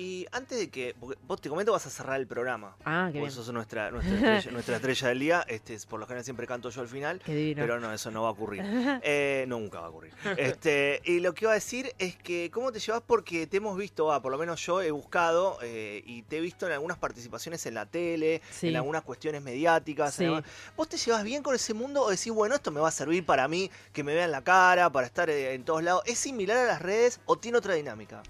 Y 0.00 0.26
antes 0.32 0.58
de 0.58 0.70
que, 0.70 0.94
vos 1.26 1.40
te 1.42 1.48
comento, 1.50 1.72
vas 1.72 1.84
a 1.86 1.90
cerrar 1.90 2.18
el 2.18 2.26
programa. 2.26 2.74
Ah, 2.86 3.10
qué 3.12 3.18
Vos 3.20 3.28
bien. 3.28 3.44
sos 3.44 3.52
nuestra, 3.52 3.90
nuestra, 3.90 4.14
estrella, 4.14 4.50
nuestra 4.52 4.76
estrella 4.76 5.08
del 5.08 5.18
día. 5.18 5.44
Este, 5.46 5.74
es- 5.74 5.84
por 5.84 6.00
lo 6.00 6.06
general 6.06 6.24
siempre 6.24 6.46
canto 6.46 6.70
yo 6.70 6.80
al 6.80 6.88
final. 6.88 7.20
Qué 7.24 7.34
divino. 7.34 7.60
Pero 7.60 7.78
no, 7.80 7.92
eso 7.92 8.10
no 8.10 8.22
va 8.22 8.28
a 8.28 8.32
ocurrir. 8.32 8.62
Eh, 9.02 9.44
nunca 9.48 9.80
va 9.80 9.86
a 9.86 9.90
ocurrir. 9.90 10.12
Este, 10.36 11.00
y 11.04 11.20
lo 11.20 11.34
que 11.34 11.44
iba 11.44 11.52
a 11.52 11.54
decir 11.54 11.92
es 11.98 12.16
que, 12.16 12.50
¿cómo 12.50 12.72
te 12.72 12.78
llevas? 12.78 13.02
Porque 13.06 13.46
te 13.46 13.58
hemos 13.58 13.76
visto, 13.76 14.10
ah, 14.12 14.22
por 14.22 14.32
lo 14.32 14.38
menos 14.38 14.64
yo 14.64 14.80
he 14.80 14.90
buscado 14.90 15.58
eh, 15.62 16.02
y 16.06 16.22
te 16.22 16.38
he 16.38 16.40
visto 16.40 16.66
en 16.66 16.72
algunas 16.72 16.96
participaciones 16.98 17.64
en 17.66 17.74
la 17.74 17.84
tele, 17.86 18.40
Sí. 18.50 18.68
en 18.68 18.76
algunas 18.76 19.02
cuestiones 19.02 19.42
mediáticas. 19.42 20.14
Sí. 20.14 20.24
en 20.24 20.42
¿Vos 20.76 20.88
te 20.88 20.96
llevas 20.96 21.24
bien 21.24 21.42
con 21.42 21.54
ese 21.54 21.74
mundo 21.74 22.02
o 22.02 22.10
decís, 22.10 22.32
bueno, 22.32 22.54
esto 22.54 22.70
me 22.70 22.80
va 22.80 22.88
a 22.88 22.92
servir 22.92 23.24
para 23.26 23.48
mí, 23.48 23.70
que 23.92 24.02
me 24.02 24.14
vean 24.14 24.30
la 24.30 24.42
cara, 24.42 24.90
para 24.90 25.06
estar 25.06 25.28
eh, 25.28 25.52
en 25.54 25.64
todos 25.64 25.82
lados? 25.82 26.02
¿Es 26.06 26.18
similar 26.18 26.56
a 26.56 26.64
las 26.64 26.80
redes 26.82 27.20
o 27.26 27.36
tiene 27.36 27.58
otra 27.58 27.74
dinámica? 27.74 28.22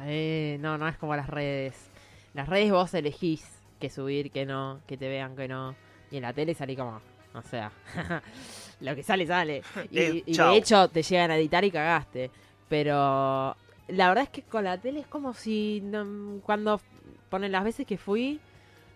Eh, 0.00 0.58
no, 0.60 0.76
no 0.78 0.88
es 0.88 0.96
como 0.98 1.16
las 1.16 1.28
redes. 1.28 1.90
Las 2.34 2.48
redes 2.48 2.70
vos 2.70 2.92
elegís 2.94 3.46
que 3.80 3.88
subir, 3.90 4.30
que 4.30 4.44
no, 4.46 4.80
que 4.86 4.96
te 4.96 5.08
vean, 5.08 5.36
que 5.36 5.48
no. 5.48 5.74
Y 6.10 6.16
en 6.16 6.22
la 6.22 6.32
tele 6.32 6.54
salí 6.54 6.76
como, 6.76 7.00
o 7.34 7.42
sea, 7.42 7.72
lo 8.80 8.94
que 8.94 9.02
sale, 9.02 9.26
sale. 9.26 9.62
Y, 9.90 9.98
Eh, 9.98 10.22
y 10.26 10.36
de 10.36 10.56
hecho 10.56 10.88
te 10.88 11.02
llegan 11.02 11.30
a 11.30 11.36
editar 11.36 11.64
y 11.64 11.70
cagaste. 11.70 12.30
Pero 12.68 13.56
la 13.88 14.08
verdad 14.08 14.24
es 14.24 14.30
que 14.30 14.42
con 14.42 14.64
la 14.64 14.78
tele 14.78 15.00
es 15.00 15.06
como 15.06 15.32
si 15.34 15.80
no- 15.82 16.40
cuando 16.42 16.80
ponen 17.30 17.52
las 17.52 17.64
veces 17.64 17.86
que 17.86 17.96
fui, 17.96 18.40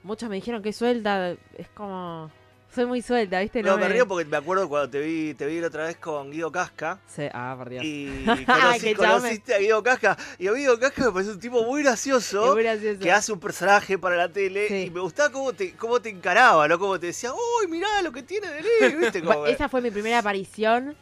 muchos 0.02 0.28
me 0.28 0.36
dijeron 0.36 0.62
que 0.62 0.72
suelta. 0.72 1.32
Es 1.56 1.68
como, 1.74 2.30
soy 2.74 2.87
muy 2.87 3.02
suelta, 3.02 3.40
¿viste? 3.40 3.62
No, 3.62 3.76
me 3.76 3.83
me- 3.85 3.88
río 3.88 4.06
porque 4.06 4.24
me 4.24 4.37
acuerdo 4.37 4.68
cuando 4.68 4.90
te 4.90 5.00
vi, 5.00 5.35
te 5.35 5.46
vi 5.46 5.61
la 5.61 5.66
otra 5.66 5.85
vez 5.87 5.96
con 5.96 6.30
Guido 6.30 6.52
Casca. 6.52 6.98
Sí, 7.09 7.24
ah, 7.33 7.54
por 7.59 7.68
Dios. 7.68 7.85
Y 7.85 8.06
conocí- 8.46 8.94
conociste 8.96 9.54
a 9.54 9.59
Guido 9.59 9.83
Casca. 9.83 10.16
Y 10.38 10.46
a 10.46 10.52
Guido 10.52 10.78
Casca 10.78 11.04
me 11.06 11.12
parece 11.12 11.30
un 11.33 11.40
tipo 11.40 11.62
muy 11.64 11.83
gracioso. 11.83 12.54
Muy 12.54 12.62
gracioso. 12.62 13.00
que 13.00 13.11
hace 13.12 13.33
un 13.33 13.40
personaje 13.40 13.98
para 13.98 14.16
la 14.16 14.28
tele 14.28 14.68
Sí. 14.68 14.74
y 14.87 14.90
me 14.90 15.00
gustaba 15.00 15.30
cómo 15.33 15.52
te, 15.52 15.72
cómo 15.74 16.00
te 16.00 16.09
encaraba, 16.11 16.68
¿no? 16.68 16.78
Cómo 16.78 16.98
te 17.00 17.06
decía, 17.09 17.33
uy, 17.33 17.66
mirá 17.68 18.02
lo 18.02 18.12
que 18.12 18.22
tiene 18.22 18.48
de 18.48 18.62
Lee", 18.62 18.96
¿viste? 18.96 19.20
Como, 19.24 19.46
Esa 19.46 19.68
fue 19.68 19.80
mi 19.80 19.90
primera 19.90 20.18
aparición 20.18 20.94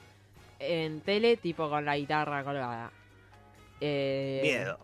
en 0.60 1.00
tele, 1.02 1.36
tipo 1.36 1.68
con 1.68 1.84
la 1.84 1.96
guitarra 1.96 2.42
colgada. 2.44 2.90
Eh, 3.80 4.40
Miedo. 4.42 4.78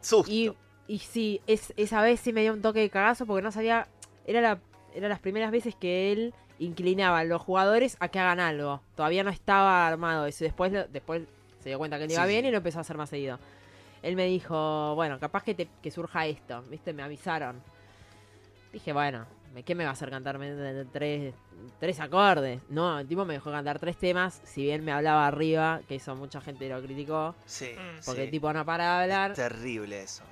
Susto. 0.00 0.30
Y, 0.30 0.52
y 0.86 0.98
sí, 0.98 1.40
es, 1.46 1.72
esa 1.76 2.02
vez 2.02 2.20
sí 2.20 2.32
me 2.32 2.42
dio 2.42 2.52
un 2.52 2.60
toque 2.60 2.80
de 2.80 2.90
cagazo 2.90 3.24
porque 3.26 3.42
no 3.42 3.50
sabía. 3.52 3.88
Era, 4.26 4.40
la, 4.40 4.58
era 4.94 5.08
las 5.08 5.18
primeras 5.20 5.50
veces 5.50 5.74
que 5.74 6.12
él 6.12 6.34
inclinaba 6.58 7.18
a 7.18 7.24
los 7.24 7.42
jugadores 7.42 7.96
a 8.00 8.08
que 8.08 8.18
hagan 8.20 8.40
algo. 8.40 8.80
Todavía 8.94 9.24
no 9.24 9.30
estaba 9.30 9.86
armado 9.86 10.26
eso. 10.26 10.44
Después, 10.44 10.72
lo- 10.72 10.86
después 10.86 11.22
se 11.60 11.68
dio 11.70 11.78
cuenta 11.78 11.98
que 11.98 12.06
le 12.06 12.14
iba 12.14 12.22
Sí, 12.24 12.28
bien 12.28 12.42
sí. 12.42 12.48
y 12.48 12.50
lo 12.52 12.58
empezó 12.58 12.78
a 12.78 12.82
hacer 12.82 12.96
más 12.96 13.10
seguido. 13.10 13.38
Él 14.02 14.16
me 14.16 14.26
dijo, 14.26 14.94
bueno, 14.94 15.18
capaz 15.18 15.42
que, 15.42 15.54
te- 15.54 15.68
que 15.82 15.90
surja 15.90 16.26
esto, 16.26 16.62
¿viste? 16.70 16.92
Me 16.92 17.02
avisaron. 17.02 17.60
Dije, 18.72 18.92
bueno, 18.92 19.24
¿me- 19.54 19.62
¿qué 19.62 19.74
me 19.74 19.84
va 19.84 19.90
a 19.90 19.92
hacer 19.94 20.10
cantarme 20.10 20.50
de 20.52 20.84
tres, 20.84 21.34
tres 21.80 22.00
acordes? 22.00 22.60
No, 22.68 22.98
el 23.00 23.06
tipo 23.08 23.24
me 23.24 23.34
dejó 23.34 23.50
cantar 23.50 23.78
tres 23.78 23.96
temas, 23.96 24.40
si 24.44 24.62
bien 24.62 24.84
me 24.84 24.92
hablaba 24.92 25.26
arriba, 25.26 25.80
que 25.88 25.94
eso 25.96 26.14
mucha 26.16 26.40
gente 26.40 26.68
lo 26.68 26.82
criticó, 26.82 27.34
Sí, 27.46 27.70
porque 28.04 28.20
sí. 28.20 28.26
el 28.26 28.30
tipo 28.30 28.52
no 28.52 28.64
para 28.64 28.84
de 28.98 29.02
hablar. 29.04 29.32
Terrible 29.34 30.02
eso. 30.02 30.22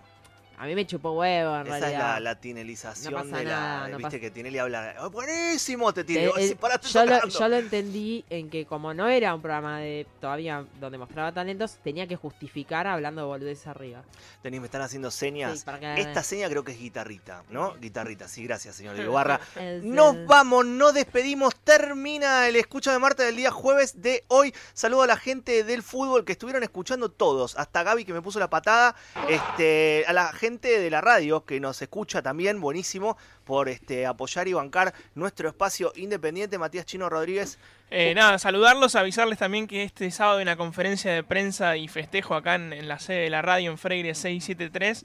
A 0.63 0.67
mí 0.67 0.77
me 0.77 0.87
chupó 0.87 1.11
huevo, 1.11 1.57
en 1.57 1.67
Esa 1.67 1.75
es 1.75 1.81
realidad. 1.83 2.15
la, 2.15 2.21
la 2.21 2.41
tinelización 2.41 3.13
No 3.15 3.25
de 3.25 3.45
la. 3.45 3.51
nada, 3.51 3.81
no 3.89 3.97
Viste 3.97 4.03
pasa- 4.03 4.21
que 4.21 4.31
Tinelli 4.31 4.59
habla. 4.59 4.95
"Oh, 5.01 5.11
buenísimo, 5.11 5.93
te 5.93 6.05
tiene. 6.05 6.27
Eh, 6.27 6.57
yo, 6.85 7.05
lo, 7.05 7.11
tocando". 7.17 7.29
yo 7.37 7.49
lo 7.49 7.57
entendí 7.57 8.25
en 8.31 8.49
que 8.49 8.65
como 8.65 8.95
no 8.95 9.09
era 9.09 9.35
un 9.35 9.43
programa 9.43 9.81
de 9.81 10.07
todavía 10.21 10.65
donde 10.79 10.99
mostraba 10.99 11.33
talentos, 11.33 11.79
tenía 11.83 12.07
que 12.07 12.15
justificar 12.15 12.87
hablando 12.87 13.27
boludeces 13.27 13.67
arriba. 13.67 14.03
Tenés, 14.41 14.61
me 14.61 14.67
están 14.67 14.83
haciendo 14.83 15.11
señas. 15.11 15.59
Sí, 15.59 15.65
para 15.65 15.81
que- 15.81 16.01
Esta 16.01 16.23
seña 16.23 16.49
creo 16.49 16.63
que 16.63 16.71
es 16.71 16.79
guitarrita, 16.79 17.43
¿no? 17.51 17.75
Guitarrita, 17.81 18.29
sí, 18.29 18.45
gracias, 18.45 18.77
señor 18.77 18.97
Ibarra. 19.01 19.41
Es, 19.57 19.83
Nos 19.83 20.25
vamos, 20.27 20.65
nos 20.65 20.95
despedimos. 20.95 21.57
Termina 21.57 22.47
el 22.47 22.55
escucha 22.55 22.93
de 22.93 23.01
Marta 23.01 23.25
del 23.25 23.35
día 23.35 23.51
jueves 23.51 24.01
de 24.01 24.23
hoy. 24.29 24.55
Saludo 24.75 25.03
a 25.03 25.07
la 25.09 25.17
gente 25.17 25.65
del 25.65 25.83
fútbol 25.83 26.25
que 26.25 26.31
estuvieron 26.31 26.63
escuchando 26.63 27.11
todos. 27.11 27.59
Hasta 27.59 27.83
Gaby 27.83 28.05
que 28.05 28.13
me 28.13 28.23
puso 28.23 28.39
la 28.39 28.49
patada. 28.49 28.95
Este, 29.29 30.05
a 30.07 30.13
la 30.13 30.33
gente 30.33 30.52
de 30.61 30.91
la 30.91 31.01
radio 31.01 31.45
que 31.45 31.61
nos 31.61 31.81
escucha 31.81 32.23
también, 32.23 32.61
buenísimo, 32.61 33.17
por 33.45 33.69
este, 33.69 34.07
apoyar 34.07 34.49
y 34.49 34.53
bancar 34.53 34.93
nuestro 35.15 35.49
espacio 35.49 35.93
independiente. 35.97 36.59
Matías 36.59 36.87
Chino 36.87 37.09
Rodríguez. 37.09 37.59
Eh, 37.91 38.15
nada, 38.15 38.39
saludarlos, 38.39 38.95
avisarles 38.95 39.39
también 39.39 39.67
que 39.67 39.83
este 39.83 40.11
sábado 40.11 40.39
hay 40.39 40.43
una 40.43 40.57
conferencia 40.57 41.13
de 41.13 41.23
prensa 41.23 41.77
y 41.77 41.89
festejo 41.89 42.35
acá 42.35 42.55
en, 42.55 42.73
en 42.73 42.89
la 42.89 42.99
sede 42.99 43.23
de 43.23 43.31
la 43.31 43.43
radio 43.43 43.71
en 43.71 43.79
Freire 43.79 44.15
673 44.15 45.05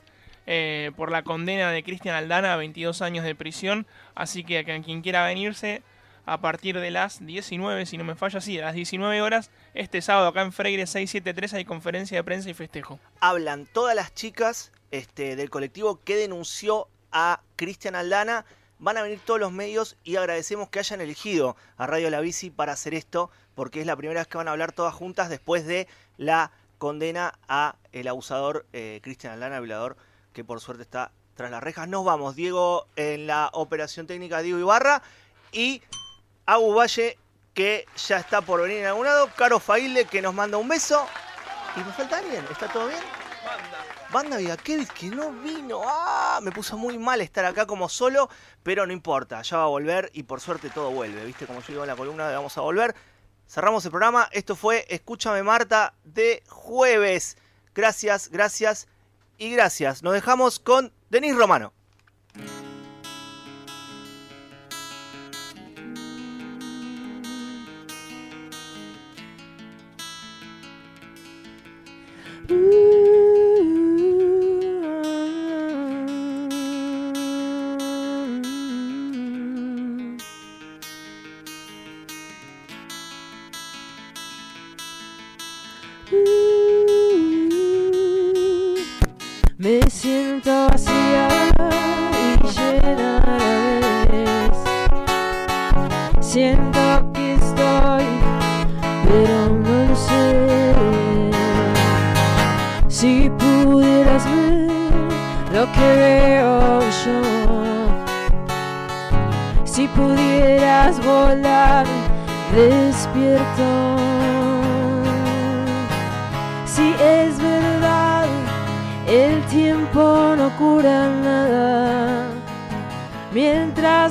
eh, 0.50 0.92
por 0.96 1.12
la 1.12 1.24
condena 1.24 1.72
de 1.72 1.84
Cristian 1.84 2.16
Aldana 2.16 2.54
a 2.54 2.58
22 2.58 3.02
años 3.02 3.26
de 3.26 3.36
prisión. 3.36 3.86
Así 4.16 4.44
que 4.46 4.60
a 4.60 4.64
quien 4.64 5.02
quiera 5.02 5.26
venirse 5.26 5.84
a 6.26 6.40
partir 6.40 6.80
de 6.80 6.92
las 6.92 7.26
19, 7.26 7.86
si 7.86 7.98
no 7.98 8.04
me 8.04 8.16
falla, 8.16 8.42
sí, 8.42 8.60
a 8.60 8.66
las 8.66 8.74
19 8.74 9.22
horas, 9.22 9.50
este 9.74 10.02
sábado 10.02 10.28
acá 10.28 10.42
en 10.42 10.52
Freire 10.52 10.86
673 10.86 11.54
hay 11.54 11.66
conferencia 11.66 12.18
de 12.18 12.24
prensa 12.24 12.50
y 12.50 12.54
festejo. 12.54 13.00
Hablan 13.22 13.66
todas 13.66 13.96
las 13.96 14.14
chicas 14.14 14.72
este, 14.92 15.36
del 15.36 15.50
colectivo 15.50 16.00
que 16.04 16.16
denunció 16.16 16.88
a 17.12 17.42
Cristian 17.56 17.96
Aldana. 17.96 18.46
Van 18.80 18.98
a 18.98 19.02
venir 19.02 19.20
todos 19.26 19.40
los 19.40 19.52
medios 19.52 19.98
y 20.04 20.18
agradecemos 20.18 20.70
que 20.70 20.80
hayan 20.80 21.02
elegido 21.02 21.56
a 21.78 21.88
Radio 21.88 22.10
La 22.10 22.20
Bici 22.20 22.52
para 22.52 22.74
hacer 22.74 22.94
esto, 22.94 23.32
porque 23.56 23.82
es 23.82 23.88
la 23.88 23.96
primera 23.96 24.22
vez 24.22 24.28
que 24.28 24.38
van 24.38 24.48
a 24.48 24.52
hablar 24.52 24.72
todas 24.72 24.94
juntas 24.94 25.30
después 25.30 25.66
de 25.66 25.88
la 26.18 26.52
condena 26.78 27.40
a 27.48 27.76
el 27.92 28.08
abusador 28.08 28.68
eh, 28.74 29.00
Cristian 29.02 29.34
Aldana, 29.34 29.60
violador, 29.60 29.98
que 30.34 30.44
por 30.44 30.62
suerte 30.62 30.84
está 30.84 31.12
tras 31.38 31.52
las 31.52 31.64
rejas. 31.64 31.88
Nos 31.88 32.04
vamos. 32.04 32.36
Diego 32.36 32.88
en 32.96 33.28
la 33.28 33.50
operación 33.54 34.08
técnica, 34.08 34.42
Diego 34.42 34.60
Ibarra. 34.60 35.02
Y 35.52 35.82
Agu 36.46 36.74
Valle, 36.74 37.18
que 37.54 37.86
ya 38.08 38.18
está 38.18 38.42
por 38.42 38.62
venir 38.62 38.80
en 38.80 38.88
algún 38.88 39.06
lado. 39.06 39.30
Caro 39.36 39.60
Failde, 39.60 40.06
que 40.06 40.22
nos 40.22 40.34
manda 40.34 40.58
un 40.58 40.68
beso. 40.68 41.08
¿Y 41.76 41.80
me 41.80 41.94
falta 41.94 42.18
alguien? 42.18 42.44
¿Está 42.52 42.68
todo 42.68 42.88
bien? 42.88 43.17
Banda 44.12 44.38
Kevin 44.58 44.88
que 44.88 45.08
no 45.08 45.32
vino. 45.32 45.82
¡Ah! 45.86 46.40
Me 46.42 46.52
puso 46.52 46.78
muy 46.78 46.98
mal 46.98 47.22
estar 47.22 47.46
acá 47.46 47.66
como 47.66 47.90
solo, 47.90 48.30
pero 48.64 48.86
no 48.86 48.94
importa, 48.94 49.42
ya 49.42 49.58
va 49.58 49.64
a 49.64 49.68
volver 49.68 50.10
y 50.14 50.24
por 50.24 50.40
suerte 50.40 50.70
todo 50.70 50.92
vuelve. 50.92 51.26
¿Viste? 51.26 51.46
Como 51.46 51.60
yo 51.60 51.68
digo 51.68 51.84
en 51.84 51.88
la 51.88 51.96
columna, 51.96 52.32
vamos 52.32 52.58
a 52.58 52.62
volver. 52.62 52.96
Cerramos 53.48 53.84
el 53.86 53.92
programa. 53.92 54.30
Esto 54.32 54.56
fue 54.56 54.86
Escúchame 54.90 55.44
Marta 55.44 55.94
de 56.04 56.44
jueves. 56.48 57.38
Gracias, 57.74 58.30
gracias 58.30 58.88
y 59.38 59.52
gracias. 59.52 60.04
Nos 60.04 60.14
dejamos 60.14 60.60
con 60.60 60.94
Denis 61.10 61.36
Romano. 61.36 61.74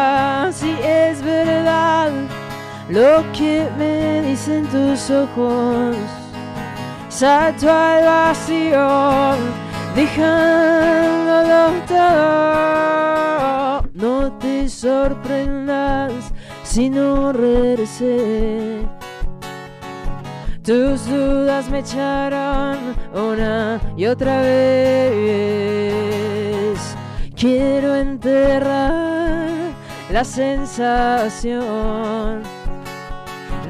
Si 0.53 0.70
es 0.83 1.20
verdad 1.22 2.12
lo 2.89 3.24
que 3.33 3.68
me 3.76 4.22
dicen 4.22 4.66
tus 4.66 5.11
ojos, 5.11 5.97
salto 7.09 7.68
al 7.70 8.05
vacío, 8.05 9.35
dejándolo 9.97 11.72
todo. 11.89 13.83
No 13.95 14.33
te 14.39 14.68
sorprendas 14.68 16.12
si 16.62 16.89
no 16.89 17.33
regresé. 17.33 18.87
Tus 20.63 21.07
dudas 21.07 21.71
me 21.71 21.79
echaron 21.79 22.95
una 23.15 23.81
y 23.97 24.05
otra 24.05 24.43
vez. 24.43 24.61
Quiero 27.35 27.95
enterrar 27.97 29.49
la 30.11 30.23
sensación 30.23 31.63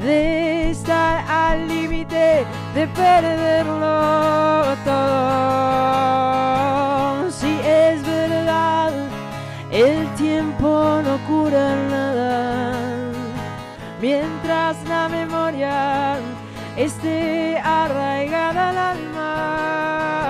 de 0.03 0.71
estar 0.71 1.23
al 1.29 1.65
límite 1.69 2.45
de 2.75 2.87
perderlo 2.87 4.75
todo. 4.83 5.31
Si 7.31 7.57
es 7.63 8.05
verdad, 8.05 8.91
el 9.71 10.13
tiempo 10.15 11.01
no 11.05 11.17
cura 11.25 11.73
nada. 11.89 12.73
Mientras 14.01 14.83
la 14.89 15.07
memoria 15.07 16.19
esté 16.83 17.59
arraigada 17.63 18.69
al 18.69 18.77
alma. 18.93 20.27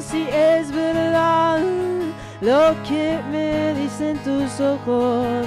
Si 0.00 0.26
es 0.30 0.72
verdad 0.72 1.60
lo 2.40 2.74
que 2.88 3.20
me 3.30 3.74
dicen 3.74 4.16
tus 4.18 4.60
ojos, 4.60 5.46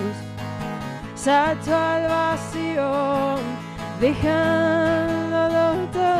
salto 1.15 1.75
al 1.75 2.07
vacío, 2.07 3.37
dejándolo 3.99 5.87
todo. 5.91 6.16